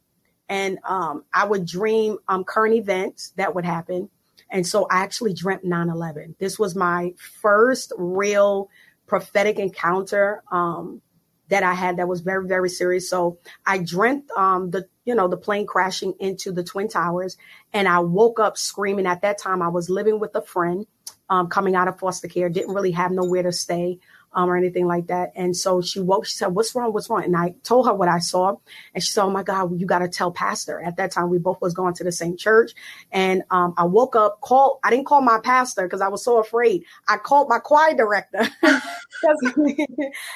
And 0.47 0.80
um, 0.84 1.25
I 1.34 1.45
would 1.45 1.65
dream 1.65 2.17
um, 2.28 2.43
current 2.43 2.73
events 2.73 3.34
that 3.36 3.54
would 3.54 3.65
happen. 3.65 4.10
And 4.49 4.65
so 4.65 4.88
I 4.89 5.02
actually 5.02 5.34
dreamt 5.34 5.63
9 5.63 5.89
11. 5.89 6.36
This 6.39 6.58
was 6.58 6.75
my 6.75 7.13
first 7.41 7.93
real 7.97 8.69
prophetic 9.06 9.60
encounter. 9.60 10.43
Um, 10.52 11.02
that 11.50 11.64
I 11.64 11.74
had 11.74 11.98
that 11.98 12.08
was 12.08 12.22
very, 12.22 12.48
very 12.48 12.70
serious. 12.70 13.10
So 13.10 13.40
I 13.66 13.80
dreamt 13.80 14.30
um, 14.38 14.72
the, 14.72 14.88
you 15.06 15.16
know, 15.16 15.28
the 15.28 15.38
plane 15.38 15.66
crashing 15.66 16.14
into 16.20 16.52
the 16.52 16.64
Twin 16.64 16.88
Towers. 16.88 17.38
And 17.74 17.88
I 17.88 18.00
woke 18.00 18.40
up 18.40 18.58
screaming. 18.58 19.06
At 19.06 19.22
that 19.22 19.38
time, 19.38 19.62
I 19.62 19.68
was 19.68 19.90
living 19.90 20.20
with 20.20 20.36
a 20.36 20.42
friend 20.42 20.86
um, 21.30 21.48
coming 21.48 21.76
out 21.76 21.88
of 21.88 22.00
foster 22.00 22.28
care, 22.28 22.50
didn't 22.50 22.74
really 22.74 22.92
have 22.92 23.12
nowhere 23.12 23.44
to 23.44 23.52
stay 23.52 24.00
um, 24.34 24.50
or 24.50 24.58
anything 24.58 24.88
like 24.88 25.08
that. 25.08 25.32
And 25.36 25.56
so 25.56 25.82
she 25.82 26.00
woke, 26.00 26.26
she 26.26 26.36
said, 26.36 26.48
what's 26.48 26.76
wrong? 26.76 26.94
What's 26.94 27.10
wrong? 27.10 27.24
And 27.24 27.36
I 27.36 27.56
told 27.63 27.88
her 27.88 27.94
what 27.94 28.10
I 28.10 28.20
saw. 28.20 28.56
And 28.94 29.04
she 29.04 29.12
said, 29.12 29.24
oh 29.24 29.30
my 29.32 29.44
God, 29.44 29.80
you 29.80 29.86
got 29.88 30.00
to 30.00 30.08
tell 30.10 30.32
pastor. 30.32 30.82
At 30.82 30.98
that 30.98 31.12
time, 31.12 31.30
we 31.30 31.39
both 31.39 31.62
was 31.62 31.74
going 31.74 31.94
to 31.96 32.04
the 32.04 32.12
same 32.12 32.38
church. 32.38 32.72
And 33.12 33.44
um, 33.52 33.74
I 33.78 33.86
woke 33.86 34.15
up, 34.15 34.42
called, 34.42 34.80
I 34.84 34.89
didn't 34.92 35.06
call 35.08 35.22
my 35.22 35.39
pastor 35.44 35.84
because 35.84 36.02
I 36.02 36.10
was 36.10 36.24
so 36.24 36.39
afraid. 36.39 36.84
I 37.08 37.18
called 37.18 37.50
my 37.50 37.60
choir 37.60 37.96
director 37.96 38.48
because 38.62 39.54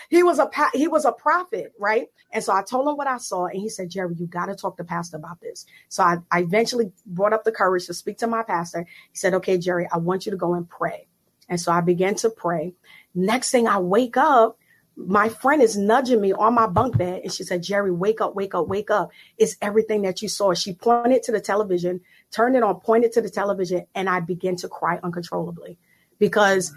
he 0.09 0.23
was 0.23 0.39
a, 0.39 0.49
he 0.73 0.87
was 0.87 1.05
a 1.05 1.11
prophet, 1.11 1.73
right? 1.79 2.07
And 2.31 2.43
so 2.43 2.53
I 2.53 2.63
told 2.63 2.87
him 2.87 2.97
what 2.97 3.07
I 3.07 3.17
saw. 3.17 3.45
And 3.47 3.59
he 3.59 3.69
said, 3.69 3.91
Jerri, 3.91 4.19
you 4.19 4.27
got 4.27 4.47
to 4.47 4.55
talk 4.55 4.77
to 4.77 4.83
pastor 4.83 5.17
about 5.17 5.41
this. 5.41 5.65
So 5.89 6.03
I, 6.03 6.17
I 6.31 6.41
eventually 6.41 6.91
brought 7.05 7.33
up 7.33 7.43
the 7.43 7.51
courage 7.51 7.87
to 7.87 7.93
speak 7.93 8.17
to 8.19 8.27
my 8.27 8.43
pastor. 8.43 8.85
He 9.11 9.17
said, 9.17 9.33
okay, 9.35 9.57
Jerri, 9.57 9.87
I 9.93 9.97
want 9.97 10.25
you 10.25 10.31
to 10.31 10.37
go 10.37 10.53
and 10.55 10.67
pray. 10.67 11.07
And 11.49 11.61
so 11.61 11.71
I 11.71 11.81
began 11.81 12.15
to 12.15 12.29
pray. 12.29 12.73
Next 13.15 13.51
thing 13.51 13.67
I 13.67 13.79
wake 13.79 14.17
up, 14.17 14.57
my 14.95 15.29
friend 15.29 15.61
is 15.61 15.75
nudging 15.75 16.21
me 16.21 16.33
on 16.33 16.53
my 16.53 16.67
bunk 16.67 16.97
bed 16.97 17.21
and 17.23 17.31
she 17.31 17.43
said, 17.43 17.63
Jerri, 17.63 17.95
wake 17.95 18.21
up, 18.21 18.35
wake 18.35 18.53
up, 18.53 18.67
wake 18.67 18.91
up. 18.91 19.11
It's 19.37 19.57
everything 19.61 20.03
that 20.03 20.21
you 20.21 20.29
saw. 20.29 20.53
She 20.53 20.73
pointed 20.73 21.23
to 21.23 21.31
the 21.31 21.41
television, 21.41 22.01
turned 22.31 22.55
it 22.55 22.63
on, 22.63 22.79
pointed 22.79 23.11
to 23.13 23.21
the 23.21 23.29
television, 23.29 23.85
and 23.95 24.09
I 24.09 24.19
began 24.19 24.55
to 24.57 24.67
cry 24.67 24.99
uncontrollably 25.01 25.79
because 26.19 26.73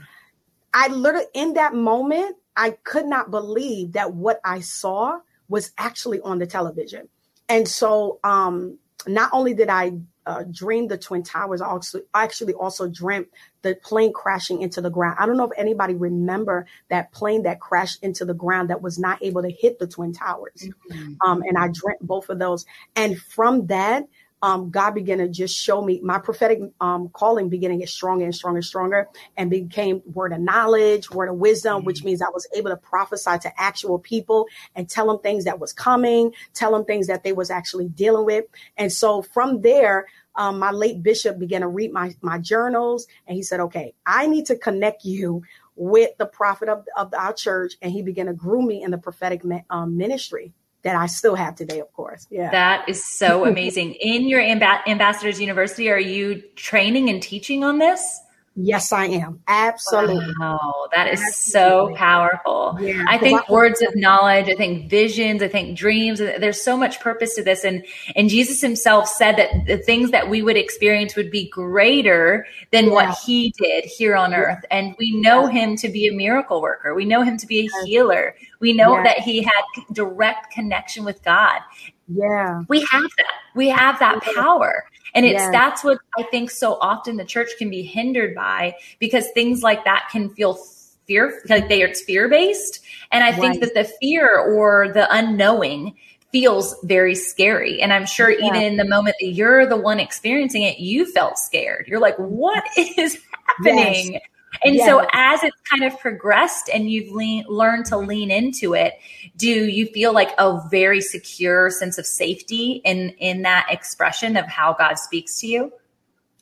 I 0.73 0.89
literally, 0.89 1.27
in 1.35 1.55
that 1.55 1.75
moment, 1.75 2.37
I 2.57 2.71
could 2.71 3.07
not 3.07 3.31
believe 3.31 3.93
that 3.93 4.15
what 4.15 4.41
I 4.45 4.61
saw 4.61 5.21
was 5.49 5.73
actually 5.79 6.21
on 6.21 6.39
the 6.39 6.47
television. 6.47 7.09
And 7.49 7.69
so, 7.69 8.19
um, 8.25 8.79
not 9.07 9.31
only 9.33 9.55
did 9.55 9.69
I 9.69 9.93
uh, 10.27 10.45
dreamed 10.51 10.91
the 10.91 10.99
twin 10.99 11.23
towers. 11.23 11.61
I 11.61 11.69
also 11.69 12.01
I 12.13 12.25
actually 12.25 12.55
also 12.55 12.89
dreamt 12.89 13.29
the 13.63 13.77
plane 13.77 14.13
crashing 14.13 14.61
into 14.61 14.81
the 14.81 14.91
ground. 14.91 15.17
I 15.19 15.27
don't 15.27 15.37
know 15.37 15.45
if 15.45 15.59
anybody 15.59 15.95
remember 15.95 16.67
that 16.89 17.13
plane 17.13 17.45
that 17.45 17.61
crashed 17.61 18.03
into 18.03 18.25
the 18.25 18.35
ground 18.35 18.71
that 18.71 18.83
was 18.83 18.99
not 18.99 19.23
able 19.23 19.43
to 19.43 19.51
hit 19.51 19.79
the 19.79 19.87
twin 19.87 20.13
towers. 20.13 20.69
Mm-hmm. 20.91 21.15
Um, 21.25 21.43
and 21.43 21.57
I 21.57 21.69
dreamt 21.69 22.01
both 22.01 22.29
of 22.29 22.39
those. 22.39 22.67
And 22.97 23.19
from 23.21 23.67
that, 23.67 24.05
um, 24.43 24.71
God 24.71 24.93
began 24.93 25.19
to 25.19 25.29
just 25.29 25.57
show 25.57 25.83
me 25.83 26.01
my 26.03 26.19
prophetic 26.19 26.61
um, 26.81 27.09
calling 27.09 27.49
began 27.49 27.71
to 27.71 27.77
get 27.77 27.89
stronger 27.89 28.25
and 28.25 28.35
stronger 28.35 28.59
and 28.59 28.65
stronger 28.65 29.09
and 29.37 29.51
became 29.51 30.03
word 30.13 30.33
of 30.33 30.41
knowledge, 30.41 31.11
word 31.11 31.29
of 31.29 31.37
wisdom, 31.37 31.79
mm-hmm. 31.79 31.87
which 31.87 32.05
means 32.05 32.21
I 32.21 32.29
was 32.29 32.47
able 32.55 32.71
to 32.71 32.77
prophesy 32.77 33.39
to 33.43 33.61
actual 33.61 33.99
people 33.99 34.47
and 34.75 34.89
tell 34.89 35.07
them 35.07 35.21
things 35.21 35.45
that 35.45 35.59
was 35.59 35.73
coming, 35.73 36.33
tell 36.55 36.73
them 36.73 36.85
things 36.85 37.07
that 37.07 37.25
they 37.25 37.33
was 37.33 37.51
actually 37.51 37.89
dealing 37.89 38.27
with. 38.27 38.45
And 38.77 38.93
so 38.93 39.23
from 39.23 39.63
there, 39.63 40.07
um, 40.35 40.59
my 40.59 40.71
late 40.71 41.03
bishop 41.03 41.39
began 41.39 41.63
to 41.63 41.69
read 41.69 41.93
my, 41.93 42.15
my 42.21 42.39
journals 42.39 43.07
and 43.27 43.37
he 43.37 43.43
said, 43.43 43.61
okay, 43.61 43.95
I 44.05 44.27
need 44.27 44.47
to 44.47 44.57
connect 44.57 45.05
you 45.05 45.43
with 45.77 46.11
the 46.19 46.27
prophet 46.27 46.69
of, 46.69 46.87
of 46.97 47.13
our 47.15 47.33
church. 47.33 47.75
And 47.81 47.91
he 47.91 48.03
began 48.03 48.27
to 48.27 48.35
groom 48.35 48.67
me 48.67 48.83
in 48.83 48.91
the 48.91 48.99
prophetic 48.99 49.43
um, 49.71 49.97
ministry 49.97 50.53
that 50.87 50.95
I 50.95 51.07
still 51.07 51.35
have 51.35 51.57
today, 51.57 51.81
of 51.81 51.93
course. 51.93 52.29
Yeah. 52.31 52.49
That 52.53 52.89
is 52.89 53.05
so 53.05 53.45
amazing. 53.51 53.95
In 53.95 54.29
your 54.29 54.41
amb- 54.41 54.87
Ambassadors 54.87 55.41
University, 55.41 55.91
are 55.91 55.99
you 55.99 56.43
training 56.55 57.11
and 57.11 57.21
teaching 57.21 57.65
on 57.65 57.79
this? 57.79 58.21
Yes, 58.59 58.91
I 58.91 59.05
am. 59.07 59.41
Absolutely. 59.49 60.33
Wow, 60.41 60.89
that 60.95 61.13
is 61.13 61.21
Absolutely. 61.21 61.93
so 61.93 61.95
powerful. 61.95 62.79
Yeah, 62.81 63.05
I 63.07 63.19
think 63.19 63.47
words 63.51 63.83
of 63.83 63.95
knowledge, 63.95 64.49
I 64.49 64.55
think 64.55 64.89
visions, 64.89 65.43
I 65.43 65.49
think 65.49 65.77
dreams, 65.77 66.21
there's 66.21 66.63
so 66.63 66.75
much 66.75 66.99
purpose 67.01 67.35
to 67.35 67.45
this. 67.45 67.65
And 67.65 67.85
and 68.15 68.31
Jesus 68.31 68.63
himself 68.63 69.09
said 69.09 69.37
that 69.37 69.67
the 69.67 69.77
things 69.77 70.11
that 70.11 70.31
we 70.31 70.41
would 70.41 70.57
experience 70.57 71.17
would 71.17 71.31
be 71.31 71.51
greater 71.51 72.47
than 72.71 72.87
yeah. 72.87 72.93
what 72.93 73.19
he 73.19 73.53
did 73.59 73.85
here 73.85 74.17
on 74.17 74.33
earth. 74.33 74.65
And 74.71 74.97
we 74.99 75.21
know 75.21 75.49
him 75.49 75.77
to 75.77 75.91
be 75.91 76.07
a 76.07 76.13
miracle 76.13 76.63
worker. 76.63 76.95
We 76.95 77.05
know 77.05 77.21
him 77.21 77.37
to 77.37 77.47
be 77.47 77.67
a 77.67 77.85
healer. 77.85 78.35
We 78.61 78.73
know 78.73 79.03
that 79.03 79.21
he 79.21 79.43
had 79.43 79.63
direct 79.93 80.53
connection 80.53 81.05
with 81.05 81.23
God. 81.23 81.61
Yeah. 82.09 82.63
We 82.69 82.81
have 82.91 83.03
that. 83.19 83.33
We 83.55 83.69
have 83.69 83.99
that 83.99 84.23
power. 84.35 84.85
And 85.15 85.25
it's 85.25 85.49
that's 85.51 85.83
what 85.83 85.99
I 86.19 86.25
think 86.25 86.51
so 86.51 86.75
often 86.81 87.17
the 87.17 87.25
church 87.25 87.51
can 87.59 87.71
be 87.71 87.83
hindered 87.83 88.35
by 88.35 88.77
because 88.99 89.29
things 89.33 89.63
like 89.63 89.85
that 89.85 90.09
can 90.11 90.29
feel 90.31 90.59
fear 91.07 91.41
like 91.49 91.69
they 91.69 91.83
are 91.83 91.95
fear 91.95 92.29
based. 92.29 92.81
And 93.11 93.25
I 93.25 93.31
right. 93.31 93.41
think 93.41 93.61
that 93.61 93.75
the 93.75 93.85
fear 94.01 94.39
or 94.39 94.93
the 94.93 95.07
unknowing 95.13 95.97
feels 96.33 96.77
very 96.83 97.15
scary. 97.15 97.81
And 97.81 97.93
I'm 97.93 98.05
sure 98.05 98.31
yeah. 98.31 98.47
even 98.47 98.63
in 98.63 98.77
the 98.77 98.85
moment 98.85 99.17
that 99.21 99.29
you're 99.29 99.67
the 99.67 99.77
one 99.77 100.01
experiencing 100.01 100.63
it, 100.63 100.79
you 100.79 101.11
felt 101.11 101.39
scared. 101.39 101.87
You're 101.89 102.01
like, 102.01 102.17
what 102.17 102.65
is 102.77 103.19
happening? 103.47 104.15
Yes. 104.15 104.23
And 104.65 104.77
yes. 104.77 104.87
so 104.87 105.07
as 105.13 105.43
it's 105.45 105.61
kind 105.63 105.85
of 105.85 105.99
progressed 105.99 106.71
and 106.73 106.91
you've 106.91 107.13
lean, 107.13 107.45
learned 107.49 107.87
to 107.87 107.97
lean 107.97 108.31
into 108.31 108.75
it, 108.75 108.95
do 109.37 109.49
you 109.49 109.87
feel 109.87 110.13
like 110.13 110.31
a 110.39 110.61
very 110.71 111.01
secure 111.01 111.71
sense 111.71 111.99
of 111.99 112.07
safety 112.07 112.81
in 112.85 113.11
in 113.19 113.43
that 113.43 113.67
expression 113.71 114.37
of 114.37 114.47
how 114.47 114.75
God 114.75 114.99
speaks 114.99 115.41
to 115.41 115.47
you? 115.47 115.73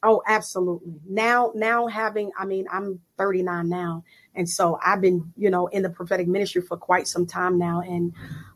Oh, 0.03 0.23
absolutely. 0.27 1.01
Now 1.09 1.53
now 1.55 1.87
having 1.87 2.31
I 2.39 2.45
mean, 2.45 2.67
I'm 2.71 3.01
39 3.17 3.69
now. 3.69 4.05
And 4.35 4.49
so 4.49 4.79
I've 4.85 5.01
been, 5.01 5.33
you 5.37 5.51
know, 5.51 5.69
in 5.69 5.83
the 5.83 5.91
prophetic 5.91 6.29
ministry 6.29 6.61
for 6.61 6.77
quite 6.77 7.07
some 7.09 7.27
time 7.27 7.59
now 7.59 7.81
and 7.81 8.13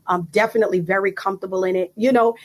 I'm 0.07 0.23
definitely 0.31 0.79
very 0.79 1.11
comfortable 1.11 1.63
in 1.63 1.75
it. 1.75 1.91
You 1.95 2.11
know, 2.11 2.35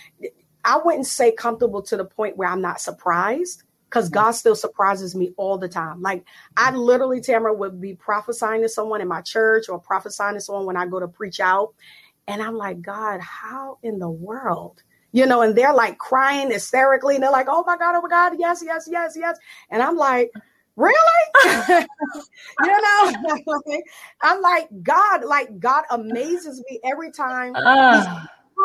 I 0.65 0.79
wouldn't 0.83 1.07
say 1.07 1.33
comfortable 1.33 1.83
to 1.83 1.97
the 1.97 2.05
point 2.05 2.37
where 2.37 2.49
I'm 2.49 2.63
not 2.63 2.81
surprised 2.81 3.63
because 3.95 4.09
God 4.09 4.33
still 4.33 4.57
surprises 4.57 5.15
me 5.15 5.33
all 5.37 5.57
the 5.57 5.69
time. 5.69 6.03
Like 6.03 6.25
I 6.57 6.73
literally, 6.73 7.21
Tamara, 7.21 7.55
would 7.55 7.81
be 7.81 7.95
prophesying 7.95 8.63
to 8.63 8.69
someone 8.69 9.01
in 9.01 9.07
my 9.07 9.21
church 9.21 9.69
or 9.69 9.79
prophesying 9.79 10.35
to 10.35 10.41
someone 10.41 10.67
when 10.67 10.77
I 10.77 10.85
go 10.87 10.99
to 10.99 11.07
preach 11.07 11.39
out. 11.39 11.75
And 12.27 12.43
I'm 12.43 12.57
like, 12.57 12.83
God, 12.83 13.21
how 13.21 13.79
in 13.83 14.01
the 14.01 14.11
world? 14.11 14.83
you 15.13 15.27
know, 15.27 15.43
and 15.43 15.55
they're 15.55 15.73
like 15.73 15.97
crying 15.99 16.51
hysterically, 16.51 17.15
and 17.15 17.23
they're 17.23 17.31
like, 17.31 17.47
"Oh 17.49 17.63
my 17.65 17.77
god, 17.77 17.95
oh 17.95 18.01
my 18.01 18.09
god, 18.09 18.33
yes, 18.37 18.65
yes, 18.65 18.89
yes, 18.91 19.15
yes," 19.17 19.39
and 19.71 19.83
I'm 19.83 19.97
like. 19.97 20.31
Really? 20.77 20.97
you 21.45 22.67
know, 22.67 23.15
I'm 24.23 24.43
like 24.43 24.69
God. 24.83 25.25
Like 25.25 25.61
God 25.61 25.85
amazes 25.89 26.61
me 26.69 26.81
every 26.85 27.13
time. 27.13 27.53
Uh. 27.55 28.25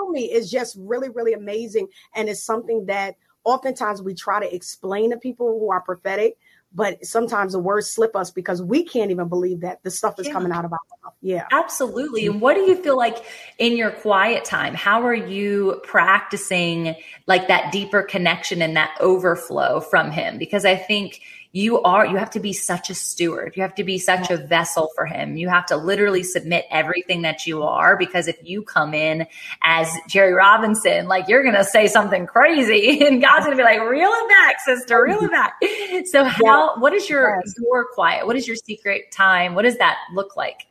me 0.09 0.23
is 0.23 0.49
just 0.49 0.75
really, 0.79 1.09
really 1.09 1.33
amazing, 1.33 1.87
and 2.15 2.27
it's 2.27 2.43
something 2.43 2.87
that 2.87 3.13
oftentimes 3.43 4.01
we 4.01 4.13
try 4.13 4.39
to 4.39 4.55
explain 4.55 5.11
to 5.11 5.17
people 5.17 5.59
who 5.59 5.71
are 5.71 5.81
prophetic 5.81 6.37
but 6.73 7.03
sometimes 7.03 7.53
the 7.53 7.59
words 7.59 7.89
slip 7.89 8.15
us 8.15 8.29
because 8.29 8.61
we 8.61 8.83
can't 8.83 9.09
even 9.09 9.27
believe 9.27 9.61
that 9.61 9.81
the 9.83 9.89
stuff 9.89 10.19
is 10.19 10.27
yeah. 10.27 10.33
coming 10.33 10.51
out 10.51 10.65
of 10.65 10.71
our 10.71 10.79
mouth. 11.03 11.13
Yeah. 11.21 11.47
Absolutely. 11.51 12.27
And 12.27 12.39
what 12.39 12.53
do 12.53 12.61
you 12.61 12.75
feel 12.75 12.95
like 12.95 13.17
in 13.57 13.75
your 13.75 13.89
quiet 13.89 14.45
time? 14.45 14.75
How 14.75 15.01
are 15.01 15.15
you 15.15 15.81
practicing 15.83 16.95
like 17.25 17.47
that 17.47 17.71
deeper 17.71 18.03
connection 18.03 18.61
and 18.61 18.75
that 18.75 18.95
overflow 18.99 19.79
from 19.79 20.11
him? 20.11 20.37
Because 20.37 20.63
I 20.63 20.75
think 20.75 21.21
you 21.51 21.81
are 21.81 22.05
you 22.05 22.17
have 22.17 22.29
to 22.31 22.39
be 22.39 22.53
such 22.53 22.89
a 22.91 22.95
steward. 22.95 23.53
You 23.55 23.63
have 23.63 23.73
to 23.75 23.83
be 23.83 23.97
such 23.97 24.29
a 24.29 24.37
vessel 24.37 24.89
for 24.95 25.05
him. 25.05 25.35
You 25.35 25.49
have 25.49 25.65
to 25.67 25.77
literally 25.77 26.21
submit 26.21 26.65
everything 26.69 27.23
that 27.23 27.47
you 27.47 27.63
are 27.63 27.97
because 27.97 28.27
if 28.27 28.37
you 28.43 28.61
come 28.61 28.93
in 28.93 29.25
as 29.63 29.87
jerri 30.07 30.35
robinson 30.35 31.07
like 31.07 31.27
you're 31.27 31.43
gonna 31.43 31.63
say 31.63 31.87
something 31.87 32.27
crazy 32.27 33.03
and 33.07 33.21
god's 33.21 33.45
gonna 33.45 33.57
be 33.57 33.63
like 33.63 33.81
reel 33.81 34.09
it 34.11 34.29
back 34.29 34.59
sister 34.63 35.03
reel 35.03 35.19
it 35.21 35.31
back. 35.31 35.53
So 36.05 36.23
how 36.23 36.79
what 36.79 36.93
is 36.93 37.09
your 37.09 37.41
your 37.59 37.85
quiet 37.93 38.25
what 38.25 38.35
is 38.35 38.47
your 38.47 38.55
secret 38.55 39.11
time? 39.11 39.55
What 39.55 39.63
does 39.63 39.77
that 39.77 39.97
look 40.13 40.35
like? 40.35 40.67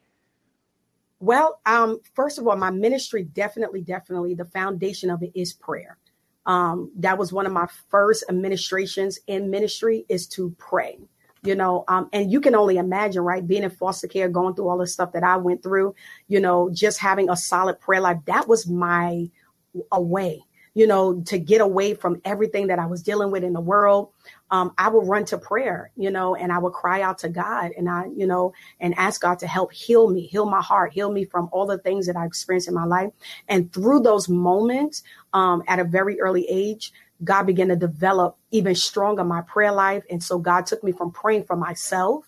Well 1.21 1.61
um 1.67 2.01
first 2.15 2.39
of 2.39 2.47
all 2.47 2.57
my 2.57 2.71
ministry 2.71 3.25
definitely 3.25 3.83
definitely 3.83 4.35
the 4.35 4.45
foundation 4.45 5.11
of 5.11 5.23
it 5.23 5.33
is 5.35 5.53
prayer 5.53 5.99
um, 6.49 6.91
that 6.97 7.19
was 7.19 7.33
one 7.33 7.47
of 7.47 7.53
my 7.53 7.69
first 7.91 8.25
administrations 8.29 9.21
in 9.29 9.51
ministry 9.51 10.05
is 10.09 10.27
to 10.27 10.51
pray 10.59 10.99
you 11.45 11.55
know 11.55 11.85
um, 11.89 12.09
and 12.13 12.33
you 12.33 12.41
can 12.41 12.55
only 12.55 12.79
imagine 12.79 13.23
right 13.23 13.47
being 13.47 13.63
in 13.63 13.71
foster 13.71 14.09
care 14.09 14.29
going 14.29 14.55
through 14.55 14.69
all 14.69 14.79
the 14.79 14.87
stuff 14.87 15.13
that 15.13 15.23
i 15.23 15.37
went 15.37 15.63
through 15.63 15.95
you 16.27 16.41
know 16.41 16.69
just 16.73 16.99
having 16.99 17.31
a 17.31 17.37
solid 17.37 17.79
prayer 17.81 18.01
life 18.01 18.19
that 18.27 18.49
was 18.49 18.67
my 18.67 19.31
away 19.93 20.43
you 20.75 20.87
know 20.87 21.21
to 21.23 21.39
get 21.39 21.61
away 21.61 21.95
from 21.95 22.21
everything 22.25 22.67
that 22.69 22.79
i 22.79 22.87
was 22.87 23.03
dealing 23.03 23.31
with 23.31 23.45
in 23.45 23.53
the 23.53 23.61
world 23.61 24.11
um, 24.51 24.73
I 24.79 24.89
would 24.89 25.07
run 25.07 25.25
to 25.27 25.39
prayer, 25.39 25.91
you 25.97 26.11
know, 26.11 26.35
and 26.35 26.53
I 26.53 26.59
would 26.59 26.73
cry 26.73 27.03
out 27.03 27.19
to 27.19 27.29
God 27.29 27.73
and 27.77 27.89
I, 27.89 28.07
you 28.15 28.27
know, 28.27 28.53
and 28.81 28.95
ask 28.97 29.21
God 29.21 29.39
to 29.41 29.47
help 29.47 29.73
heal 29.73 30.09
me, 30.09 30.23
heal 30.23 30.47
my 30.47 30.63
heart, 30.63 30.93
heal 30.93 31.13
me 31.13 31.25
from 31.25 31.49
all 31.53 31.67
the 31.67 31.79
things 31.79 32.07
that 32.07 32.17
I 32.17 32.25
experienced 32.25 32.69
in 32.69 32.75
my 32.75 32.85
life. 32.85 33.13
And 33.49 33.73
through 33.73 34.01
those 34.01 34.29
moments, 34.29 35.03
um, 35.33 35.63
at 35.69 35.79
a 35.79 35.85
very 35.85 36.21
early 36.21 36.47
age, 36.49 36.93
God 37.25 37.45
began 37.45 37.69
to 37.69 37.77
develop 37.77 38.37
even 38.51 38.75
stronger 38.75 39.25
my 39.25 39.43
prayer 39.43 39.73
life. 39.73 40.05
And 40.11 40.23
so 40.23 40.39
God 40.39 40.67
took 40.67 40.83
me 40.85 40.93
from 40.93 41.11
praying 41.11 41.45
for 41.45 41.57
myself 41.57 42.25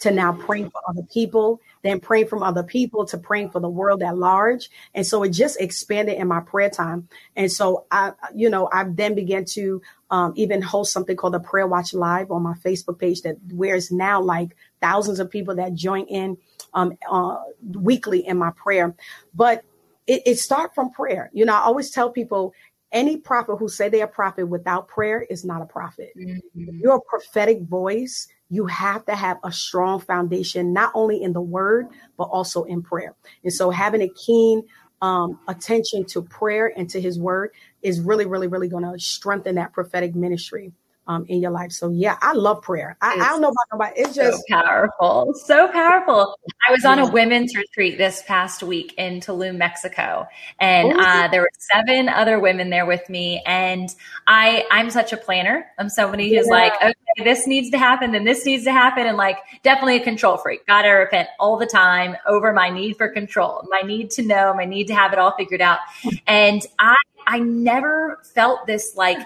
to 0.00 0.10
now 0.10 0.32
praying 0.32 0.70
for 0.70 0.80
other 0.88 1.02
people, 1.12 1.60
then 1.86 2.00
praying 2.00 2.26
from 2.26 2.42
other 2.42 2.62
people 2.62 3.06
to 3.06 3.18
praying 3.18 3.50
for 3.50 3.60
the 3.60 3.68
world 3.68 4.02
at 4.02 4.18
large. 4.18 4.68
And 4.94 5.06
so 5.06 5.22
it 5.22 5.30
just 5.30 5.60
expanded 5.60 6.18
in 6.18 6.28
my 6.28 6.40
prayer 6.40 6.70
time. 6.70 7.08
And 7.36 7.50
so 7.50 7.86
I, 7.90 8.12
you 8.34 8.50
know, 8.50 8.68
I 8.72 8.84
then 8.84 9.14
began 9.14 9.44
to 9.46 9.80
um, 10.10 10.32
even 10.36 10.62
host 10.62 10.92
something 10.92 11.16
called 11.16 11.34
the 11.34 11.40
Prayer 11.40 11.66
Watch 11.66 11.94
Live 11.94 12.30
on 12.30 12.42
my 12.42 12.54
Facebook 12.54 12.98
page 12.98 13.22
that 13.22 13.36
where 13.52 13.74
it's 13.76 13.92
now 13.92 14.20
like 14.20 14.56
thousands 14.80 15.20
of 15.20 15.30
people 15.30 15.54
that 15.56 15.74
join 15.74 16.04
in 16.06 16.36
um, 16.74 16.96
uh, 17.10 17.36
weekly 17.72 18.26
in 18.26 18.36
my 18.36 18.50
prayer. 18.52 18.94
But 19.34 19.64
it, 20.06 20.22
it 20.26 20.38
starts 20.38 20.74
from 20.74 20.90
prayer. 20.90 21.30
You 21.32 21.44
know, 21.44 21.54
I 21.54 21.60
always 21.60 21.90
tell 21.90 22.10
people 22.10 22.54
any 22.92 23.16
prophet 23.16 23.56
who 23.56 23.68
say 23.68 23.88
they're 23.88 24.04
a 24.04 24.08
prophet 24.08 24.46
without 24.46 24.88
prayer 24.88 25.20
is 25.22 25.44
not 25.44 25.62
a 25.62 25.66
prophet. 25.66 26.12
Mm-hmm. 26.16 26.80
You're 26.80 26.96
a 26.96 27.00
prophetic 27.00 27.62
voice. 27.62 28.28
You 28.48 28.66
have 28.66 29.04
to 29.06 29.14
have 29.14 29.38
a 29.42 29.50
strong 29.50 30.00
foundation, 30.00 30.72
not 30.72 30.92
only 30.94 31.22
in 31.22 31.32
the 31.32 31.40
word, 31.40 31.88
but 32.16 32.24
also 32.24 32.64
in 32.64 32.82
prayer. 32.82 33.14
And 33.42 33.52
so 33.52 33.70
having 33.70 34.02
a 34.02 34.08
keen 34.08 34.62
um, 35.02 35.38
attention 35.48 36.04
to 36.06 36.22
prayer 36.22 36.72
and 36.76 36.88
to 36.90 37.00
his 37.00 37.18
word 37.18 37.50
is 37.82 38.00
really, 38.00 38.26
really, 38.26 38.46
really 38.46 38.68
going 38.68 38.84
to 38.84 38.98
strengthen 38.98 39.56
that 39.56 39.72
prophetic 39.72 40.14
ministry 40.14 40.72
um, 41.06 41.24
in 41.28 41.40
your 41.40 41.50
life. 41.50 41.72
So 41.72 41.90
yeah, 41.90 42.16
I 42.20 42.32
love 42.32 42.62
prayer. 42.62 42.96
I, 43.00 43.14
I 43.14 43.28
don't 43.28 43.40
know 43.40 43.48
about 43.48 43.66
nobody. 43.72 44.00
It's 44.00 44.14
just 44.14 44.38
so 44.38 44.42
powerful, 44.48 45.34
so 45.34 45.68
powerful. 45.68 46.36
I 46.68 46.72
was 46.72 46.84
on 46.84 46.98
a 46.98 47.10
women's 47.10 47.54
retreat 47.56 47.98
this 47.98 48.22
past 48.26 48.62
week 48.62 48.94
in 48.98 49.20
Tulum, 49.20 49.56
Mexico, 49.56 50.26
and 50.58 50.92
oh, 50.92 51.00
uh, 51.00 51.28
there 51.28 51.42
were 51.42 51.50
seven 51.58 52.08
other 52.08 52.40
women 52.40 52.70
there 52.70 52.86
with 52.86 53.08
me. 53.08 53.42
And 53.46 53.88
I, 54.26 54.66
I'm 54.70 54.90
such 54.90 55.12
a 55.12 55.16
planner. 55.16 55.66
I'm 55.78 55.88
somebody 55.88 56.34
who's 56.34 56.46
yeah. 56.46 56.52
like, 56.52 56.72
okay, 56.82 57.24
this 57.24 57.46
needs 57.46 57.70
to 57.70 57.78
happen, 57.78 58.14
and 58.14 58.26
this 58.26 58.44
needs 58.44 58.64
to 58.64 58.72
happen, 58.72 59.06
and 59.06 59.16
like 59.16 59.38
definitely 59.62 59.96
a 59.96 60.04
control 60.04 60.36
freak. 60.36 60.66
Gotta 60.66 60.90
repent 60.90 61.28
all 61.38 61.56
the 61.56 61.66
time 61.66 62.16
over 62.26 62.52
my 62.52 62.70
need 62.70 62.96
for 62.96 63.08
control, 63.08 63.66
my 63.70 63.82
need 63.82 64.10
to 64.10 64.22
know, 64.22 64.52
my 64.54 64.64
need 64.64 64.88
to 64.88 64.94
have 64.94 65.12
it 65.12 65.18
all 65.18 65.34
figured 65.36 65.60
out. 65.60 65.78
And 66.26 66.62
I, 66.78 66.96
I 67.26 67.38
never 67.38 68.20
felt 68.34 68.66
this 68.66 68.94
like 68.96 69.18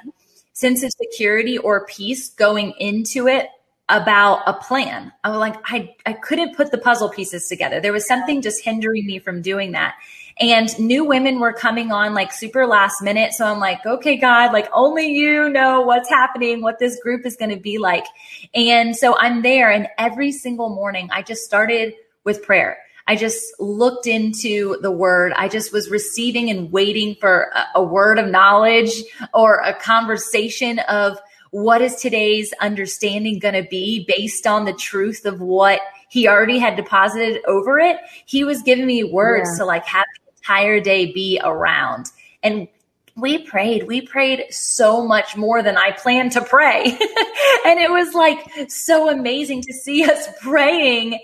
sense 0.60 0.82
of 0.82 0.90
security 1.00 1.58
or 1.58 1.86
peace 1.86 2.28
going 2.30 2.72
into 2.78 3.26
it 3.26 3.48
about 3.88 4.42
a 4.46 4.52
plan. 4.52 5.12
I 5.24 5.30
was 5.30 5.38
like, 5.38 5.56
I, 5.64 5.94
I 6.06 6.12
couldn't 6.12 6.54
put 6.54 6.70
the 6.70 6.78
puzzle 6.78 7.08
pieces 7.08 7.48
together. 7.48 7.80
There 7.80 7.92
was 7.92 8.06
something 8.06 8.40
just 8.40 8.62
hindering 8.62 9.06
me 9.06 9.18
from 9.18 9.42
doing 9.42 9.72
that. 9.72 9.96
And 10.38 10.76
new 10.78 11.04
women 11.04 11.40
were 11.40 11.52
coming 11.52 11.90
on 11.90 12.14
like 12.14 12.32
super 12.32 12.66
last 12.66 13.02
minute. 13.02 13.32
So 13.32 13.44
I'm 13.44 13.58
like, 13.58 13.84
okay, 13.84 14.16
God, 14.16 14.52
like 14.52 14.68
only 14.72 15.08
you 15.08 15.50
know 15.50 15.80
what's 15.80 16.08
happening, 16.08 16.62
what 16.62 16.78
this 16.78 16.98
group 17.02 17.26
is 17.26 17.36
going 17.36 17.50
to 17.50 17.60
be 17.60 17.78
like. 17.78 18.04
And 18.54 18.96
so 18.96 19.18
I'm 19.18 19.42
there 19.42 19.70
and 19.70 19.88
every 19.98 20.30
single 20.30 20.70
morning 20.70 21.08
I 21.12 21.22
just 21.22 21.42
started 21.42 21.94
with 22.24 22.42
prayer. 22.42 22.78
I 23.10 23.16
just 23.16 23.58
looked 23.58 24.06
into 24.06 24.78
the 24.82 24.92
word. 24.92 25.32
I 25.34 25.48
just 25.48 25.72
was 25.72 25.90
receiving 25.90 26.48
and 26.48 26.70
waiting 26.70 27.16
for 27.16 27.50
a, 27.52 27.80
a 27.80 27.82
word 27.82 28.20
of 28.20 28.28
knowledge 28.28 28.92
or 29.34 29.56
a 29.56 29.74
conversation 29.74 30.78
of 30.78 31.18
what 31.50 31.82
is 31.82 31.96
today's 31.96 32.54
understanding 32.60 33.40
going 33.40 33.60
to 33.60 33.68
be 33.68 34.04
based 34.06 34.46
on 34.46 34.64
the 34.64 34.72
truth 34.72 35.26
of 35.26 35.40
what 35.40 35.80
he 36.08 36.28
already 36.28 36.60
had 36.60 36.76
deposited 36.76 37.42
over 37.48 37.80
it. 37.80 37.96
He 38.26 38.44
was 38.44 38.62
giving 38.62 38.86
me 38.86 39.02
words 39.02 39.50
yeah. 39.54 39.58
to 39.58 39.64
like 39.64 39.84
have 39.86 40.06
the 40.14 40.30
entire 40.36 40.78
day 40.78 41.12
be 41.12 41.40
around. 41.42 42.12
And 42.44 42.68
we 43.16 43.38
prayed. 43.38 43.88
We 43.88 44.02
prayed 44.02 44.54
so 44.54 45.04
much 45.04 45.36
more 45.36 45.64
than 45.64 45.76
I 45.76 45.90
planned 45.90 46.30
to 46.32 46.42
pray. 46.42 46.84
and 47.66 47.80
it 47.80 47.90
was 47.90 48.14
like 48.14 48.70
so 48.70 49.10
amazing 49.10 49.62
to 49.62 49.72
see 49.72 50.04
us 50.04 50.28
praying 50.40 51.18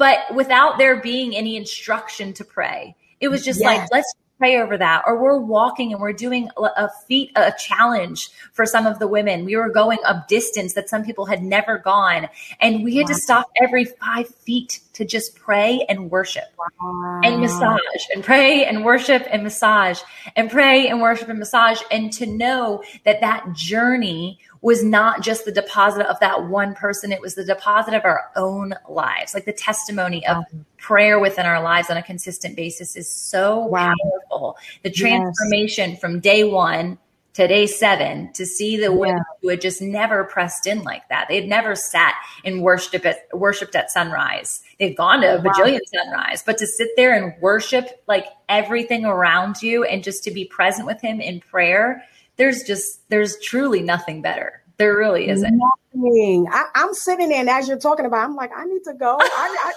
but 0.00 0.34
without 0.34 0.78
there 0.78 0.96
being 0.96 1.36
any 1.36 1.58
instruction 1.58 2.32
to 2.32 2.42
pray. 2.42 2.96
It 3.20 3.28
was 3.28 3.44
just 3.44 3.60
yes. 3.60 3.66
like, 3.66 3.88
let's 3.92 4.14
pray 4.38 4.58
over 4.58 4.78
that. 4.78 5.02
Or 5.06 5.22
we're 5.22 5.36
walking 5.36 5.92
and 5.92 6.00
we're 6.00 6.14
doing 6.14 6.48
a 6.56 6.88
feat, 7.06 7.30
a 7.36 7.52
challenge 7.58 8.30
for 8.54 8.64
some 8.64 8.86
of 8.86 8.98
the 8.98 9.06
women. 9.06 9.44
We 9.44 9.56
were 9.56 9.68
going 9.68 9.98
a 10.06 10.24
distance 10.26 10.72
that 10.72 10.88
some 10.88 11.04
people 11.04 11.26
had 11.26 11.42
never 11.42 11.76
gone. 11.76 12.30
And 12.60 12.82
we 12.82 12.96
had 12.96 13.10
wow. 13.10 13.14
to 13.14 13.20
stop 13.20 13.50
every 13.60 13.84
five 13.84 14.34
feet 14.36 14.80
to 14.94 15.04
just 15.04 15.36
pray 15.36 15.84
and 15.90 16.10
worship 16.10 16.44
wow. 16.58 17.20
and 17.22 17.42
massage 17.42 17.78
and 18.14 18.24
pray 18.24 18.64
and 18.64 18.82
worship 18.82 19.26
and 19.30 19.42
massage 19.42 20.00
and 20.34 20.50
pray 20.50 20.88
and 20.88 21.02
worship 21.02 21.28
and 21.28 21.38
massage. 21.38 21.82
And 21.90 22.10
to 22.14 22.24
know 22.24 22.82
that 23.04 23.20
that 23.20 23.52
journey 23.52 24.38
was 24.62 24.84
not 24.84 25.22
just 25.22 25.44
the 25.44 25.52
deposit 25.52 26.06
of 26.06 26.20
that 26.20 26.48
one 26.48 26.74
person, 26.74 27.12
it 27.12 27.20
was 27.20 27.34
the 27.34 27.44
deposit 27.44 27.94
of 27.94 28.04
our 28.04 28.30
own 28.36 28.74
lives. 28.88 29.32
Like 29.32 29.46
the 29.46 29.52
testimony 29.52 30.26
of 30.26 30.44
prayer 30.76 31.18
within 31.18 31.46
our 31.46 31.62
lives 31.62 31.90
on 31.90 31.96
a 31.96 32.02
consistent 32.02 32.56
basis 32.56 32.96
is 32.96 33.08
so 33.08 33.60
wow. 33.66 33.94
powerful. 34.02 34.58
The 34.82 34.90
transformation 34.90 35.90
yes. 35.90 36.00
from 36.00 36.20
day 36.20 36.44
one 36.44 36.98
to 37.32 37.46
day 37.46 37.66
seven 37.66 38.32
to 38.32 38.44
see 38.44 38.76
the 38.76 38.92
women 38.92 39.22
who 39.40 39.48
had 39.48 39.60
just 39.60 39.80
never 39.80 40.24
pressed 40.24 40.66
in 40.66 40.82
like 40.82 41.08
that. 41.08 41.26
They 41.28 41.36
had 41.36 41.48
never 41.48 41.74
sat 41.74 42.14
and 42.44 42.62
worshipped 42.62 43.06
at, 43.06 43.28
worshipped 43.32 43.76
at 43.76 43.90
sunrise. 43.90 44.62
They'd 44.78 44.96
gone 44.96 45.20
to 45.22 45.38
a 45.38 45.40
wow. 45.40 45.52
bajillion 45.52 45.80
sunrise, 45.86 46.42
but 46.42 46.58
to 46.58 46.66
sit 46.66 46.90
there 46.96 47.14
and 47.14 47.40
worship 47.40 48.02
like 48.08 48.26
everything 48.48 49.04
around 49.04 49.62
you 49.62 49.84
and 49.84 50.02
just 50.02 50.24
to 50.24 50.30
be 50.30 50.44
present 50.44 50.86
with 50.86 51.00
him 51.00 51.20
in 51.20 51.40
prayer 51.40 52.04
there's 52.40 52.62
just 52.62 53.06
there's 53.10 53.38
truly 53.40 53.82
nothing 53.82 54.22
better. 54.22 54.62
There 54.78 54.96
really 54.96 55.28
isn't. 55.28 55.60
Nothing. 55.92 56.48
I, 56.50 56.64
am 56.74 56.94
sitting 56.94 57.28
there, 57.28 57.40
and 57.40 57.50
as 57.50 57.68
you're 57.68 57.78
talking 57.78 58.06
about, 58.06 58.24
I'm 58.24 58.34
like, 58.34 58.50
I 58.56 58.64
need 58.64 58.82
to 58.84 58.94
go. 58.94 59.18
I, 59.20 59.24
I, 59.26 59.72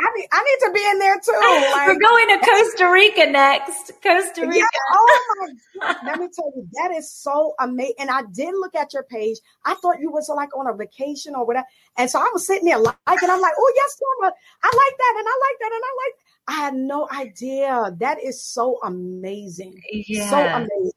I 0.00 0.12
need, 0.16 0.28
I 0.32 0.42
need 0.42 0.66
to 0.66 0.72
be 0.72 0.84
in 0.90 0.98
there 0.98 1.20
too. 1.20 1.30
Like, 1.70 1.86
We're 1.86 2.00
going 2.00 2.28
to 2.30 2.44
Costa 2.44 2.90
Rica 2.90 3.30
next. 3.30 3.92
Costa 4.02 4.40
Rica. 4.40 4.56
Yeah, 4.56 4.64
oh 4.90 5.36
my 5.38 5.86
God. 5.86 5.96
Let 6.04 6.18
me 6.18 6.28
tell 6.34 6.52
you, 6.56 6.66
that 6.82 6.90
is 6.96 7.12
so 7.12 7.54
amazing. 7.60 7.94
And 8.00 8.10
I 8.10 8.22
did 8.32 8.54
look 8.54 8.74
at 8.74 8.92
your 8.92 9.04
page. 9.04 9.36
I 9.64 9.74
thought 9.74 10.00
you 10.00 10.10
was 10.10 10.28
like 10.34 10.48
on 10.56 10.66
a 10.66 10.74
vacation 10.74 11.36
or 11.36 11.46
whatever. 11.46 11.66
And 11.96 12.10
so 12.10 12.18
I 12.18 12.28
was 12.32 12.44
sitting 12.44 12.64
there 12.64 12.80
like, 12.80 12.96
and 13.06 13.30
I'm 13.30 13.40
like, 13.40 13.54
oh 13.56 13.72
yes, 13.76 14.00
Mama, 14.18 14.34
I 14.64 14.66
like 14.66 14.98
that, 14.98 15.14
and 15.16 15.28
I 15.28 15.38
like 15.48 15.58
that, 15.60 15.72
and 15.72 15.82
I 15.84 15.92
like. 16.04 16.14
I 16.48 16.52
had 16.54 16.74
no 16.74 17.08
idea. 17.12 17.96
That 18.00 18.20
is 18.20 18.42
so 18.42 18.80
amazing. 18.82 19.80
Yeah. 19.92 20.30
So 20.30 20.38
amazing 20.38 20.92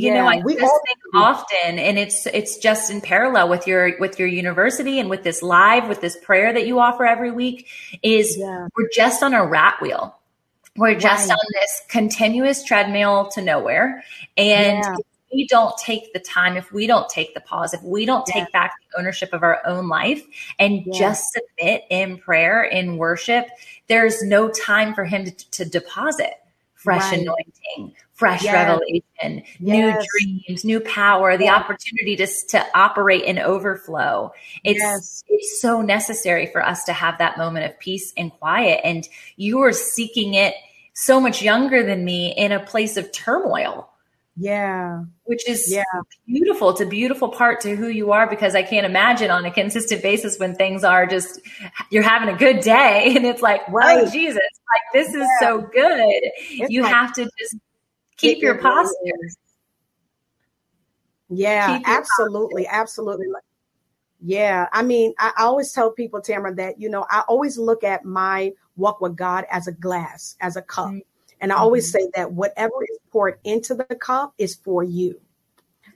you 0.00 0.08
yeah, 0.08 0.22
know, 0.22 0.28
I 0.28 0.42
we 0.42 0.54
just 0.54 0.64
all- 0.64 0.80
think 0.86 0.98
often, 1.14 1.78
and 1.78 1.98
it's 1.98 2.26
it's 2.26 2.56
just 2.56 2.90
in 2.90 3.00
parallel 3.00 3.48
with 3.48 3.66
your 3.66 3.98
with 4.00 4.18
your 4.18 4.28
university 4.28 4.98
and 4.98 5.10
with 5.10 5.22
this 5.22 5.42
live 5.42 5.88
with 5.88 6.00
this 6.00 6.16
prayer 6.16 6.52
that 6.52 6.66
you 6.66 6.78
offer 6.78 7.04
every 7.04 7.30
week. 7.30 7.68
Is 8.02 8.36
yeah. 8.38 8.68
we're 8.76 8.88
just 8.94 9.22
on 9.22 9.34
a 9.34 9.46
rat 9.46 9.76
wheel. 9.82 10.16
We're 10.76 10.98
just 10.98 11.28
right. 11.28 11.34
on 11.34 11.46
this 11.60 11.82
continuous 11.88 12.64
treadmill 12.64 13.28
to 13.34 13.42
nowhere, 13.42 14.02
and 14.38 14.82
yeah. 14.82 14.94
we 15.34 15.46
don't 15.48 15.76
take 15.76 16.14
the 16.14 16.20
time, 16.20 16.56
if 16.56 16.72
we 16.72 16.86
don't 16.86 17.08
take 17.10 17.34
the 17.34 17.40
pause, 17.40 17.74
if 17.74 17.82
we 17.82 18.06
don't 18.06 18.24
take 18.24 18.50
back 18.52 18.72
the 18.90 18.98
ownership 18.98 19.34
of 19.34 19.42
our 19.42 19.60
own 19.66 19.88
life 19.88 20.24
and 20.58 20.86
just 20.94 21.26
submit 21.32 21.82
in 21.90 22.16
prayer, 22.16 22.62
in 22.62 22.96
worship, 22.96 23.48
there's 23.88 24.22
no 24.22 24.48
time 24.48 24.94
for 24.94 25.04
Him 25.04 25.26
to, 25.26 25.50
to 25.50 25.64
deposit 25.66 26.39
fresh 26.82 27.12
right. 27.12 27.20
anointing, 27.20 27.94
fresh 28.14 28.42
yes. 28.42 28.54
revelation, 28.54 29.44
yes. 29.58 29.60
new 29.60 29.92
dreams, 29.92 30.64
new 30.64 30.80
power, 30.80 31.36
the 31.36 31.48
opportunity 31.48 32.16
to, 32.16 32.26
to 32.48 32.64
operate 32.74 33.22
in 33.22 33.38
overflow. 33.38 34.32
It's, 34.64 34.80
yes. 34.80 35.24
it's 35.28 35.60
so 35.60 35.82
necessary 35.82 36.46
for 36.46 36.64
us 36.64 36.84
to 36.84 36.94
have 36.94 37.18
that 37.18 37.36
moment 37.36 37.66
of 37.70 37.78
peace 37.78 38.14
and 38.16 38.32
quiet. 38.32 38.80
And 38.82 39.06
you 39.36 39.60
are 39.60 39.72
seeking 39.72 40.34
it 40.34 40.54
so 40.94 41.20
much 41.20 41.42
younger 41.42 41.82
than 41.82 42.02
me 42.04 42.34
in 42.34 42.50
a 42.50 42.60
place 42.60 42.96
of 42.96 43.12
turmoil. 43.12 43.89
Yeah. 44.40 45.04
Which 45.24 45.46
is 45.46 45.70
yeah. 45.70 45.84
beautiful. 46.26 46.70
It's 46.70 46.80
a 46.80 46.86
beautiful 46.86 47.28
part 47.28 47.60
to 47.60 47.76
who 47.76 47.88
you 47.88 48.10
are 48.12 48.26
because 48.26 48.54
I 48.54 48.62
can't 48.62 48.86
imagine 48.86 49.30
on 49.30 49.44
a 49.44 49.50
consistent 49.50 50.02
basis 50.02 50.38
when 50.38 50.54
things 50.54 50.82
are 50.82 51.06
just, 51.06 51.40
you're 51.90 52.02
having 52.02 52.34
a 52.34 52.38
good 52.38 52.60
day 52.60 53.12
and 53.16 53.26
it's 53.26 53.42
like, 53.42 53.60
right. 53.68 54.06
oh, 54.06 54.10
Jesus, 54.10 54.36
like 54.36 54.92
this 54.94 55.14
yeah. 55.14 55.22
is 55.22 55.28
so 55.40 55.58
good. 55.60 56.22
It's 56.52 56.72
you 56.72 56.82
like, 56.82 56.94
have 56.94 57.12
to 57.14 57.30
just 57.38 57.56
keep 58.16 58.40
your 58.40 58.56
posture. 58.56 58.94
Yeah, 61.28 61.76
keep 61.76 61.86
absolutely. 61.86 62.64
Posture. 62.64 62.80
Absolutely. 62.80 63.26
Yeah. 64.22 64.68
I 64.72 64.82
mean, 64.82 65.12
I 65.18 65.32
always 65.38 65.70
tell 65.70 65.92
people, 65.92 66.22
Tamara, 66.22 66.54
that, 66.54 66.80
you 66.80 66.88
know, 66.88 67.04
I 67.10 67.24
always 67.28 67.58
look 67.58 67.84
at 67.84 68.06
my 68.06 68.52
walk 68.76 69.02
with 69.02 69.16
God 69.16 69.44
as 69.50 69.66
a 69.66 69.72
glass, 69.72 70.36
as 70.40 70.56
a 70.56 70.62
cup. 70.62 70.88
Mm-hmm. 70.88 70.98
And 71.40 71.52
I 71.52 71.56
always 71.56 71.88
mm-hmm. 71.88 72.04
say 72.04 72.10
that 72.14 72.32
whatever 72.32 72.82
is 72.82 72.98
poured 73.10 73.38
into 73.44 73.74
the 73.74 73.84
cup 73.84 74.34
is 74.38 74.54
for 74.54 74.82
you. 74.82 75.20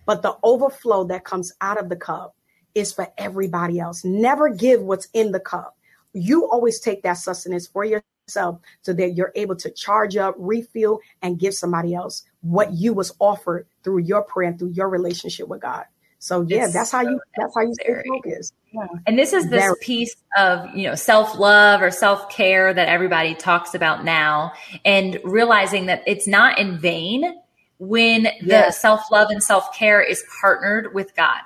But 0.07 0.23
the 0.23 0.37
overflow 0.43 1.05
that 1.05 1.25
comes 1.25 1.53
out 1.61 1.79
of 1.79 1.89
the 1.89 1.97
cup 1.97 2.35
is 2.75 2.93
for 2.93 3.09
everybody 3.17 3.79
else. 3.79 4.05
Never 4.05 4.49
give 4.49 4.83
what's 4.83 5.09
in 5.13 5.33
the 5.33 5.41
cup. 5.41 5.77
You 6.13 6.49
always 6.49 6.81
take 6.81 7.03
that 7.03 7.15
sustenance 7.15 7.67
for 7.67 7.85
yourself 7.85 8.61
so 8.83 8.93
that 8.93 9.15
you're 9.15 9.33
able 9.35 9.57
to 9.57 9.71
charge 9.71 10.17
up, 10.17 10.35
refill, 10.39 11.01
and 11.23 11.39
give 11.39 11.55
somebody 11.55 11.95
else 11.95 12.25
what 12.41 12.73
you 12.73 12.93
was 12.93 13.13
offered 13.19 13.67
through 13.83 13.99
your 13.99 14.23
prayer 14.23 14.51
and 14.51 14.59
through 14.59 14.71
your 14.71 14.89
relationship 14.89 15.49
with 15.49 15.63
God. 15.63 15.85
So 16.19 16.43
yeah, 16.43 16.65
it's 16.65 16.73
that's 16.73 16.91
how 16.91 17.03
you 17.03 17.21
that's 17.37 17.55
how 17.55 17.63
you 17.63 17.75
stay 17.75 18.03
focused. 18.09 18.55
Yeah. 18.75 18.87
And 19.07 19.19
this 19.19 19.33
is 19.33 19.49
this 19.51 19.63
Very. 19.63 19.77
piece 19.81 20.17
of, 20.37 20.75
you 20.75 20.89
know, 20.89 20.95
self-love 20.95 21.81
or 21.81 21.91
self-care 21.91 22.75
that 22.75 22.89
everybody 22.89 23.35
talks 23.35 23.75
about 23.75 24.05
now 24.05 24.53
and 24.85 25.19
realizing 25.23 25.87
that 25.87 26.03
it's 26.07 26.27
not 26.27 26.59
in 26.59 26.79
vain 26.79 27.41
when 27.79 28.25
yes. 28.43 28.77
the 28.77 28.81
self-love 28.81 29.31
and 29.31 29.43
self-care 29.43 30.03
is 30.03 30.25
partnered 30.41 30.93
with 30.95 31.15
God 31.15 31.41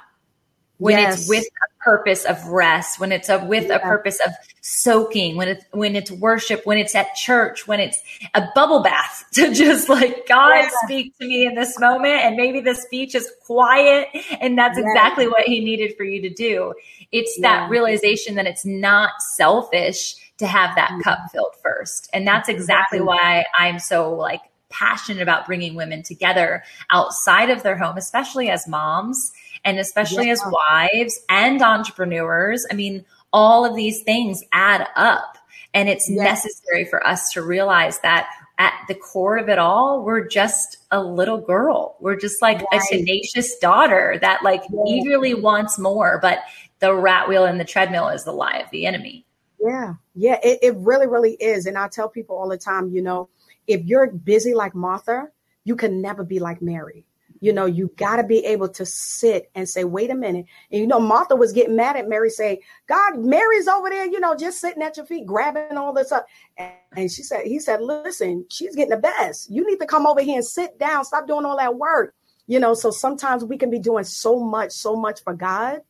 when 0.79 0.97
yes. 0.97 1.20
it's 1.20 1.29
with 1.29 1.45
a 1.45 1.85
purpose 1.85 2.24
of 2.24 2.45
rest, 2.47 3.01
when 3.01 3.12
it's 3.12 3.29
a, 3.29 3.45
with 3.45 3.66
yeah. 3.66 3.76
a 3.76 3.81
purpose 3.81 4.20
of 4.24 4.33
soaking, 4.61 5.37
when 5.37 5.49
it's 5.49 5.64
when 5.72 5.97
it's 5.97 6.11
worship, 6.11 6.64
when 6.64 6.79
it's 6.79 6.95
at 6.95 7.14
church, 7.14 7.66
when 7.66 7.81
it's 7.81 7.99
a 8.35 8.45
bubble 8.55 8.83
bath 8.83 9.24
to 9.33 9.53
just 9.53 9.89
like 9.89 10.26
God 10.29 10.55
yeah. 10.55 10.70
speak 10.85 11.16
to 11.18 11.26
me 11.26 11.47
in 11.47 11.55
this 11.55 11.79
moment, 11.79 12.24
and 12.24 12.37
maybe 12.37 12.61
the 12.61 12.74
speech 12.74 13.14
is 13.14 13.31
quiet, 13.45 14.09
and 14.41 14.57
that's 14.57 14.79
yeah. 14.79 14.85
exactly 14.87 15.26
what 15.26 15.43
He 15.43 15.61
needed 15.61 15.97
for 15.97 16.05
you 16.05 16.22
to 16.22 16.31
do. 16.31 16.74
It's 17.11 17.39
that 17.41 17.68
realization 17.70 18.37
that 18.37 18.47
it's 18.47 18.64
not 18.64 19.11
selfish 19.35 20.14
to 20.39 20.47
have 20.47 20.76
that 20.76 20.91
mm-hmm. 20.91 21.01
cup 21.01 21.18
filled 21.33 21.55
first, 21.62 22.09
and 22.12 22.26
that's 22.26 22.49
exactly 22.49 23.01
why 23.01 23.45
I'm 23.59 23.81
so 23.81 24.14
like 24.14 24.41
passionate 24.70 25.22
about 25.22 25.47
bringing 25.47 25.74
women 25.74 26.03
together 26.03 26.62
outside 26.91 27.51
of 27.51 27.62
their 27.62 27.76
home, 27.76 27.97
especially 27.97 28.51
as 28.51 28.68
moms 28.68 29.33
and 29.64 29.78
especially 29.78 30.26
yeah. 30.26 30.32
as 30.32 30.42
wives 30.46 31.20
and 31.28 31.62
entrepreneurs. 31.62 32.66
I 32.70 32.74
mean, 32.74 33.04
all 33.32 33.64
of 33.64 33.76
these 33.76 34.02
things 34.02 34.42
add 34.52 34.86
up. 34.96 35.38
And 35.74 35.88
it's 35.88 36.09
yeah. 36.11 36.24
necessary 36.24 36.84
for 36.84 37.06
us 37.06 37.32
to 37.32 37.42
realize 37.42 37.98
that 38.00 38.28
at 38.59 38.72
the 38.88 38.94
core 38.94 39.36
of 39.36 39.48
it 39.48 39.59
all, 39.59 40.02
we're 40.02 40.26
just 40.26 40.78
a 40.90 41.02
little 41.02 41.38
girl. 41.38 41.96
We're 42.00 42.16
just 42.16 42.42
like 42.42 42.62
right. 42.72 42.80
a 42.80 42.96
tenacious 42.96 43.56
daughter 43.59 44.18
that 44.20 44.42
like 44.42 44.62
yeah. 44.70 44.82
eagerly 44.86 45.34
wants 45.34 45.78
more, 45.78 46.18
but 46.20 46.40
the 46.80 46.94
rat 46.94 47.28
wheel 47.28 47.44
and 47.44 47.61
the 47.61 47.64
treadmill 47.64 48.09
is 48.09 48.24
the 48.24 48.32
lie 48.32 48.59
of 48.59 48.70
the 48.70 48.86
enemy. 48.86 49.26
Yeah. 49.61 49.94
Yeah. 50.14 50.38
It, 50.42 50.59
it 50.62 50.74
really, 50.76 51.06
really 51.06 51.34
is. 51.34 51.66
And 51.66 51.76
I 51.76 51.88
tell 51.88 52.09
people 52.09 52.36
all 52.36 52.48
the 52.48 52.59
time, 52.59 52.90
you 52.90 53.02
know, 53.02 53.28
if 53.66 53.84
you're 53.84 54.06
busy 54.11 54.54
like 54.54 54.74
Martha, 54.74 55.28
you 55.64 55.76
can 55.76 56.00
never 56.00 56.24
be 56.24 56.38
like 56.38 56.62
Mary. 56.62 57.04
You 57.41 57.53
know, 57.53 57.66
you 57.66 57.91
got 57.97 58.16
to 58.16 58.24
be 58.24 58.45
able 58.45 58.68
to 58.70 58.86
sit 58.86 59.51
and 59.55 59.68
say, 59.68 59.84
wait 59.84 60.11
a 60.11 60.14
minute. 60.14 60.47
And 60.70 60.80
you 60.80 60.86
know, 60.86 61.01
Martha 61.01 61.36
was 61.36 61.53
getting 61.53 61.76
mad 61.76 61.97
at 61.97 62.09
Mary, 62.09 62.30
saying, 62.30 62.59
God, 62.86 63.18
Mary's 63.18 63.68
over 63.68 63.91
there, 63.91 64.07
you 64.07 64.20
know, 64.20 64.36
just 64.36 64.61
sitting 64.61 64.82
at 64.82 64.97
your 64.97 65.07
feet, 65.07 65.26
grabbing 65.26 65.76
all 65.76 65.93
this 65.93 66.12
up. 66.12 66.26
And 66.57 67.11
she 67.11 67.22
said, 67.22 67.47
he 67.47 67.59
said, 67.59 67.80
listen, 67.80 68.47
she's 68.51 68.74
getting 68.74 68.91
the 68.91 68.97
best. 68.97 69.51
You 69.51 69.66
need 69.66 69.78
to 69.80 69.86
come 69.86 70.07
over 70.07 70.20
here 70.20 70.36
and 70.36 70.45
sit 70.45 70.78
down. 70.78 71.05
Stop 71.05 71.26
doing 71.26 71.45
all 71.45 71.57
that 71.57 71.76
work. 71.76 72.14
You 72.47 72.59
know, 72.59 72.74
so 72.74 72.91
sometimes 72.91 73.45
we 73.45 73.59
can 73.59 73.70
be 73.70 73.78
doing 73.78 74.05
so 74.05 74.41
much, 74.41 74.72
so 74.72 74.97
much 74.97 75.22
for 75.22 75.34
God 75.34 75.80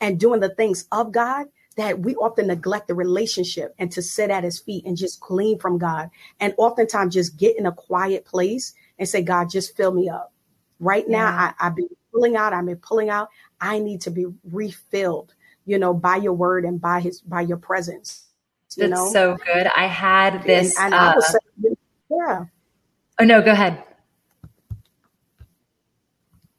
and 0.00 0.20
doing 0.20 0.40
the 0.40 0.54
things 0.54 0.86
of 0.92 1.12
God 1.12 1.46
that 1.76 2.00
we 2.00 2.14
often 2.16 2.46
neglect 2.46 2.88
the 2.88 2.94
relationship 2.94 3.74
and 3.78 3.90
to 3.92 4.02
sit 4.02 4.30
at 4.30 4.44
his 4.44 4.60
feet 4.60 4.84
and 4.86 4.96
just 4.96 5.20
glean 5.20 5.58
from 5.58 5.78
God. 5.78 6.10
And 6.40 6.54
oftentimes 6.56 7.14
just 7.14 7.36
get 7.36 7.58
in 7.58 7.66
a 7.66 7.72
quiet 7.72 8.24
place 8.24 8.74
and 8.98 9.08
say, 9.08 9.22
God, 9.22 9.50
just 9.50 9.76
fill 9.76 9.92
me 9.92 10.08
up. 10.08 10.33
Right 10.80 11.08
now, 11.08 11.26
yeah. 11.26 11.52
I, 11.58 11.66
I've 11.66 11.76
been 11.76 11.88
pulling 12.12 12.36
out. 12.36 12.52
I've 12.52 12.66
been 12.66 12.76
pulling 12.76 13.10
out. 13.10 13.28
I 13.60 13.78
need 13.78 14.00
to 14.02 14.10
be 14.10 14.26
refilled, 14.44 15.34
you 15.64 15.78
know, 15.78 15.94
by 15.94 16.16
your 16.16 16.32
word 16.34 16.64
and 16.64 16.80
by 16.80 17.00
his 17.00 17.20
by 17.20 17.42
your 17.42 17.56
presence. 17.56 18.26
You 18.76 18.88
That's 18.88 19.00
know? 19.00 19.10
so 19.10 19.36
good. 19.36 19.68
I 19.76 19.86
had 19.86 20.42
this. 20.42 20.76
And, 20.78 20.92
and 20.92 20.94
uh, 20.94 21.12
I 21.12 21.14
was, 21.14 21.36
yeah. 22.10 22.44
Oh 23.20 23.24
no, 23.24 23.40
go 23.40 23.52
ahead. 23.52 23.82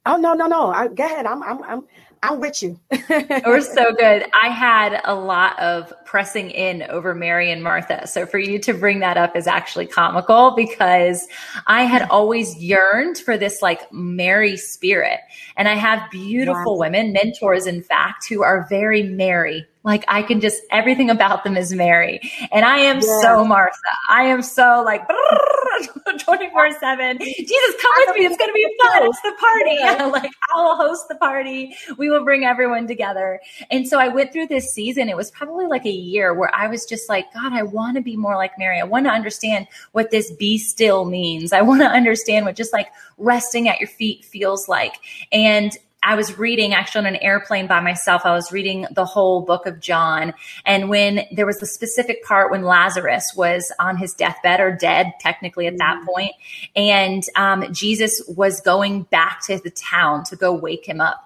Oh 0.06 0.18
no, 0.18 0.34
no, 0.34 0.46
no. 0.48 0.72
I, 0.72 0.88
go 0.88 1.04
ahead. 1.04 1.26
I'm, 1.26 1.44
I'm, 1.44 1.64
I'm, 1.64 1.84
I'm 2.26 2.40
with 2.40 2.64
you. 2.64 2.80
We're 3.46 3.62
so 3.62 3.94
good. 3.94 4.26
I 4.42 4.50
had 4.50 5.00
a 5.06 5.16
lot 5.16 5.60
of 5.60 5.94
pressing 6.06 6.50
in 6.50 6.84
over 6.84 7.14
Mary 7.14 7.52
and 7.52 7.64
Martha. 7.64 8.08
So 8.08 8.26
for 8.26 8.40
you 8.40 8.60
to 8.60 8.74
bring 8.74 9.00
that 9.00 9.18
up 9.18 9.36
is 9.36 9.48
actually 9.48 9.88
comical 9.88 10.56
because 10.56 11.28
I 11.68 11.84
had 11.84 12.04
always 12.10 12.56
yearned 12.58 13.18
for 13.20 13.38
this 13.38 13.62
like 13.62 13.92
Mary 13.92 14.58
spirit. 14.58 15.20
And 15.56 15.68
I 15.68 15.76
have 15.76 16.10
beautiful 16.10 16.74
wow. 16.74 16.82
women, 16.82 17.14
mentors, 17.14 17.68
in 17.68 17.84
fact, 17.84 18.28
who 18.28 18.42
are 18.44 18.66
very 18.70 19.04
Mary 19.04 19.66
like 19.86 20.04
I 20.08 20.24
can 20.24 20.42
just 20.42 20.64
everything 20.72 21.12
about 21.12 21.44
them 21.44 21.56
is 21.56 21.72
Mary. 21.72 22.20
And 22.52 22.66
I 22.66 22.80
am 22.80 22.98
yeah. 22.98 23.22
so 23.22 23.46
Martha. 23.46 23.78
I 24.10 24.24
am 24.24 24.42
so 24.42 24.82
like 24.84 25.08
24 26.20 26.72
7. 26.80 27.20
Jesus, 27.20 27.76
come 27.82 27.92
with 27.98 28.16
me. 28.16 28.26
It's 28.26 28.38
going 28.38 28.50
to 28.50 28.54
be 28.54 28.78
fun. 28.82 29.04
It's 29.04 29.22
the 29.22 29.34
party. 29.40 29.76
Yeah. 29.80 30.06
like 30.12 30.32
I 30.54 30.64
will 30.64 30.76
host 30.76 31.08
the 31.08 31.16
party. 31.16 31.76
We 31.98 32.10
will 32.10 32.24
bring 32.24 32.46
everyone 32.46 32.88
together. 32.88 33.40
And 33.70 33.88
so 33.88 34.00
I 34.00 34.08
went 34.08 34.34
through 34.34 34.48
this 34.48 34.74
season. 34.74 35.08
It 35.08 35.16
was 35.16 35.30
probably 35.30 35.68
like 35.68 35.86
a 35.86 35.92
year 35.92 36.34
where 36.34 36.54
I 36.54 36.68
was 36.68 36.86
just 36.86 37.08
like, 37.08 37.32
God, 37.34 37.54
I 37.54 37.62
want 37.62 37.96
to 37.96 38.02
be 38.02 38.18
more 38.18 38.36
like 38.36 38.58
Mary. 38.58 38.80
I 38.80 38.86
want 38.86 39.06
to 39.06 39.12
understand 39.12 39.68
what 39.92 40.10
this 40.10 40.32
be 40.32 40.58
still 40.58 41.06
means. 41.06 41.54
I 41.54 41.62
want 41.62 41.82
to 41.82 41.88
understand 41.88 42.46
what 42.46 42.56
just 42.56 42.74
like 42.74 42.90
resting 43.20 43.70
at 43.70 43.80
your 43.80 43.90
feet 43.90 44.26
feels 44.26 44.68
like. 44.68 44.96
And 45.32 45.72
I 46.06 46.14
was 46.16 46.38
reading 46.38 46.74
actually 46.74 47.08
on 47.08 47.16
an 47.16 47.22
airplane 47.22 47.66
by 47.66 47.80
myself. 47.80 48.22
I 48.26 48.34
was 48.34 48.52
reading 48.52 48.86
the 48.92 49.06
whole 49.06 49.42
book 49.42 49.66
of 49.66 49.80
John. 49.80 50.36
And 50.64 50.88
when 50.88 51.26
there 51.32 51.48
was 51.48 51.62
a 51.64 51.66
specific 51.66 52.24
part 52.24 52.52
when 52.52 52.62
Lazarus 52.62 53.34
was 53.36 53.72
on 53.80 53.98
his 53.98 54.14
deathbed 54.14 54.60
or 54.60 54.72
dead, 54.72 55.14
technically 55.20 55.66
at 55.66 55.80
that 55.80 55.98
mm-hmm. 55.98 56.06
point, 56.06 56.32
and 56.76 57.24
um, 57.36 57.74
Jesus 57.74 58.22
was 58.28 58.62
going 58.62 59.04
back 59.04 59.44
to 59.48 59.58
the 59.58 59.72
town 59.72 60.24
to 60.26 60.36
go 60.36 60.54
wake 60.54 60.88
him 60.88 61.02
up. 61.02 61.22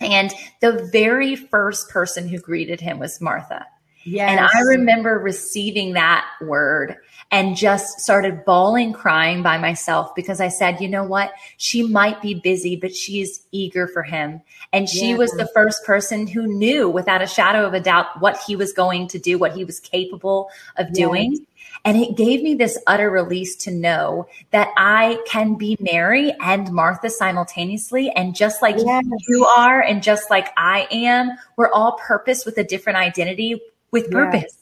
And 0.00 0.32
the 0.60 0.88
very 0.92 1.36
first 1.36 1.88
person 1.88 2.28
who 2.28 2.38
greeted 2.38 2.80
him 2.80 2.98
was 2.98 3.20
Martha. 3.20 3.66
Yes. 4.04 4.30
And 4.30 4.40
I 4.40 4.60
remember 4.66 5.18
receiving 5.18 5.92
that 5.92 6.26
word 6.40 6.96
and 7.30 7.56
just 7.56 8.00
started 8.00 8.44
bawling, 8.44 8.92
crying 8.92 9.42
by 9.42 9.58
myself 9.58 10.14
because 10.14 10.40
I 10.40 10.48
said, 10.48 10.80
you 10.80 10.88
know 10.88 11.04
what? 11.04 11.32
She 11.58 11.82
might 11.82 12.22
be 12.22 12.34
busy, 12.34 12.74
but 12.74 12.94
she 12.94 13.20
is 13.20 13.42
eager 13.52 13.86
for 13.86 14.02
him. 14.02 14.40
And 14.72 14.88
she 14.88 15.14
was 15.14 15.30
the 15.32 15.48
first 15.54 15.84
person 15.84 16.26
who 16.26 16.46
knew 16.46 16.88
without 16.88 17.22
a 17.22 17.26
shadow 17.26 17.66
of 17.66 17.74
a 17.74 17.80
doubt 17.80 18.20
what 18.20 18.38
he 18.46 18.56
was 18.56 18.72
going 18.72 19.08
to 19.08 19.18
do, 19.18 19.38
what 19.38 19.52
he 19.52 19.64
was 19.64 19.80
capable 19.80 20.50
of 20.76 20.92
doing. 20.92 21.32
Yes. 21.32 21.40
And 21.84 21.96
it 21.96 22.16
gave 22.16 22.42
me 22.42 22.54
this 22.54 22.78
utter 22.86 23.10
release 23.10 23.56
to 23.56 23.70
know 23.70 24.26
that 24.50 24.68
I 24.76 25.22
can 25.26 25.54
be 25.54 25.76
Mary 25.80 26.34
and 26.40 26.72
Martha 26.72 27.08
simultaneously. 27.08 28.10
And 28.10 28.34
just 28.34 28.62
like 28.62 28.76
yes. 28.78 29.04
you 29.28 29.44
are, 29.44 29.80
and 29.80 30.02
just 30.02 30.28
like 30.28 30.48
I 30.56 30.88
am, 30.90 31.30
we're 31.56 31.70
all 31.70 31.92
purpose 31.92 32.44
with 32.44 32.58
a 32.58 32.64
different 32.64 32.98
identity 32.98 33.60
with 33.90 34.10
purpose. 34.10 34.42
Yes. 34.42 34.58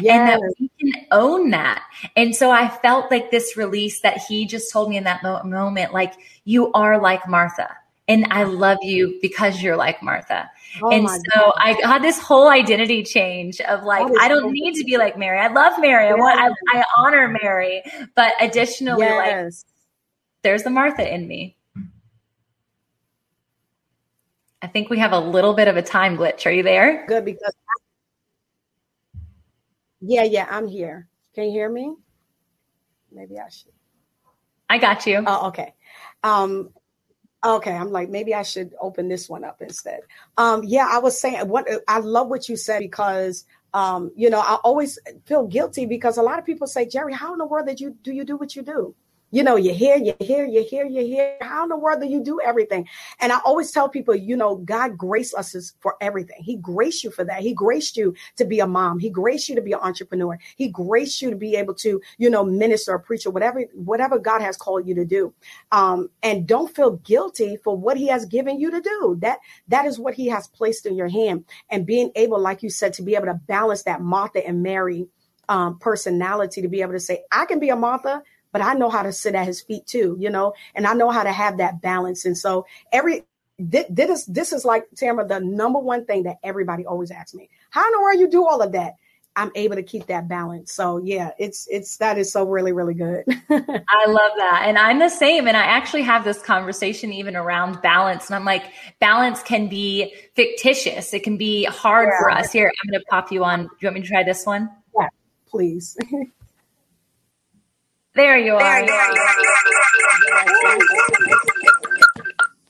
Yes. 0.00 0.04
And 0.06 0.28
that 0.28 0.54
we 0.58 0.70
can 0.80 1.06
own 1.10 1.50
that. 1.50 1.82
And 2.16 2.34
so 2.34 2.50
I 2.50 2.68
felt 2.68 3.10
like 3.10 3.30
this 3.30 3.56
release 3.56 4.00
that 4.00 4.18
he 4.18 4.46
just 4.46 4.72
told 4.72 4.88
me 4.88 4.96
in 4.96 5.04
that 5.04 5.22
mo- 5.22 5.42
moment, 5.42 5.92
like, 5.92 6.14
you 6.44 6.72
are 6.72 7.00
like 7.00 7.26
Martha. 7.28 7.76
And 8.08 8.26
I 8.30 8.42
love 8.42 8.78
you 8.82 9.18
because 9.22 9.62
you're 9.62 9.76
like 9.76 10.02
Martha. 10.02 10.50
Oh 10.82 10.90
and 10.90 11.08
so 11.08 11.20
God. 11.34 11.54
I 11.58 11.76
had 11.84 12.02
this 12.02 12.18
whole 12.18 12.48
identity 12.48 13.04
change 13.04 13.60
of 13.60 13.84
like, 13.84 14.06
I 14.20 14.26
don't 14.28 14.42
so 14.42 14.50
need 14.50 14.74
to 14.74 14.84
be 14.84 14.96
like 14.96 15.16
Mary. 15.16 15.38
I 15.38 15.46
love 15.48 15.80
Mary. 15.80 16.06
Yes. 16.06 16.14
I 16.16 16.18
want, 16.18 16.40
I, 16.40 16.78
I, 16.78 16.84
honor 16.98 17.28
Mary. 17.28 17.82
But 18.16 18.32
additionally, 18.40 19.06
yes. 19.06 19.64
like, 19.64 19.72
there's 20.42 20.62
the 20.64 20.70
Martha 20.70 21.12
in 21.12 21.28
me. 21.28 21.56
I 24.62 24.66
think 24.66 24.90
we 24.90 24.98
have 24.98 25.12
a 25.12 25.20
little 25.20 25.54
bit 25.54 25.68
of 25.68 25.76
a 25.76 25.82
time 25.82 26.16
glitch. 26.16 26.46
Are 26.46 26.50
you 26.50 26.62
there? 26.62 27.06
Good 27.06 27.24
because 27.24 27.54
yeah, 30.00 30.24
yeah, 30.24 30.46
I'm 30.50 30.66
here. 30.66 31.08
Can 31.34 31.44
you 31.44 31.50
hear 31.50 31.70
me? 31.70 31.94
Maybe 33.12 33.38
I 33.38 33.48
should. 33.48 33.72
I 34.68 34.78
got 34.78 35.06
you. 35.06 35.22
Oh, 35.26 35.48
okay. 35.48 35.74
Um, 36.22 36.70
okay, 37.44 37.72
I'm 37.72 37.90
like 37.90 38.08
maybe 38.08 38.34
I 38.34 38.42
should 38.42 38.74
open 38.80 39.08
this 39.08 39.28
one 39.28 39.44
up 39.44 39.60
instead. 39.60 40.00
Um, 40.36 40.62
yeah, 40.64 40.88
I 40.90 40.98
was 40.98 41.20
saying 41.20 41.48
what 41.48 41.68
I 41.88 41.98
love 41.98 42.28
what 42.28 42.48
you 42.48 42.56
said 42.56 42.80
because 42.80 43.44
um, 43.74 44.10
you 44.16 44.30
know 44.30 44.40
I 44.40 44.56
always 44.64 44.98
feel 45.26 45.46
guilty 45.46 45.86
because 45.86 46.18
a 46.18 46.22
lot 46.22 46.38
of 46.38 46.44
people 46.44 46.66
say, 46.66 46.86
Jerri, 46.86 47.12
how 47.12 47.32
in 47.32 47.38
the 47.38 47.46
world 47.46 47.66
did 47.66 47.80
you 47.80 47.96
do 48.02 48.12
you 48.12 48.24
do 48.24 48.36
what 48.36 48.54
you 48.54 48.62
do? 48.62 48.94
You 49.32 49.44
know, 49.44 49.54
you're 49.56 49.74
here, 49.74 49.96
you're 49.96 50.16
here, 50.18 50.44
you're 50.44 50.64
here, 50.64 50.86
you're 50.86 51.04
here. 51.04 51.36
How 51.40 51.62
in 51.62 51.68
the 51.68 51.76
world 51.76 52.00
do 52.00 52.08
you 52.08 52.22
do 52.22 52.40
everything? 52.40 52.88
And 53.20 53.32
I 53.32 53.38
always 53.44 53.70
tell 53.70 53.88
people, 53.88 54.14
you 54.14 54.36
know, 54.36 54.56
God 54.56 54.98
graced 54.98 55.34
us 55.34 55.72
for 55.78 55.96
everything. 56.00 56.42
He 56.42 56.56
graced 56.56 57.04
you 57.04 57.12
for 57.12 57.22
that. 57.24 57.42
He 57.42 57.54
graced 57.54 57.96
you 57.96 58.14
to 58.36 58.44
be 58.44 58.58
a 58.58 58.66
mom. 58.66 58.98
He 58.98 59.08
graced 59.08 59.48
you 59.48 59.54
to 59.54 59.62
be 59.62 59.72
an 59.72 59.78
entrepreneur. 59.80 60.36
He 60.56 60.68
graced 60.68 61.22
you 61.22 61.30
to 61.30 61.36
be 61.36 61.54
able 61.54 61.74
to, 61.74 62.00
you 62.18 62.28
know, 62.28 62.44
minister 62.44 62.98
preach 62.98 63.24
or 63.24 63.30
whatever, 63.30 63.62
whatever 63.74 64.18
God 64.18 64.42
has 64.42 64.56
called 64.56 64.88
you 64.88 64.96
to 64.96 65.04
do. 65.04 65.32
Um, 65.70 66.10
and 66.24 66.46
don't 66.46 66.74
feel 66.74 66.96
guilty 66.96 67.56
for 67.56 67.76
what 67.76 67.96
he 67.96 68.08
has 68.08 68.26
given 68.26 68.58
you 68.58 68.72
to 68.72 68.80
do. 68.80 69.16
That, 69.20 69.38
that 69.68 69.86
is 69.86 69.98
what 69.98 70.14
he 70.14 70.26
has 70.26 70.48
placed 70.48 70.86
in 70.86 70.96
your 70.96 71.08
hand. 71.08 71.44
And 71.70 71.86
being 71.86 72.10
able, 72.16 72.40
like 72.40 72.64
you 72.64 72.70
said, 72.70 72.94
to 72.94 73.02
be 73.02 73.14
able 73.14 73.26
to 73.26 73.34
balance 73.34 73.84
that 73.84 74.00
Martha 74.00 74.44
and 74.44 74.62
Mary 74.62 75.06
um, 75.48 75.78
personality 75.78 76.62
to 76.62 76.68
be 76.68 76.80
able 76.80 76.92
to 76.92 77.00
say, 77.00 77.24
I 77.30 77.44
can 77.44 77.58
be 77.58 77.70
a 77.70 77.76
Martha 77.76 78.22
but 78.52 78.62
I 78.62 78.74
know 78.74 78.90
how 78.90 79.02
to 79.02 79.12
sit 79.12 79.34
at 79.34 79.46
his 79.46 79.62
feet 79.62 79.86
too, 79.86 80.16
you 80.18 80.30
know, 80.30 80.54
and 80.74 80.86
I 80.86 80.94
know 80.94 81.10
how 81.10 81.22
to 81.22 81.32
have 81.32 81.58
that 81.58 81.80
balance. 81.80 82.24
And 82.24 82.36
so 82.36 82.66
every 82.92 83.24
this 83.58 83.86
is 83.98 84.26
this 84.26 84.52
is 84.52 84.64
like 84.64 84.84
Tamara, 84.96 85.26
the 85.26 85.40
number 85.40 85.78
one 85.78 86.06
thing 86.06 86.22
that 86.24 86.38
everybody 86.42 86.86
always 86.86 87.10
asks 87.10 87.34
me. 87.34 87.48
How 87.70 87.86
in 87.86 87.92
the 87.92 88.00
world 88.00 88.20
you 88.20 88.28
do 88.28 88.46
all 88.46 88.62
of 88.62 88.72
that? 88.72 88.94
I'm 89.36 89.52
able 89.54 89.76
to 89.76 89.82
keep 89.82 90.06
that 90.06 90.28
balance. 90.28 90.72
So 90.72 90.98
yeah, 90.98 91.30
it's 91.38 91.68
it's 91.70 91.98
that 91.98 92.18
is 92.18 92.32
so 92.32 92.44
really 92.44 92.72
really 92.72 92.94
good. 92.94 93.24
I 93.50 94.06
love 94.06 94.32
that. 94.36 94.64
And 94.66 94.76
I'm 94.78 94.98
the 94.98 95.08
same 95.08 95.46
and 95.46 95.56
I 95.56 95.62
actually 95.62 96.02
have 96.02 96.24
this 96.24 96.40
conversation 96.42 97.12
even 97.12 97.36
around 97.36 97.80
balance 97.80 98.26
and 98.26 98.34
I'm 98.34 98.44
like 98.44 98.64
balance 98.98 99.42
can 99.42 99.68
be 99.68 100.14
fictitious. 100.34 101.14
It 101.14 101.22
can 101.22 101.36
be 101.36 101.64
hard 101.64 102.08
yeah. 102.08 102.18
for 102.18 102.30
us. 102.30 102.52
Here, 102.52 102.72
I'm 102.82 102.90
going 102.90 103.00
to 103.00 103.06
pop 103.06 103.30
you 103.30 103.44
on. 103.44 103.64
Do 103.64 103.70
you 103.80 103.86
want 103.86 103.94
me 103.96 104.02
to 104.02 104.08
try 104.08 104.24
this 104.24 104.44
one? 104.46 104.70
Yeah, 104.98 105.08
please. 105.48 105.96
There 108.14 108.38
you 108.38 108.56
are. 108.56 108.86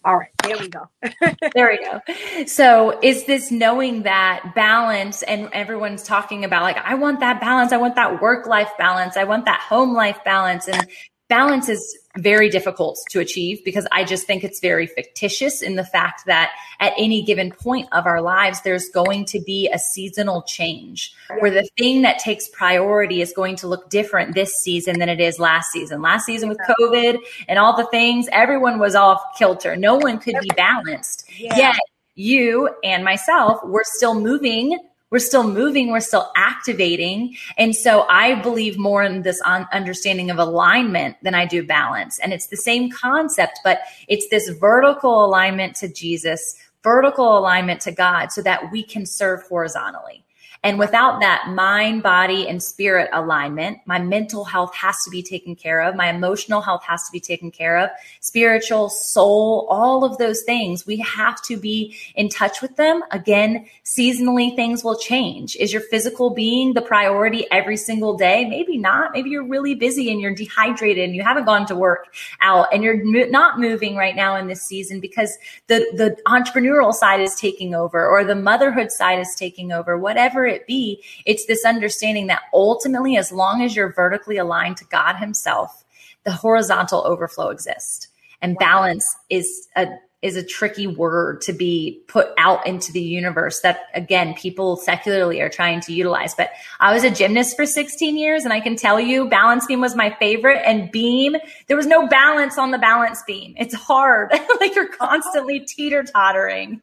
All 0.05 0.16
right, 0.16 0.30
there 0.45 0.59
we 0.59 0.68
go. 0.68 0.88
there 1.55 1.70
we 1.70 1.78
go. 1.84 2.01
So, 2.47 2.99
is 3.03 3.26
this 3.26 3.51
knowing 3.51 4.03
that 4.05 4.55
balance, 4.55 5.22
and 5.24 5.51
everyone's 5.53 6.03
talking 6.03 6.45
about 6.45 6.62
like, 6.62 6.78
I 6.78 6.95
want 6.95 7.20
that 7.20 7.41
balance, 7.41 7.72
I 7.72 7.76
want 7.78 7.97
that 7.97 8.22
work 8.22 8.47
life 8.47 8.70
balance, 8.78 9.16
I 9.18 9.24
want 9.24 9.45
that 9.47 9.61
home 9.61 9.95
life 9.95 10.18
balance, 10.24 10.68
and 10.68 10.86
balance 11.28 11.68
is 11.68 11.99
very 12.19 12.49
difficult 12.49 12.99
to 13.11 13.21
achieve 13.21 13.65
because 13.65 13.87
I 13.93 14.03
just 14.03 14.27
think 14.27 14.43
it's 14.43 14.59
very 14.59 14.87
fictitious 14.87 15.63
in 15.63 15.77
the 15.77 15.85
fact 15.85 16.27
that 16.27 16.51
at 16.81 16.93
any 16.99 17.23
given 17.23 17.53
point 17.53 17.89
of 17.93 18.05
our 18.05 18.21
lives, 18.21 18.63
there's 18.63 18.89
going 18.89 19.27
to 19.27 19.41
be 19.41 19.71
a 19.73 19.79
seasonal 19.79 20.43
change 20.43 21.15
where 21.39 21.53
the 21.53 21.69
thing 21.79 22.03
that 22.03 22.19
takes 22.19 22.49
priority 22.49 23.21
is 23.21 23.33
going 23.33 23.57
to 23.57 23.69
look 23.69 23.89
different 23.91 24.35
this 24.35 24.55
season 24.57 24.99
than 24.99 25.09
it 25.09 25.21
is 25.21 25.39
last 25.39 25.71
season. 25.71 26.03
Last 26.03 26.27
season 26.27 26.49
with 26.49 26.59
COVID 26.81 27.19
and 27.49 27.59
all 27.59 27.77
the 27.77 27.87
things, 27.87 28.27
everyone 28.33 28.81
was 28.81 28.97
off 28.97 29.23
kilter. 29.39 29.77
No 29.77 29.95
one 29.95 30.19
could 30.19 30.37
be 30.41 30.51
balanced. 30.57 31.31
Yeah. 31.39 31.57
Yet 31.57 31.77
you 32.17 32.71
and 32.83 33.05
myself 33.05 33.65
were 33.65 33.85
still 33.85 34.19
moving 34.19 34.77
we're 35.11 35.19
still 35.19 35.45
moving, 35.45 35.91
we're 35.91 36.01
still 36.01 36.31
activating. 36.37 37.37
And 37.59 37.75
so 37.75 38.07
I 38.09 38.41
believe 38.41 38.79
more 38.79 39.03
in 39.03 39.23
this 39.23 39.41
understanding 39.43 40.31
of 40.31 40.39
alignment 40.39 41.17
than 41.23 41.35
I 41.35 41.47
do 41.47 41.67
balance. 41.67 42.19
And 42.21 42.33
it's 42.33 42.47
the 42.47 42.57
same 42.57 42.91
concept, 42.91 43.61
but 43.65 43.81
it's 44.09 44.29
this 44.29 44.49
vertical 44.49 45.25
alignment 45.25 45.75
to 45.77 45.93
Jesus, 45.93 46.55
vertical 46.83 47.37
alignment 47.37 47.81
to 47.83 47.93
God 47.93 48.33
so 48.33 48.43
that 48.43 48.71
we 48.71 48.83
can 48.83 49.05
serve 49.05 49.43
horizontally. 49.43 50.25
And 50.63 50.79
without 50.79 51.21
that 51.21 51.49
mind, 51.49 52.03
body, 52.03 52.47
and 52.47 52.63
spirit 52.63 53.09
alignment, 53.15 53.79
my 53.87 53.99
mental 53.99 54.45
health 54.45 54.75
has 54.75 55.03
to 55.05 55.11
be 55.11 55.23
taken 55.23 55.57
care 55.57 55.81
of. 55.81 55.97
My 55.97 56.11
emotional 56.11 56.61
health 56.61 56.85
has 56.85 57.03
to 57.07 57.13
be 57.13 57.21
taken 57.21 57.51
care 57.51 57.79
of. 57.79 57.89
Spiritual, 58.21 58.91
soul, 58.91 59.67
all 59.71 60.05
of 60.05 60.19
those 60.19 60.43
things, 60.43 60.87
we 60.87 60.99
have 60.99 61.41
to 61.45 61.57
be 61.57 61.97
in 62.15 62.29
touch 62.29 62.61
with 62.61 62.77
them. 62.77 63.03
Again, 63.11 63.67
seasonally, 63.87 64.55
things 64.55 64.85
will 64.85 64.99
change. 64.99 65.57
Is 65.57 65.73
your 65.73 65.81
physical 65.81 66.29
being 66.29 66.75
the 66.75 66.83
priority 66.83 67.47
every 67.51 67.79
single 67.79 68.15
day? 68.19 68.45
Maybe 68.45 68.77
not. 68.77 69.13
Maybe 69.15 69.31
you're 69.31 69.49
really 69.49 69.75
busy 69.75 70.11
and 70.11 70.21
you're 70.21 70.35
dehydrated 70.35 71.05
and 71.05 71.17
you 71.17 71.23
haven't 71.23 71.47
gone 71.47 71.65
to 71.67 71.75
work 71.75 72.13
out 72.43 72.67
and 72.71 72.85
you're 72.85 73.31
not 73.31 73.59
moving 73.59 73.97
right 73.97 74.15
now 74.15 74.37
in 74.37 74.47
this 74.47 74.61
season 74.61 75.01
because 75.01 75.39
the, 75.69 75.87
the 75.95 76.19
entrepreneurial 76.27 76.93
side 76.93 77.21
is 77.21 77.35
taking 77.35 77.75
over 77.75 78.07
or 78.07 78.25
the 78.25 78.35
motherhood 78.35 78.93
side 78.93 79.19
is 79.19 79.35
taking 79.35 79.73
over, 79.73 79.97
whatever 79.97 80.49
it 80.51 80.66
be, 80.66 81.03
it's 81.24 81.46
this 81.46 81.64
understanding 81.64 82.26
that 82.26 82.42
ultimately, 82.53 83.16
as 83.16 83.32
long 83.32 83.62
as 83.62 83.74
you're 83.74 83.92
vertically 83.92 84.36
aligned 84.36 84.76
to 84.78 84.84
God 84.84 85.16
Himself, 85.16 85.84
the 86.24 86.32
horizontal 86.32 87.07
overflow 87.07 87.48
exists. 87.48 88.09
And 88.42 88.57
balance 88.59 89.16
is 89.28 89.68
a 89.76 89.86
is 90.22 90.36
a 90.36 90.44
tricky 90.44 90.86
word 90.86 91.40
to 91.40 91.53
be 91.53 92.03
put 92.07 92.28
out 92.36 92.66
into 92.66 92.92
the 92.92 93.01
universe 93.01 93.61
that 93.61 93.84
again 93.94 94.34
people 94.34 94.76
secularly 94.76 95.40
are 95.40 95.48
trying 95.48 95.80
to 95.80 95.92
utilize. 95.92 96.34
But 96.34 96.51
i 96.78 96.92
was 96.92 97.05
a 97.05 97.11
gymnast 97.11 97.57
for 97.57 97.64
16 97.66 98.16
years 98.16 98.44
and 98.44 98.53
i 98.53 98.61
can 98.61 98.76
tell 98.76 99.01
you 99.01 99.28
balance 99.28 99.66
beam 99.66 99.80
was 99.80 99.96
my 99.96 100.14
favorite 100.18 100.62
and 100.66 100.90
beam 100.90 101.36
there 101.68 101.76
was 101.76 101.86
no 101.86 102.07
balance 102.07 102.59
on 102.59 102.70
the 102.70 102.78
balance 102.78 103.22
beam. 103.26 103.55
It's 103.59 103.74
hard. 103.74 104.32
Like 104.61 104.74
you're 104.74 104.88
constantly 104.88 105.61
teeter 105.61 106.03
tottering 106.03 106.82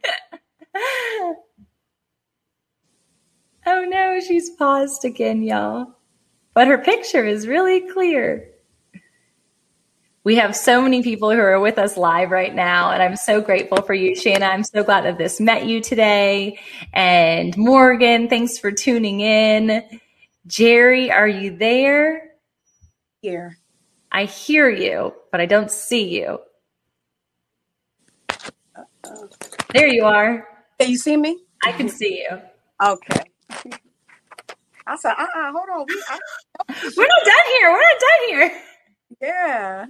Oh 3.70 3.84
no, 3.84 4.22
she's 4.22 4.50
paused 4.52 5.04
again, 5.04 5.44
y'all. 5.44 5.88
But 6.54 6.68
her 6.68 6.78
picture 6.78 7.26
is 7.26 7.48
really 7.48 7.82
clear. 7.82 8.50
We 10.24 10.38
have 10.38 10.56
so 10.56 10.82
many 10.82 11.04
people 11.04 11.32
who 11.32 11.40
are 11.40 11.60
with 11.60 11.78
us 11.78 11.98
live 11.98 12.32
right 12.32 12.56
now, 12.56 12.92
and 12.92 13.04
I'm 13.04 13.18
so 13.18 13.42
grateful 13.42 13.82
for 13.82 13.94
you, 13.94 14.16
Shanna. 14.16 14.46
I'm 14.46 14.64
so 14.64 14.84
glad 14.84 15.04
that 15.04 15.18
this 15.18 15.42
met 15.42 15.66
you 15.66 15.82
today. 15.82 16.60
And 16.94 17.58
Morgan, 17.58 18.30
thanks 18.30 18.58
for 18.58 18.72
tuning 18.72 19.20
in. 19.20 19.84
Jerri, 20.48 21.12
are 21.12 21.28
you 21.28 21.58
there? 21.58 22.32
Here. 23.22 23.58
I 24.14 24.26
hear 24.26 24.70
you, 24.70 25.14
but 25.30 25.42
I 25.42 25.46
don't 25.46 25.70
see 25.70 26.22
you. 26.22 26.40
Uh-oh. 28.78 29.30
There 29.74 29.88
you 29.88 30.06
are. 30.06 30.48
Can 30.80 30.90
you 30.90 30.98
see 30.98 31.18
me? 31.18 31.38
I 31.66 31.74
can 31.74 31.90
see 31.90 32.26
you. 32.30 32.40
Okay. 32.82 33.24
I 34.88 34.96
said, 34.98 35.14
uh 35.18 35.24
uh 35.36 35.52
hold 35.52 35.70
on. 35.74 35.86
We, 35.88 36.04
I, 36.10 36.20
We're 36.98 37.08
not 37.08 37.26
done 37.26 37.36
here. 37.58 37.72
We're 37.72 37.82
not 37.82 38.00
done 38.00 38.30
here. 38.30 38.62
Yeah. 39.22 39.86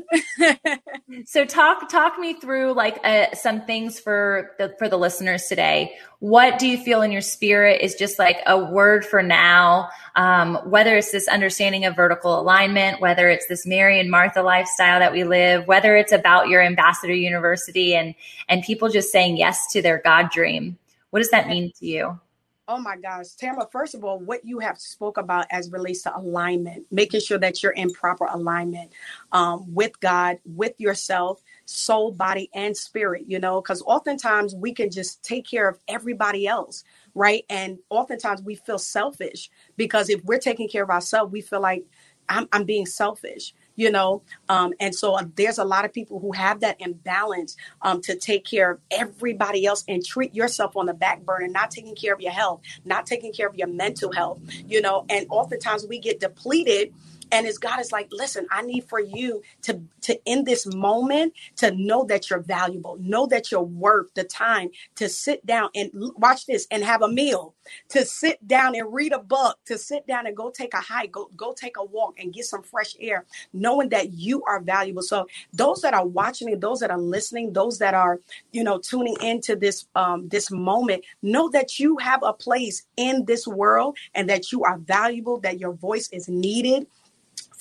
so 1.26 1.44
talk 1.44 1.90
talk 1.90 2.20
me 2.20 2.40
through 2.40 2.74
like 2.74 3.00
uh, 3.04 3.34
some 3.34 3.66
things 3.66 4.00
for 4.00 4.52
the 4.60 4.76
for 4.78 4.88
the 4.88 4.98
listeners 4.98 5.46
today. 5.46 5.96
What 6.20 6.60
do 6.60 6.68
you 6.68 6.78
feel 6.78 7.02
in 7.02 7.12
your 7.12 7.22
spirit 7.22 7.82
is 7.82 7.96
just 7.96 8.20
like 8.20 8.38
a 8.46 8.58
word 8.58 9.06
for 9.06 9.24
now? 9.24 9.90
Um, 10.16 10.56
whether 10.70 10.96
it's 10.96 11.12
this 11.12 11.28
understanding 11.28 11.86
of 11.86 11.96
vertical 11.96 12.40
alignment, 12.40 13.02
whether 13.02 13.28
it's 13.30 13.48
this 13.48 13.66
Mary 13.66 14.00
and 14.00 14.10
Martha 14.10 14.42
lifestyle 14.42 15.00
that 15.00 15.12
we 15.12 15.24
live, 15.24 15.68
whether 15.68 15.96
it's 15.98 16.12
about 16.12 16.48
your 16.48 16.62
ambassador 16.62 17.14
university 17.14 17.96
and 17.96 18.14
and 18.50 18.64
people 18.64 18.88
just 18.88 19.12
saying 19.12 19.38
yes 19.38 19.72
to 19.74 19.82
their 19.82 20.00
God 20.04 20.30
dream. 20.30 20.78
What 21.10 21.20
does 21.20 21.32
that 21.32 21.48
mean 21.48 21.72
to 21.80 21.86
you? 21.86 22.20
Oh 22.68 22.80
my 22.80 22.98
gosh, 22.98 23.28
Tamara, 23.38 23.70
first 23.72 23.96
of 23.96 24.04
all, 24.04 24.20
what 24.20 24.44
you 24.44 24.60
have 24.60 24.80
spoke 24.80 25.20
about 25.20 25.46
as 25.52 25.72
relates 25.72 26.04
to 26.04 26.18
alignment, 26.18 26.88
making 26.92 27.22
sure 27.22 27.38
that 27.38 27.64
you're 27.64 27.74
in 27.74 27.92
proper 27.94 28.26
alignment 28.26 28.92
um, 29.34 29.72
with 29.76 30.00
God, 30.02 30.40
with 30.48 30.74
yourself, 30.80 31.44
soul, 31.68 32.12
body, 32.12 32.50
and 32.56 32.76
spirit, 32.76 33.26
you 33.28 33.40
know, 33.40 33.62
because 33.62 33.84
oftentimes 33.84 34.56
we 34.56 34.74
can 34.74 34.92
just 34.92 35.24
take 35.24 35.48
care 35.48 35.70
of 35.70 35.80
everybody 35.88 36.48
else, 36.48 36.84
right? 37.16 37.46
And 37.52 37.80
oftentimes 37.92 38.42
we 38.42 38.56
feel 38.56 38.80
selfish 38.80 39.52
because 39.78 40.10
if 40.10 40.26
we're 40.26 40.40
taking 40.40 40.68
care 40.68 40.84
of 40.84 40.90
ourselves, 40.92 41.32
we 41.32 41.44
feel 41.44 41.62
like 41.62 41.86
I'm, 42.30 42.50
I'm 42.52 42.66
being 42.66 42.88
selfish 42.88 43.54
you 43.78 43.90
know 43.90 44.22
um, 44.50 44.74
and 44.82 44.94
so 44.94 45.14
uh, 45.14 45.24
there's 45.38 45.58
a 45.58 45.64
lot 45.64 45.86
of 45.86 45.94
people 45.94 46.20
who 46.20 46.34
have 46.34 46.60
that 46.60 46.76
imbalance 46.82 47.56
um, 47.82 48.02
to 48.02 48.18
take 48.18 48.44
care 48.44 48.72
of 48.72 48.80
everybody 48.92 49.66
else 49.66 49.86
and 49.88 50.06
treat 50.06 50.36
yourself 50.36 50.76
on 50.76 50.86
the 50.86 50.94
back 50.94 51.22
burner 51.22 51.48
not 51.48 51.72
taking 51.72 51.96
care 51.96 52.14
of 52.14 52.20
your 52.20 52.34
health 52.34 52.60
not 52.84 53.06
taking 53.06 53.32
care 53.32 53.48
of 53.48 53.56
your 53.56 53.68
mental 53.68 54.12
health 54.12 54.42
you 54.68 54.82
know 54.82 55.06
and 55.10 55.26
oftentimes 55.30 55.88
we 55.88 56.00
get 56.00 56.20
depleted 56.20 56.94
and 57.32 57.46
as 57.48 57.58
God 57.58 57.80
is 57.80 57.92
like, 57.92 58.08
listen, 58.12 58.48
I 58.52 58.62
need 58.62 58.86
for 58.86 59.00
you 59.00 59.42
to 59.64 59.82
to 60.02 60.20
in 60.26 60.44
this 60.44 60.66
moment 60.74 61.34
to 61.58 61.72
know 61.72 62.06
that 62.06 62.30
you're 62.30 62.40
valuable, 62.40 62.98
know 63.00 63.26
that 63.28 63.52
you're 63.52 63.62
worth 63.62 64.14
the 64.14 64.24
time 64.24 64.70
to 64.96 65.10
sit 65.10 65.46
down 65.46 65.70
and 65.76 65.92
watch 66.18 66.46
this 66.46 66.68
and 66.72 66.84
have 66.84 67.02
a 67.02 67.10
meal, 67.10 67.56
to 67.90 68.06
sit 68.06 68.46
down 68.48 68.76
and 68.76 68.94
read 68.94 69.12
a 69.12 69.20
book, 69.20 69.58
to 69.66 69.78
sit 69.78 70.08
down 70.08 70.28
and 70.28 70.36
go 70.38 70.50
take 70.50 70.74
a 70.74 70.78
hike, 70.82 71.12
go 71.12 71.30
go 71.36 71.54
take 71.54 71.78
a 71.78 71.86
walk 71.86 72.16
and 72.20 72.34
get 72.34 72.46
some 72.46 72.64
fresh 72.64 72.96
air, 73.00 73.26
knowing 73.54 73.90
that 73.90 74.14
you 74.14 74.44
are 74.44 74.62
valuable. 74.62 75.02
So 75.02 75.28
those 75.54 75.82
that 75.82 75.94
are 75.94 76.08
watching 76.08 76.50
it, 76.50 76.62
those 76.62 76.80
that 76.80 76.92
are 76.92 77.00
listening, 77.00 77.54
those 77.54 77.80
that 77.80 77.94
are 77.94 78.22
you 78.52 78.64
know 78.64 78.80
tuning 78.80 79.18
into 79.22 79.56
this 79.56 79.86
um, 79.96 80.30
this 80.30 80.52
moment, 80.52 81.04
know 81.22 81.50
that 81.50 81.80
you 81.80 81.98
have 81.98 82.22
a 82.24 82.34
place 82.34 82.84
in 82.96 83.26
this 83.26 83.48
world 83.48 83.98
and 84.16 84.30
that 84.30 84.52
you 84.52 84.64
are 84.64 84.78
valuable, 84.78 85.40
that 85.42 85.60
your 85.60 85.74
voice 85.74 86.10
is 86.14 86.30
needed 86.30 86.88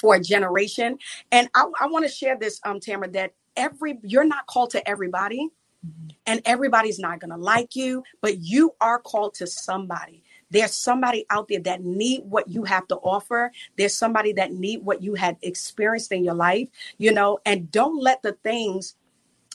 for 0.07 0.15
a 0.15 0.21
generation. 0.21 0.99
And 1.33 1.49
I, 1.53 1.65
I 1.81 1.87
want 1.89 2.05
to 2.05 2.11
share 2.11 2.39
this, 2.39 2.61
um, 2.65 2.79
Tamara, 2.79 3.11
that 3.11 3.33
every 3.57 3.99
you're 4.05 4.25
not 4.25 4.47
called 4.47 4.71
to 4.71 4.89
everybody, 4.89 5.49
mm-hmm. 5.85 6.11
and 6.27 6.41
everybody's 6.45 7.01
not 7.01 7.19
going 7.19 7.33
to 7.33 7.37
like 7.37 7.75
you, 7.75 8.05
but 8.21 8.39
you 8.39 8.73
are 8.81 9.01
called 9.01 9.35
to 9.35 9.49
somebody. 9.49 10.23
There's 10.49 10.75
somebody 10.75 11.27
out 11.29 11.49
there 11.49 11.59
that 11.63 11.83
need 11.83 12.21
what 12.25 12.49
you 12.49 12.63
have 12.63 12.87
to 12.87 12.97
offer. 12.99 13.51
There's 13.77 13.97
somebody 13.97 14.33
that 14.35 14.53
need 14.53 14.85
what 14.85 15.03
you 15.03 15.15
had 15.15 15.39
experienced 15.43 16.13
in 16.13 16.23
your 16.23 16.35
life, 16.35 16.69
you 16.99 17.11
know, 17.11 17.41
and 17.45 17.69
don't 17.73 18.01
let 18.01 18.23
the 18.23 18.35
things 18.45 18.95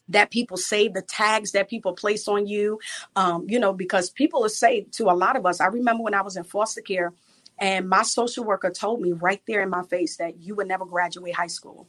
that 0.10 0.32
people 0.32 0.58
say, 0.58 0.90
the 0.90 1.02
tags 1.02 1.54
that 1.54 1.70
people 1.70 1.94
place 1.94 2.28
on 2.28 2.46
you, 2.46 2.78
um, 3.16 3.46
you 3.48 3.58
know, 3.58 3.72
because 3.72 4.10
people 4.10 4.44
are 4.44 4.50
say 4.50 4.82
to 4.92 5.06
a 5.06 5.16
lot 5.16 5.38
of 5.38 5.46
us. 5.46 5.62
I 5.62 5.68
remember 5.68 6.04
when 6.04 6.14
I 6.14 6.22
was 6.22 6.36
in 6.36 6.44
foster 6.44 6.82
care, 6.82 7.14
and 7.62 7.88
my 7.88 8.02
social 8.02 8.44
worker 8.44 8.72
told 8.72 9.02
me 9.02 9.12
right 9.12 9.42
there 9.48 9.62
in 9.62 9.70
my 9.70 9.84
face 9.84 10.18
that 10.18 10.40
you 10.42 10.56
would 10.56 10.68
never 10.68 10.84
graduate 10.84 11.36
high 11.36 11.48
school. 11.48 11.88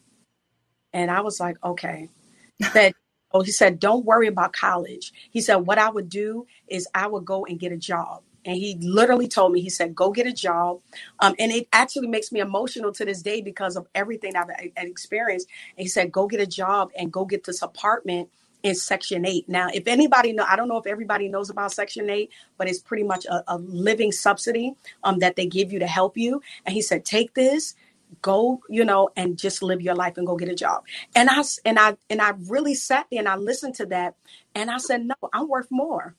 And 0.93 1.11
I 1.11 1.23
was 1.23 1.41
like, 1.41 1.57
okay. 1.65 2.11
Said, 2.73 2.93
oh, 3.33 3.41
he 3.41 3.51
said, 3.51 3.81
don't 3.81 4.05
worry 4.05 4.27
about 4.27 4.53
college. 4.53 5.13
He 5.31 5.41
said, 5.41 5.57
what 5.57 5.79
I 5.79 5.89
would 5.89 6.11
do 6.11 6.47
is 6.69 6.87
I 6.95 7.07
would 7.07 7.25
go 7.25 7.47
and 7.47 7.59
get 7.59 7.73
a 7.73 7.79
job. 7.79 8.23
And 8.45 8.57
he 8.57 8.77
literally 8.83 9.29
told 9.29 9.53
me, 9.53 9.63
he 9.63 9.71
said, 9.71 9.95
go 9.95 10.11
get 10.11 10.27
a 10.27 10.33
job. 10.33 10.81
Um, 11.21 11.35
and 11.39 11.51
it 11.51 11.69
actually 11.73 12.09
makes 12.09 12.33
me 12.33 12.41
emotional 12.41 12.93
to 12.93 13.05
this 13.05 13.23
day 13.23 13.41
because 13.41 13.77
of 13.77 13.87
everything 13.95 14.37
I've, 14.37 14.51
I've 14.77 14.89
experienced. 14.89 15.49
And 15.79 15.85
he 15.85 15.89
said, 15.89 16.13
go 16.13 16.27
get 16.27 16.41
a 16.41 16.47
job 16.47 16.91
and 16.99 17.11
go 17.13 17.25
get 17.25 17.45
this 17.45 17.63
apartment 17.63 18.29
in 18.63 18.75
Section 18.75 19.27
8. 19.27 19.49
Now, 19.49 19.69
if 19.73 19.87
anybody 19.87 20.33
know, 20.33 20.45
I 20.49 20.57
don't 20.57 20.69
know 20.69 20.79
if 20.79 20.87
everybody 20.87 21.29
knows 21.29 21.51
about 21.51 21.73
Section 21.73 22.09
8, 22.09 22.31
but 22.57 22.69
it's 22.69 22.79
pretty 22.79 23.03
much 23.03 23.27
a, 23.27 23.43
a 23.49 23.59
living 23.59 24.13
subsidy 24.13 24.75
um, 25.05 25.19
that 25.19 25.37
they 25.37 25.47
give 25.47 25.73
you 25.73 25.79
to 25.81 25.87
help 25.87 26.17
you. 26.17 26.43
And 26.65 26.73
he 26.73 26.83
said, 26.83 27.05
take 27.05 27.35
this, 27.35 27.75
go, 28.21 28.61
you 28.69 28.85
know, 28.85 29.09
and 29.17 29.39
just 29.39 29.63
live 29.63 29.81
your 29.81 29.95
life 29.95 30.17
and 30.17 30.27
go 30.27 30.37
get 30.37 30.49
a 30.49 30.55
job. 30.55 30.85
And 31.15 31.31
I 31.31 31.43
and 31.65 31.79
I 31.79 31.97
and 32.11 32.21
I 32.21 32.35
really 32.49 32.75
sat 32.75 33.07
there 33.11 33.21
and 33.21 33.29
I 33.29 33.37
listened 33.37 33.75
to 33.77 33.87
that, 33.87 34.17
and 34.55 34.71
I 34.71 34.79
said, 34.79 35.05
no, 35.07 35.15
I'm 35.33 35.49
worth 35.49 35.69
more. 35.71 36.15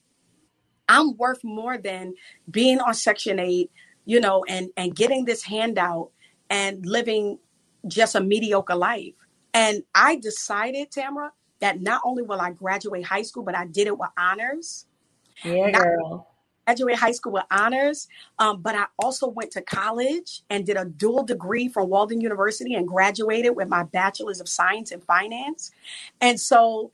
I'm 0.89 1.15
worth 1.17 1.43
more 1.43 1.77
than 1.77 2.15
being 2.49 2.79
on 2.79 2.93
Section 2.93 3.39
8, 3.39 3.71
you 4.05 4.19
know, 4.19 4.43
and 4.47 4.69
and 4.75 4.95
getting 4.95 5.25
this 5.25 5.43
handout 5.43 6.11
and 6.49 6.85
living 6.85 7.39
just 7.87 8.15
a 8.15 8.21
mediocre 8.21 8.75
life. 8.75 9.13
And 9.53 9.83
I 9.93 10.15
decided, 10.15 10.91
Tamara, 10.91 11.31
that 11.59 11.81
not 11.81 12.01
only 12.03 12.23
will 12.23 12.41
I 12.41 12.51
graduate 12.51 13.05
high 13.05 13.21
school, 13.21 13.43
but 13.43 13.55
I 13.55 13.65
did 13.65 13.87
it 13.87 13.97
with 13.97 14.09
honors. 14.17 14.85
Yeah, 15.43 15.69
not 15.71 15.81
girl. 15.81 16.27
Graduate 16.65 16.95
high 16.95 17.11
school 17.11 17.33
with 17.33 17.43
honors, 17.51 18.07
um, 18.39 18.61
but 18.61 18.73
I 18.73 18.85
also 18.97 19.27
went 19.27 19.51
to 19.51 19.61
college 19.61 20.43
and 20.49 20.65
did 20.65 20.77
a 20.77 20.85
dual 20.85 21.23
degree 21.23 21.67
from 21.67 21.89
Walden 21.89 22.21
University 22.21 22.75
and 22.75 22.87
graduated 22.87 23.55
with 23.55 23.67
my 23.67 23.83
bachelor's 23.83 24.39
of 24.39 24.47
science 24.47 24.91
in 24.91 25.01
finance. 25.01 25.71
And 26.21 26.39
so 26.39 26.91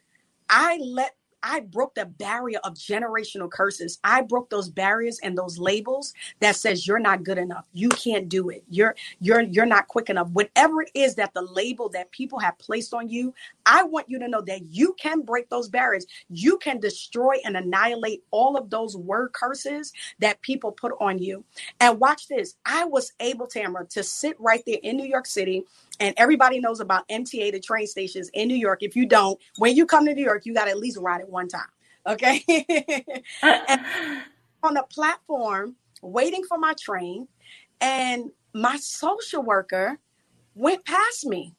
I 0.49 0.77
let 0.77 1.15
I 1.43 1.61
broke 1.61 1.95
the 1.95 2.05
barrier 2.05 2.59
of 2.63 2.75
generational 2.75 3.49
curses. 3.51 3.99
I 4.03 4.21
broke 4.21 4.49
those 4.49 4.69
barriers 4.69 5.19
and 5.23 5.37
those 5.37 5.59
labels 5.59 6.13
that 6.39 6.55
says 6.55 6.87
you're 6.87 6.99
not 6.99 7.23
good 7.23 7.37
enough. 7.37 7.65
You 7.73 7.89
can't 7.89 8.29
do 8.29 8.49
it. 8.49 8.63
You're 8.69 8.95
you're 9.19 9.41
you're 9.41 9.65
not 9.65 9.87
quick 9.87 10.09
enough. 10.09 10.29
Whatever 10.29 10.83
it 10.83 10.91
is 10.93 11.15
that 11.15 11.33
the 11.33 11.41
label 11.43 11.89
that 11.89 12.11
people 12.11 12.39
have 12.39 12.57
placed 12.59 12.93
on 12.93 13.09
you, 13.09 13.33
I 13.65 13.83
want 13.83 14.09
you 14.09 14.19
to 14.19 14.27
know 14.27 14.41
that 14.41 14.65
you 14.65 14.95
can 14.99 15.21
break 15.21 15.49
those 15.49 15.69
barriers. 15.69 16.05
You 16.29 16.57
can 16.57 16.79
destroy 16.79 17.37
and 17.45 17.57
annihilate 17.57 18.23
all 18.31 18.57
of 18.57 18.69
those 18.69 18.97
word 18.97 19.33
curses 19.33 19.93
that 20.19 20.41
people 20.41 20.71
put 20.71 20.93
on 20.99 21.19
you. 21.19 21.43
And 21.79 21.99
watch 21.99 22.27
this. 22.27 22.55
I 22.65 22.85
was 22.85 23.13
able, 23.19 23.47
Tamara, 23.47 23.87
to 23.89 24.03
sit 24.03 24.39
right 24.39 24.63
there 24.65 24.79
in 24.83 24.97
New 24.97 25.05
York 25.07 25.25
City 25.25 25.65
and 25.99 26.13
everybody 26.17 26.59
knows 26.59 26.79
about 26.79 27.07
MTA, 27.09 27.51
the 27.51 27.59
train 27.59 27.87
stations 27.87 28.29
in 28.33 28.47
New 28.47 28.55
York. 28.55 28.83
If 28.83 28.95
you 28.95 29.05
don't, 29.05 29.39
when 29.57 29.75
you 29.75 29.85
come 29.85 30.05
to 30.05 30.13
New 30.13 30.23
York, 30.23 30.45
you 30.45 30.53
got 30.53 30.65
to 30.65 30.71
at 30.71 30.79
least 30.79 30.97
ride 30.97 31.21
it 31.21 31.29
one 31.29 31.47
time. 31.47 31.61
Okay. 32.07 32.43
on 34.63 34.73
the 34.73 34.83
platform, 34.89 35.75
waiting 36.01 36.43
for 36.47 36.57
my 36.57 36.73
train, 36.79 37.27
and 37.81 38.31
my 38.53 38.77
social 38.77 39.43
worker 39.43 39.99
went 40.55 40.83
past 40.85 41.25
me. 41.25 41.55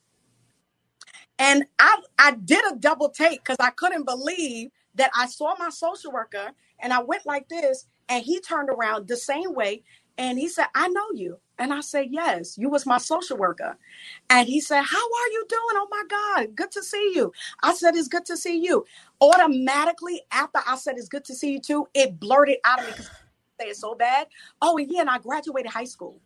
And 1.39 1.65
I, 1.79 1.97
I 2.19 2.31
did 2.31 2.63
a 2.71 2.75
double 2.75 3.09
take 3.09 3.43
because 3.43 3.57
I 3.59 3.71
couldn't 3.71 4.05
believe 4.05 4.69
that 4.95 5.11
I 5.15 5.25
saw 5.27 5.55
my 5.57 5.69
social 5.69 6.11
worker 6.11 6.51
and 6.79 6.93
I 6.93 7.01
went 7.01 7.25
like 7.25 7.49
this 7.49 7.87
and 8.09 8.23
he 8.23 8.39
turned 8.41 8.69
around 8.69 9.07
the 9.07 9.17
same 9.17 9.53
way 9.53 9.81
and 10.17 10.37
he 10.37 10.47
said, 10.47 10.67
I 10.75 10.87
know 10.89 11.07
you. 11.13 11.39
And 11.61 11.73
I 11.73 11.81
said, 11.81 12.09
Yes, 12.11 12.57
you 12.59 12.69
was 12.69 12.87
my 12.87 12.99
social 12.99 13.37
worker. 13.37 13.77
And 14.29 14.49
he 14.49 14.61
said, 14.61 14.83
How 14.83 14.99
are 14.99 15.29
you 15.33 15.45
doing? 15.49 15.61
Oh 15.75 15.89
my 15.91 16.03
God, 16.09 16.57
good 16.57 16.71
to 16.73 16.83
see 16.83 17.13
you. 17.15 17.33
I 17.63 17.75
said, 17.75 17.95
It's 17.95 18.09
good 18.09 18.25
to 18.27 18.37
see 18.37 18.59
you. 18.59 18.85
Automatically, 19.21 20.21
after 20.31 20.61
I 20.67 20.77
said 20.77 20.95
it's 20.97 21.09
good 21.09 21.25
to 21.25 21.35
see 21.35 21.53
you 21.53 21.61
too, 21.61 21.87
it 21.95 22.19
blurted 22.19 22.57
out 22.65 22.81
of 22.81 22.87
me 22.87 22.91
because 22.91 23.11
say 23.61 23.69
it 23.69 23.77
so 23.77 23.95
bad. 23.95 24.27
Oh, 24.61 24.77
and 24.77 24.91
yeah, 24.91 25.01
and 25.01 25.11
I 25.11 25.19
graduated 25.19 25.71
high 25.71 25.85
school. 25.85 26.21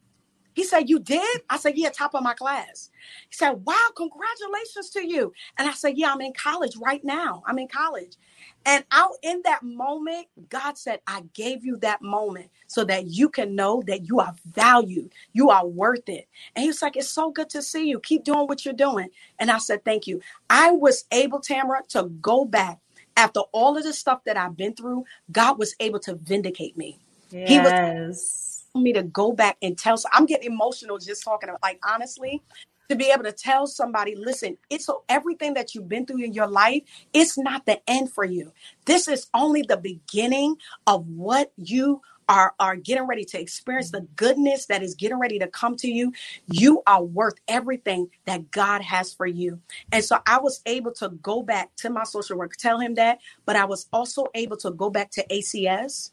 He 0.55 0.63
said, 0.63 0.89
You 0.89 0.99
did? 0.99 1.43
I 1.49 1.57
said, 1.57 1.77
Yeah, 1.77 1.91
top 1.91 2.15
of 2.15 2.23
my 2.23 2.33
class. 2.33 2.89
He 3.29 3.35
said, 3.35 3.51
Wow, 3.65 3.89
congratulations 3.95 4.89
to 4.91 5.07
you. 5.07 5.33
And 5.59 5.69
I 5.69 5.73
said, 5.73 5.97
Yeah, 5.97 6.13
I'm 6.13 6.21
in 6.21 6.33
college 6.33 6.77
right 6.77 7.03
now. 7.03 7.43
I'm 7.45 7.59
in 7.59 7.67
college. 7.67 8.17
And 8.65 8.85
out 8.91 9.13
in 9.23 9.43
that 9.45 9.63
moment, 9.63 10.27
God 10.49 10.77
said, 10.77 11.01
I 11.07 11.23
gave 11.33 11.65
you 11.65 11.77
that 11.79 12.01
moment 12.01 12.49
so 12.67 12.85
that 12.85 13.07
you 13.07 13.29
can 13.29 13.55
know 13.55 13.83
that 13.87 14.07
you 14.07 14.19
are 14.19 14.35
valued, 14.51 15.11
you 15.33 15.51
are 15.51 15.67
worth 15.67 16.09
it. 16.09 16.27
And 16.55 16.63
he 16.63 16.69
was 16.69 16.81
like, 16.81 16.97
It's 16.97 17.09
so 17.09 17.31
good 17.31 17.49
to 17.51 17.61
see 17.61 17.89
you. 17.89 17.99
Keep 17.99 18.23
doing 18.23 18.47
what 18.47 18.65
you're 18.65 18.73
doing. 18.73 19.09
And 19.39 19.51
I 19.51 19.59
said, 19.59 19.85
Thank 19.85 20.07
you. 20.07 20.21
I 20.49 20.71
was 20.71 21.05
able, 21.11 21.41
Tamara, 21.41 21.81
to 21.89 22.05
go 22.21 22.45
back 22.45 22.79
after 23.17 23.41
all 23.53 23.77
of 23.77 23.83
the 23.83 23.93
stuff 23.93 24.23
that 24.25 24.37
I've 24.37 24.57
been 24.57 24.73
through. 24.75 25.05
God 25.31 25.59
was 25.59 25.75
able 25.81 25.99
to 26.01 26.15
vindicate 26.15 26.77
me. 26.77 26.99
Yes. 27.31 27.49
He 27.49 27.59
was 27.59 28.54
me 28.81 28.93
to 28.93 29.03
go 29.03 29.31
back 29.33 29.57
and 29.61 29.77
tell. 29.77 29.97
So 29.97 30.09
I'm 30.11 30.25
getting 30.25 30.51
emotional 30.51 30.97
just 30.97 31.23
talking 31.23 31.49
about, 31.49 31.63
like, 31.63 31.79
honestly, 31.87 32.41
to 32.89 32.95
be 32.95 33.11
able 33.11 33.23
to 33.23 33.31
tell 33.31 33.67
somebody, 33.67 34.15
listen, 34.15 34.57
it's 34.69 34.85
so 34.85 35.03
everything 35.09 35.55
that 35.55 35.73
you've 35.75 35.89
been 35.89 36.05
through 36.05 36.23
in 36.23 36.33
your 36.33 36.47
life, 36.47 36.83
it's 37.13 37.37
not 37.37 37.65
the 37.65 37.79
end 37.89 38.11
for 38.13 38.25
you. 38.25 38.51
This 38.85 39.07
is 39.07 39.27
only 39.33 39.63
the 39.63 39.77
beginning 39.77 40.57
of 40.87 41.07
what 41.07 41.51
you 41.57 42.01
are, 42.29 42.53
are 42.59 42.75
getting 42.75 43.07
ready 43.07 43.23
to 43.25 43.39
experience 43.39 43.91
the 43.91 44.07
goodness 44.15 44.65
that 44.67 44.81
is 44.83 44.95
getting 44.95 45.19
ready 45.19 45.39
to 45.39 45.47
come 45.47 45.75
to 45.77 45.87
you, 45.87 46.11
you 46.47 46.81
are 46.87 47.03
worth 47.03 47.35
everything 47.47 48.09
that 48.25 48.51
God 48.51 48.81
has 48.81 49.13
for 49.13 49.27
you. 49.27 49.59
And 49.91 50.03
so 50.03 50.19
I 50.27 50.39
was 50.39 50.61
able 50.65 50.91
to 50.93 51.09
go 51.21 51.43
back 51.43 51.75
to 51.77 51.89
my 51.89 52.03
social 52.03 52.37
work, 52.37 52.55
tell 52.55 52.79
him 52.79 52.95
that, 52.95 53.19
but 53.45 53.55
I 53.55 53.65
was 53.65 53.87
also 53.93 54.25
able 54.33 54.57
to 54.57 54.71
go 54.71 54.89
back 54.89 55.11
to 55.11 55.27
ACS, 55.27 56.11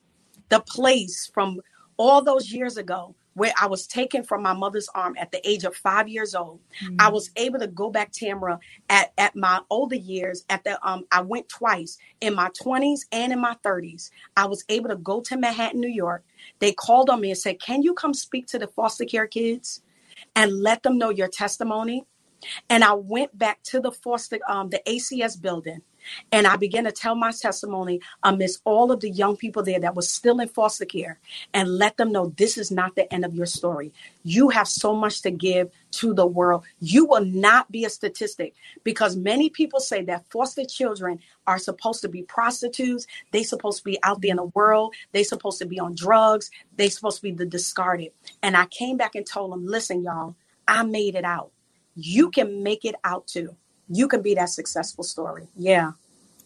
the 0.51 0.61
place 0.61 1.31
from 1.33 1.61
all 2.03 2.21
those 2.21 2.51
years 2.51 2.79
ago 2.79 3.15
where 3.35 3.53
I 3.61 3.67
was 3.67 3.87
taken 3.87 4.25
from 4.25 4.43
my 4.43 4.53
mother's 4.53 4.89
arm 4.93 5.15
at 5.17 5.31
the 5.31 5.49
age 5.49 5.63
of 5.63 5.77
five 5.77 6.09
years 6.09 6.35
old. 6.35 6.59
Mm-hmm. 6.83 6.97
I 6.99 7.11
was 7.11 7.31
able 7.37 7.61
to 7.61 7.69
go 7.69 7.91
back, 7.91 8.11
Tamara, 8.11 8.59
at, 8.91 9.13
at 9.17 9.37
my 9.37 9.61
older 9.71 9.95
years. 9.95 10.45
At 10.51 10.65
the 10.65 10.85
um, 10.85 11.05
I 11.13 11.21
went 11.21 11.49
twice 11.49 11.97
in 12.21 12.35
my 12.35 12.51
20s 12.61 13.03
and 13.13 13.33
in 13.33 13.41
my 13.41 13.57
30s. 13.65 14.11
I 14.37 14.47
was 14.47 14.65
able 14.69 14.89
to 14.89 14.97
go 14.97 15.21
to 15.21 15.37
Manhattan, 15.37 15.81
New 15.81 15.87
York. 15.87 16.25
They 16.59 16.73
called 16.73 17.09
on 17.09 17.21
me 17.21 17.31
and 17.31 17.39
said, 17.39 17.61
Can 17.61 17.83
you 17.83 17.95
come 17.95 18.15
speak 18.15 18.49
to 18.49 18.59
the 18.59 18.67
foster 18.67 19.05
care 19.05 19.29
kids 19.29 19.81
and 20.35 20.61
let 20.61 20.83
them 20.83 20.99
know 20.99 21.11
your 21.11 21.29
testimony? 21.29 22.05
And 22.69 22.83
I 22.83 22.95
went 22.95 23.39
back 23.39 23.63
to 23.65 23.81
the 23.81 23.93
foster 23.93 24.41
um, 24.49 24.71
the 24.71 24.83
ACS 24.89 25.41
building 25.41 25.83
and 26.31 26.47
I 26.47 26.57
began 26.57 26.85
to 26.85 26.93
tell 26.93 27.15
my 27.15 27.33
testimony 27.33 28.01
amidst 28.23 28.61
all 28.65 28.93
of 28.93 29.01
the 29.01 29.11
young 29.11 29.37
people 29.37 29.63
there 29.63 29.81
that 29.81 29.95
was 29.95 30.09
still 30.09 30.41
in 30.41 30.49
foster 30.49 30.85
care 30.85 31.19
and 31.55 31.69
let 31.79 31.97
them 31.97 32.13
know 32.13 32.33
this 32.37 32.59
is 32.59 32.71
not 32.71 32.95
the 32.97 33.13
end 33.13 33.25
of 33.25 33.35
your 33.35 33.47
story. 33.47 33.93
You 34.25 34.49
have 34.51 34.69
so 34.69 34.95
much 34.95 35.23
to 35.23 35.31
give 35.31 35.71
to 35.93 36.15
the 36.15 36.27
world. 36.27 36.65
You 36.81 37.07
will 37.07 37.25
not 37.25 37.71
be 37.71 37.85
a 37.85 37.91
statistic 37.91 38.55
because 38.85 39.17
many 39.17 39.51
people 39.51 39.81
say 39.81 40.03
that 40.05 40.25
foster 40.31 40.65
children 40.65 41.21
are 41.47 41.59
supposed 41.59 42.03
to 42.03 42.09
be 42.09 42.23
prostitutes. 42.23 43.07
They're 43.33 43.45
supposed 43.45 43.79
to 43.79 43.85
be 43.85 43.99
out 44.03 44.23
there 44.23 44.31
in 44.31 44.37
the 44.37 44.45
world. 44.45 44.95
They're 45.13 45.25
supposed 45.25 45.59
to 45.59 45.67
be 45.67 45.79
on 45.79 45.95
drugs. 45.95 46.51
They're 46.77 46.91
supposed 46.91 47.19
to 47.19 47.23
be 47.23 47.33
the 47.33 47.47
discarded. 47.47 48.13
And 48.43 48.57
I 48.57 48.67
came 48.67 48.97
back 48.97 49.15
and 49.15 49.27
told 49.27 49.53
them, 49.53 49.67
listen, 49.67 50.03
y'all, 50.03 50.37
I 50.67 50.85
made 50.85 51.15
it 51.15 51.25
out. 51.25 51.51
You 51.95 52.31
can 52.31 52.63
make 52.63 52.85
it 52.85 52.95
out 53.05 53.27
too 53.27 53.55
you 53.93 54.09
can 54.09 54.23
be 54.23 54.35
that 54.35 54.49
successful 54.49 55.05
story. 55.05 55.49
Yeah. 55.55 55.93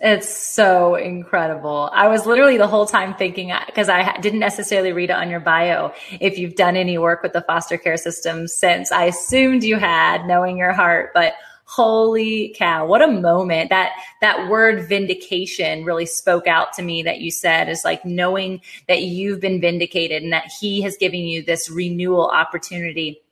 It's 0.00 0.28
so 0.28 0.96
incredible. 0.96 1.88
I 1.92 2.08
was 2.08 2.26
literally 2.26 2.58
the 2.58 2.66
whole 2.66 2.84
time 2.84 3.14
thinking, 3.14 3.50
because 3.64 3.88
I 3.88 4.18
didn't 4.18 4.40
necessarily 4.40 4.92
read 4.92 5.08
it 5.08 5.16
on 5.16 5.30
your 5.30 5.40
bio, 5.40 5.92
if 6.20 6.36
you've 6.36 6.54
done 6.54 6.76
any 6.76 6.98
work 6.98 7.22
with 7.22 7.32
the 7.32 7.40
foster 7.42 7.78
care 7.78 7.96
system 7.96 8.46
since. 8.46 8.92
I 8.92 9.04
assumed 9.04 9.64
you 9.64 9.76
had, 9.76 10.26
knowing 10.26 10.58
your 10.58 10.72
heart, 10.72 11.12
but 11.14 11.32
holy 11.64 12.54
cow, 12.58 12.86
what 12.86 13.00
a 13.00 13.08
moment. 13.08 13.70
That, 13.70 13.92
that 14.20 14.50
word 14.50 14.86
vindication 14.86 15.84
really 15.84 16.06
spoke 16.06 16.46
out 16.46 16.74
to 16.74 16.82
me 16.82 17.02
that 17.04 17.20
you 17.20 17.30
said 17.30 17.70
is 17.70 17.82
like 17.84 18.04
knowing 18.04 18.60
that 18.88 19.02
you've 19.02 19.40
been 19.40 19.60
vindicated 19.60 20.22
and 20.22 20.32
that 20.32 20.52
he 20.60 20.82
has 20.82 20.96
given 20.98 21.20
you 21.20 21.42
this 21.42 21.70
renewal 21.70 22.28
opportunity 22.28 23.22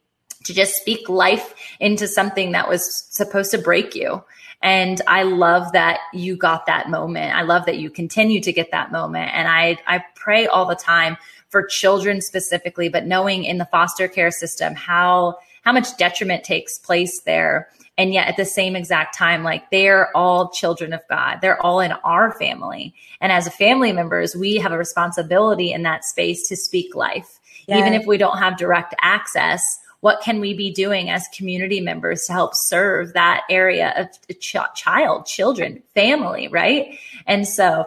to 0.44 0.54
just 0.54 0.76
speak 0.76 1.08
life 1.08 1.54
into 1.80 2.06
something 2.06 2.52
that 2.52 2.68
was 2.68 3.06
supposed 3.10 3.50
to 3.50 3.58
break 3.58 3.94
you. 3.94 4.22
And 4.62 5.02
I 5.06 5.24
love 5.24 5.72
that 5.72 6.00
you 6.14 6.36
got 6.36 6.64
that 6.66 6.88
moment. 6.88 7.34
I 7.36 7.42
love 7.42 7.66
that 7.66 7.78
you 7.78 7.90
continue 7.90 8.40
to 8.40 8.52
get 8.52 8.70
that 8.70 8.90
moment. 8.90 9.30
And 9.34 9.46
I, 9.46 9.76
I 9.86 10.02
pray 10.14 10.46
all 10.46 10.64
the 10.66 10.74
time 10.74 11.18
for 11.50 11.66
children 11.66 12.22
specifically, 12.22 12.88
but 12.88 13.04
knowing 13.04 13.44
in 13.44 13.58
the 13.58 13.66
foster 13.66 14.08
care 14.08 14.30
system 14.30 14.74
how, 14.74 15.36
how 15.62 15.72
much 15.72 15.96
detriment 15.98 16.44
takes 16.44 16.78
place 16.78 17.20
there. 17.20 17.68
And 17.98 18.12
yet 18.12 18.26
at 18.26 18.36
the 18.36 18.44
same 18.44 18.74
exact 18.74 19.16
time, 19.16 19.44
like 19.44 19.70
they're 19.70 20.14
all 20.16 20.50
children 20.50 20.92
of 20.92 21.02
God. 21.10 21.38
They're 21.42 21.60
all 21.60 21.80
in 21.80 21.92
our 21.92 22.32
family. 22.32 22.94
And 23.20 23.30
as 23.30 23.54
family 23.54 23.92
members, 23.92 24.34
we 24.34 24.56
have 24.56 24.72
a 24.72 24.78
responsibility 24.78 25.72
in 25.72 25.82
that 25.82 26.04
space 26.04 26.48
to 26.48 26.56
speak 26.56 26.94
life. 26.94 27.38
Yes. 27.68 27.78
Even 27.78 27.92
if 27.92 28.06
we 28.06 28.18
don't 28.18 28.38
have 28.38 28.56
direct 28.56 28.94
access, 29.00 29.78
what 30.04 30.20
can 30.20 30.38
we 30.38 30.52
be 30.52 30.70
doing 30.70 31.08
as 31.08 31.26
community 31.28 31.80
members 31.80 32.26
to 32.26 32.32
help 32.34 32.54
serve 32.54 33.14
that 33.14 33.42
area 33.48 33.94
of 33.96 34.38
ch- 34.38 34.58
child, 34.74 35.24
children, 35.24 35.82
family, 35.94 36.46
right? 36.46 36.98
And 37.26 37.48
so 37.48 37.86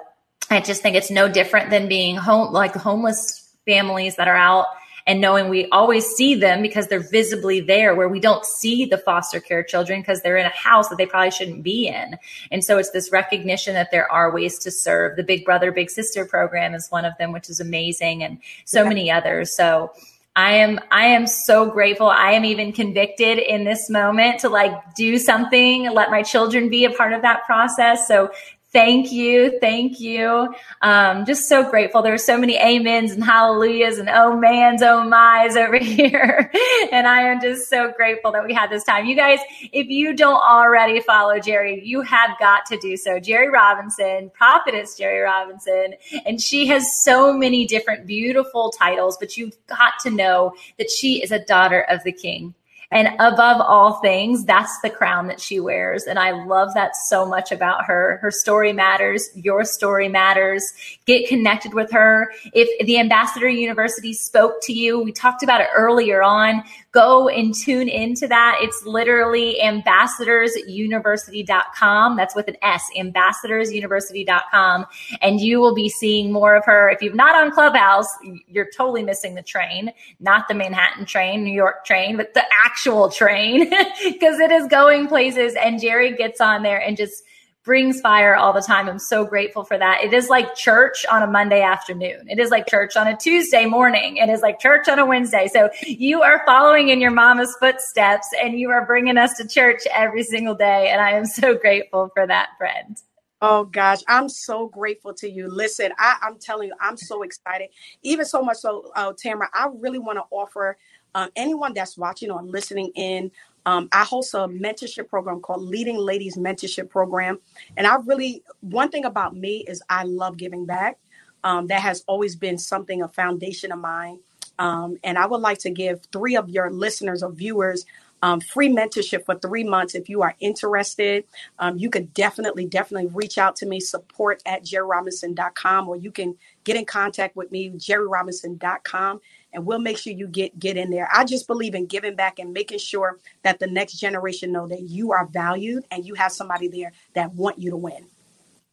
I 0.50 0.62
just 0.62 0.82
think 0.82 0.96
it's 0.96 1.12
no 1.12 1.30
different 1.30 1.70
than 1.70 1.88
being 1.88 2.16
home, 2.16 2.52
like 2.52 2.74
homeless 2.74 3.48
families 3.68 4.16
that 4.16 4.28
are 4.28 4.36
out 4.36 4.66
and 5.06 5.22
knowing 5.22 5.48
we 5.48 5.70
always 5.70 6.08
see 6.08 6.34
them 6.34 6.64
because 6.64 6.88
they're 6.88 7.08
visibly 7.08 7.62
there 7.62 7.94
where 7.94 8.10
we 8.10 8.20
don't 8.20 8.46
see 8.46 8.86
the 8.86 8.98
foster 8.98 9.40
care 9.40 9.62
children 9.62 10.02
because 10.02 10.24
they're 10.24 10.38
in 10.38 10.48
a 10.48 10.58
house 10.58 10.90
that 10.90 10.98
they 10.98 11.06
probably 11.06 11.30
shouldn't 11.30 11.62
be 11.62 11.88
in. 11.88 12.18
And 12.50 12.64
so 12.64 12.80
it's 12.80 12.90
this 12.90 13.12
recognition 13.12 13.76
that 13.76 13.92
there 13.92 14.12
are 14.12 14.34
ways 14.34 14.58
to 14.60 14.72
serve. 14.72 15.18
The 15.18 15.24
Big 15.24 15.46
Brother, 15.46 15.72
Big 15.72 15.92
Sister 15.92 16.26
program 16.26 16.74
is 16.74 16.90
one 16.90 17.06
of 17.06 17.14
them, 17.20 17.32
which 17.32 17.48
is 17.48 17.60
amazing, 17.60 18.24
and 18.24 18.40
so 18.66 18.82
yeah. 18.82 18.90
many 18.90 19.12
others. 19.12 19.56
So 19.56 19.94
I 20.38 20.52
am 20.52 20.80
I 20.92 21.08
am 21.08 21.26
so 21.26 21.66
grateful. 21.66 22.08
I 22.08 22.34
am 22.34 22.46
even 22.46 22.72
convicted 22.72 23.40
in 23.40 23.64
this 23.64 23.90
moment 23.90 24.40
to 24.42 24.50
like 24.50 24.72
do 24.94 25.18
something, 25.18 25.92
let 25.92 26.12
my 26.12 26.22
children 26.22 26.70
be 26.70 26.86
a 26.86 26.92
part 26.92 27.12
of 27.14 27.24
that 27.24 27.44
process. 27.48 28.08
So 28.08 28.30
Thank 28.74 29.14
you. 29.14 29.58
Thank 29.62 30.00
you. 30.02 30.54
Um, 30.82 31.26
just 31.26 31.48
so 31.48 31.70
grateful. 31.70 32.02
There 32.02 32.14
are 32.14 32.18
so 32.18 32.38
many 32.38 32.60
amens 32.60 33.12
and 33.14 33.24
hallelujahs 33.24 33.98
and 33.98 34.10
oh 34.10 34.38
man's, 34.38 34.84
oh 34.84 35.04
my's 35.04 35.56
over 35.56 35.78
here. 35.82 36.52
and 36.92 37.08
I 37.08 37.22
am 37.22 37.40
just 37.40 37.70
so 37.70 37.94
grateful 37.96 38.32
that 38.34 38.46
we 38.46 38.54
had 38.54 38.70
this 38.70 38.84
time. 38.84 39.06
You 39.06 39.16
guys, 39.16 39.40
if 39.72 39.88
you 39.88 40.14
don't 40.14 40.42
already 40.42 41.00
follow 41.00 41.36
Jerri, 41.40 41.86
you 41.86 42.02
have 42.02 42.32
got 42.40 42.66
to 42.66 42.78
do 42.78 42.98
so. 42.98 43.20
Jerri 43.20 43.50
Robinson, 43.52 44.32
prophetess 44.34 45.00
Jerri 45.00 45.24
Robinson, 45.24 45.96
and 46.26 46.42
she 46.42 46.68
has 46.68 47.02
so 47.04 47.34
many 47.34 47.66
different 47.66 48.06
beautiful 48.06 48.72
titles, 48.72 49.18
but 49.18 49.38
you've 49.38 49.56
got 49.68 49.94
to 50.04 50.10
know 50.10 50.54
that 50.78 50.92
she 50.92 51.24
is 51.24 51.32
a 51.32 51.40
daughter 51.40 51.82
of 51.90 52.04
the 52.04 52.12
king. 52.12 52.54
And 52.90 53.10
above 53.20 53.60
all 53.60 53.96
things, 54.00 54.46
that's 54.46 54.80
the 54.82 54.90
crown 54.90 55.28
that 55.28 55.42
she 55.42 55.60
wears. 55.60 56.04
And 56.04 56.18
I 56.18 56.32
love 56.46 56.74
that 56.74 56.96
so 56.96 57.26
much 57.26 57.52
about 57.52 57.84
her. 57.86 58.18
Her 58.22 58.32
story 58.32 58.72
matters. 58.72 59.30
Your 59.36 59.66
story 59.66 60.08
matters. 60.08 60.74
Get 61.06 61.28
connected 61.28 61.74
with 61.74 61.92
her. 61.92 62.32
If 62.54 62.86
the 62.86 63.00
Ambassador 63.00 63.50
University 63.50 64.14
spoke 64.14 64.56
to 64.64 64.74
you, 64.74 65.02
we 65.02 65.12
talked 65.12 65.44
about 65.44 65.60
it 65.60 65.68
earlier 65.76 66.24
on. 66.24 66.64
Go 66.98 67.30
and 67.30 67.54
tune 67.54 67.88
into 67.88 68.28
that. 68.28 68.58
It's 68.60 68.84
literally 68.84 69.60
ambassadorsuniversity.com. 69.64 72.18
That's 72.18 72.36
with 72.36 72.48
an 72.48 72.58
S, 72.64 72.90
ambassadorsuniversity.com. 72.98 74.86
And 75.22 75.40
you 75.40 75.60
will 75.60 75.76
be 75.76 75.90
seeing 75.90 76.32
more 76.32 76.56
of 76.56 76.66
her. 76.66 76.90
If 76.90 77.04
you're 77.04 77.14
not 77.14 77.36
on 77.36 77.52
Clubhouse, 77.52 78.08
you're 78.48 78.72
totally 78.76 79.04
missing 79.04 79.36
the 79.36 79.44
train, 79.44 79.94
not 80.20 80.48
the 80.48 80.56
Manhattan 80.56 81.06
train, 81.06 81.44
New 81.44 81.54
York 81.54 81.86
train, 81.86 82.18
but 82.18 82.34
the 82.34 82.42
actual 82.66 83.12
train 83.12 83.70
because 84.04 84.40
it 84.40 84.50
is 84.50 84.66
going 84.66 85.08
places. 85.08 85.54
And 85.54 85.80
Jerri 85.80 86.18
gets 86.18 86.42
on 86.42 86.64
there 86.64 86.82
and 86.82 86.98
just 86.98 87.22
brings 87.68 88.00
fire 88.00 88.34
all 88.34 88.54
the 88.54 88.62
time. 88.62 88.88
I'm 88.88 88.98
so 88.98 89.26
grateful 89.26 89.66
for 89.66 89.78
that. 89.78 90.02
It 90.02 90.14
is 90.14 90.30
like 90.30 90.56
church 90.56 91.06
on 91.12 91.22
a 91.22 91.28
Monday 91.28 91.62
afternoon. 91.62 92.26
It 92.30 92.40
is 92.40 92.50
like 92.50 92.66
church 92.66 92.96
on 92.96 93.08
a 93.08 93.18
Tuesday 93.18 93.66
morning. 93.66 94.16
It 94.16 94.30
is 94.30 94.40
like 94.40 94.58
church 94.58 94.88
on 94.88 95.00
a 95.00 95.06
Wednesday. 95.06 95.50
So 95.52 95.70
you 95.86 96.22
are 96.22 96.44
following 96.46 96.88
in 96.88 97.02
your 97.02 97.12
mama's 97.12 97.54
footsteps 97.60 98.30
and 98.42 98.58
you 98.58 98.70
are 98.70 98.86
bringing 98.86 99.18
us 99.18 99.36
to 99.36 99.46
church 99.46 99.82
every 99.94 100.24
single 100.24 100.56
day. 100.56 100.88
And 100.88 101.02
I 101.02 101.12
am 101.12 101.26
so 101.26 101.58
grateful 101.60 102.10
for 102.14 102.26
that, 102.26 102.52
friend. 102.58 102.96
Oh 103.42 103.66
gosh, 103.66 104.00
I'm 104.08 104.30
so 104.30 104.68
grateful 104.70 105.14
to 105.16 105.30
you. 105.30 105.50
Listen, 105.50 105.92
I, 106.00 106.16
am 106.22 106.38
telling 106.40 106.70
you, 106.70 106.74
I'm 106.80 106.96
so 106.96 107.22
excited. 107.22 107.68
Even 108.02 108.26
so 108.26 108.42
much 108.42 108.58
so, 108.58 108.92
uh, 108.96 109.12
Tamara, 109.22 109.50
I 109.54 109.68
really 109.78 110.00
want 110.00 110.20
to 110.20 110.24
offer 110.32 110.78
um, 111.16 111.30
anyone 111.36 111.74
that's 111.74 111.98
watching 111.98 112.32
or 112.32 112.42
listening 112.44 112.92
in, 112.96 113.32
um, 113.68 113.90
I 113.92 114.06
host 114.06 114.34
a 114.34 114.48
mentorship 114.48 115.10
program 115.10 115.42
called 115.42 115.62
Leading 115.62 115.98
Ladies 115.98 116.38
Mentorship 116.38 116.90
Program. 116.90 117.38
And 117.76 117.86
I 117.86 117.98
really, 117.98 118.42
one 118.62 118.90
thing 118.90 119.04
about 119.04 119.36
me 119.36 119.66
is 119.68 119.84
I 119.90 120.04
love 120.04 120.38
giving 120.38 120.66
back. 120.66 120.98
Um, 121.44 121.68
that 121.68 121.82
has 121.82 122.02
always 122.08 122.38
been 122.38 122.58
something, 122.58 123.02
a 123.02 123.10
foundation 123.10 123.74
of 123.74 123.80
mine. 123.80 124.20
Um, 124.58 124.98
and 125.04 125.18
I 125.18 125.26
would 125.26 125.42
like 125.42 125.60
to 125.60 125.70
give 125.70 126.02
three 126.14 126.38
of 126.38 126.50
your 126.50 126.72
listeners 126.72 127.22
or 127.22 127.30
viewers 127.30 127.86
um, 128.22 128.40
free 128.40 128.70
mentorship 128.70 129.26
for 129.26 129.36
three 129.36 129.66
months. 129.66 129.96
If 129.96 130.08
you 130.08 130.22
are 130.22 130.34
interested, 130.40 131.26
um, 131.60 131.78
you 131.78 131.90
could 131.90 132.14
definitely, 132.14 132.66
definitely 132.66 133.08
reach 133.14 133.38
out 133.38 133.58
to 133.58 133.66
me, 133.66 133.82
support 133.82 134.42
at 134.46 134.64
jerrirobinson.com, 134.64 135.90
or 135.90 135.98
you 135.98 136.12
can 136.12 136.38
get 136.64 136.78
in 136.78 136.86
contact 136.86 137.36
with 137.36 137.52
me, 137.52 137.70
jerrirobinson.com 137.72 139.20
and 139.58 139.66
we'll 139.66 139.80
make 139.80 139.98
sure 139.98 140.14
you 140.14 140.28
get 140.28 140.60
get 140.60 140.78
in 140.78 140.92
there. 140.92 141.10
I 141.12 141.26
just 141.26 141.48
believe 141.48 141.74
in 141.74 141.88
giving 141.88 142.16
back 142.16 142.38
and 142.38 142.54
making 142.54 142.78
sure 142.78 143.18
that 143.42 143.58
the 143.58 143.66
next 143.66 143.94
generation 143.94 144.52
know 144.52 144.68
that 144.68 144.84
you 144.84 145.12
are 145.14 145.26
valued 145.26 145.84
and 145.90 146.06
you 146.06 146.14
have 146.14 146.32
somebody 146.32 146.68
there 146.68 146.92
that 147.16 147.34
want 147.34 147.58
you 147.58 147.72
to 147.72 147.78
win. 147.78 148.06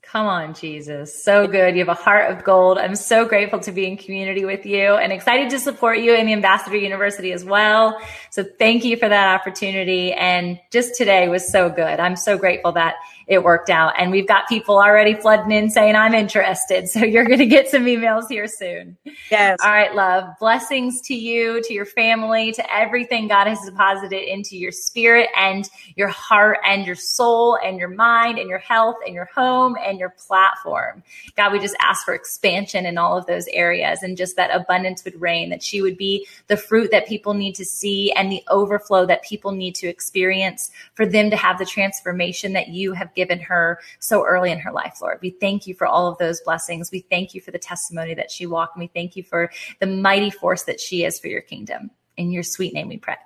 Come 0.03 0.27
on, 0.27 0.53
Jesus. 0.53 1.25
So 1.25 1.47
good. 1.47 1.75
You 1.75 1.87
have 1.87 1.89
a 1.89 2.01
heart 2.01 2.31
of 2.31 2.45
gold. 2.45 2.77
I'm 2.77 2.95
so 2.95 3.25
grateful 3.25 3.61
to 3.61 3.73
be 3.73 3.87
in 3.87 3.97
community 3.97 4.45
with 4.45 4.67
you 4.67 4.97
and 4.97 5.11
excited 5.11 5.49
to 5.51 5.59
support 5.59 6.01
you 6.01 6.15
in 6.15 6.27
the 6.27 6.35
Ambassador 6.35 6.77
University 6.77 7.33
as 7.33 7.47
well. 7.47 7.99
So 8.31 8.45
thank 8.45 8.85
you 8.85 8.99
for 8.99 9.09
that 9.09 9.41
opportunity. 9.41 10.13
And 10.13 10.61
just 10.71 10.97
today 10.97 11.29
was 11.29 11.51
so 11.51 11.71
good. 11.71 11.99
I'm 11.99 12.17
so 12.17 12.37
grateful 12.37 12.73
that 12.73 12.97
it 13.27 13.43
worked 13.43 13.71
out. 13.71 13.95
And 13.99 14.11
we've 14.11 14.27
got 14.27 14.49
people 14.49 14.77
already 14.77 15.15
flooding 15.15 15.53
in 15.53 15.71
saying, 15.71 15.97
I'm 15.97 16.15
interested. 16.15 16.89
So 16.95 17.01
you're 17.01 17.25
going 17.25 17.41
to 17.41 17.47
get 17.47 17.69
some 17.69 17.87
emails 17.87 18.29
here 18.29 18.47
soon. 18.47 18.97
Yes. 19.31 19.59
All 19.65 19.71
right, 19.71 19.93
love. 19.95 20.29
Blessings 20.39 21.01
to 21.03 21.15
you, 21.15 21.61
to 21.63 21.75
your 21.75 21.87
family, 21.87 22.53
to 22.53 22.73
everything 22.73 23.27
God 23.27 23.49
has 23.49 23.59
deposited 23.65 24.31
into 24.31 24.57
your 24.57 24.71
spirit 24.71 25.29
and 25.37 25.69
your 25.97 26.09
heart 26.09 26.59
and 26.65 26.87
your 26.87 26.95
soul 26.95 27.59
and 27.65 27.79
your 27.79 27.89
mind 27.89 28.39
and 28.39 28.49
your 28.49 28.59
health 28.59 28.97
and 29.05 29.15
your 29.15 29.29
home 29.35 29.77
and 29.85 29.99
your 29.99 30.11
platform. 30.11 31.03
God, 31.37 31.53
we 31.53 31.59
just 31.59 31.77
ask 31.81 32.05
for 32.05 32.15
expansion 32.15 32.87
in 32.87 32.97
all 32.97 33.17
of 33.19 33.27
those 33.27 33.47
areas 33.49 34.03
and 34.03 34.17
just 34.17 34.37
that 34.37 34.55
abundance 34.55 35.05
would 35.05 35.21
reign, 35.21 35.51
that 35.51 35.63
she 35.63 35.83
would 35.83 35.97
be 35.97 36.27
the 36.47 36.57
fruit 36.57 36.91
that 36.93 37.09
people 37.09 37.35
need 37.35 37.55
to 37.57 37.65
see 37.65 38.13
and 38.13 38.31
the 38.31 38.43
overflow 38.49 39.05
that 39.07 39.25
people 39.25 39.51
need 39.51 39.75
to 39.77 39.89
experience 39.89 40.71
for 40.95 41.07
them 41.07 41.31
to 41.31 41.37
have 41.37 41.59
the 41.59 41.67
transformation 41.67 42.53
that 42.53 42.69
you 42.69 42.93
given 43.15 43.41
her 43.41 43.81
so 43.99 44.25
early 44.25 44.51
in 44.51 44.59
her 44.59 44.73
life, 44.73 44.99
Lord. 45.01 45.19
We 45.23 45.31
thank 45.31 45.67
you 45.67 45.75
for 45.75 45.87
all 45.87 46.07
of 46.07 46.19
those 46.19 46.41
blessings. 46.41 46.91
We 46.91 47.01
thank 47.01 47.35
you 47.35 47.41
for 47.41 47.51
the 47.51 47.59
testimony 47.59 48.15
that 48.15 48.31
she 48.31 48.47
walked. 48.47 48.77
And 48.77 48.83
we 48.83 48.89
thank 48.89 49.17
you 49.17 49.23
for 49.23 49.51
the 49.81 49.87
mighty 49.87 50.31
force 50.31 50.65
that 50.65 50.81
she 50.81 51.05
is 51.05 51.19
for 51.19 51.29
your 51.29 51.41
kingdom. 51.41 51.91
In 52.17 52.31
your 52.31 52.43
sweet 52.43 52.75
name 52.75 52.89
we 52.89 52.99
pray. 52.99 53.17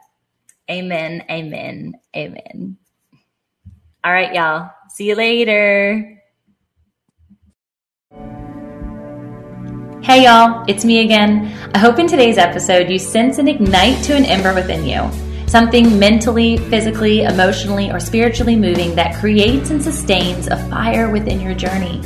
Amen, 0.70 1.24
amen, 1.30 1.95
amen. 2.16 2.76
All 4.05 4.12
right, 4.12 4.34
y'all. 4.34 4.70
See 4.91 5.09
you 5.09 5.14
later. 5.14 6.14
Hey, 10.03 10.24
y'all. 10.24 10.64
It's 10.68 10.84
me 10.84 11.05
again. 11.05 11.55
I 11.74 11.78
hope 11.78 11.99
in 11.99 12.07
today's 12.07 12.39
episode 12.39 12.89
you 12.89 12.99
sense 12.99 13.39
an 13.39 13.49
ignite 13.49 14.03
to 14.05 14.14
an 14.14 14.24
ember 14.24 14.55
within 14.55 14.86
you 14.86 15.28
something 15.49 15.99
mentally, 15.99 16.59
physically, 16.68 17.22
emotionally, 17.22 17.90
or 17.90 17.99
spiritually 17.99 18.55
moving 18.55 18.94
that 18.94 19.18
creates 19.18 19.70
and 19.70 19.82
sustains 19.82 20.46
a 20.46 20.57
fire 20.68 21.11
within 21.11 21.40
your 21.40 21.55
journey. 21.55 22.03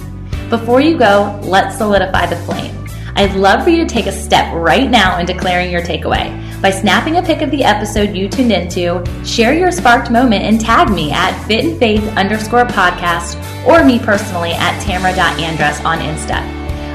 Before 0.49 0.81
you 0.81 0.97
go, 0.97 1.39
let's 1.43 1.77
solidify 1.77 2.27
the 2.27 2.37
flame. 2.37 2.79
I'd 3.15 3.35
love 3.35 3.65
for 3.65 3.71
you 3.71 3.85
to 3.85 3.89
take 3.89 4.07
a 4.07 4.13
step 4.13 4.53
right 4.55 4.91
now 4.91 5.19
in 5.19 5.27
declaring 5.27 5.71
your 5.71 5.83
takeaway. 5.83 6.31
By 6.63 6.71
snapping 6.71 7.17
a 7.17 7.23
pic 7.23 7.43
of 7.43 7.51
the 7.51 7.65
episode 7.65 8.15
you 8.15 8.29
tuned 8.29 8.53
into, 8.53 9.05
share 9.25 9.53
your 9.53 9.73
sparked 9.73 10.11
moment 10.11 10.45
and 10.45 10.61
tag 10.61 10.91
me 10.91 11.11
at 11.11 11.37
fit 11.47 11.65
and 11.65 11.79
faith 11.79 12.05
underscore 12.17 12.65
podcast 12.65 13.37
or 13.67 13.85
me 13.85 13.99
personally 13.99 14.53
at 14.53 14.81
tamara.andress 14.83 15.85
on 15.85 15.99
Insta. 15.99 16.39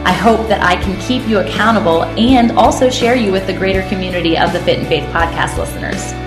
I 0.06 0.14
hope 0.14 0.48
that 0.48 0.64
I 0.64 0.82
can 0.82 1.00
keep 1.02 1.28
you 1.28 1.40
accountable 1.40 2.04
and 2.04 2.54
also 2.54 2.90
share 2.90 3.16
you 3.16 3.32
with 3.32 3.46
the 3.46 3.54
greater 3.54 3.82
community 3.90 4.38
of 4.38 4.54
the 4.54 4.62
Fit 4.62 4.80
and 4.80 4.88
Faith 4.88 5.04
podcast 5.10 5.58
listeners. 5.58 6.27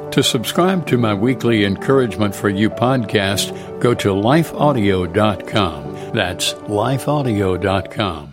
To 0.11 0.21
subscribe 0.21 0.85
to 0.87 0.97
my 0.97 1.13
weekly 1.13 1.63
Encouragement 1.63 2.35
for 2.35 2.49
You 2.49 2.69
podcast, 2.69 3.79
go 3.79 3.93
to 3.93 4.09
lifeaudio.com. 4.09 6.11
That's 6.13 6.53
lifeaudio.com. 6.53 8.30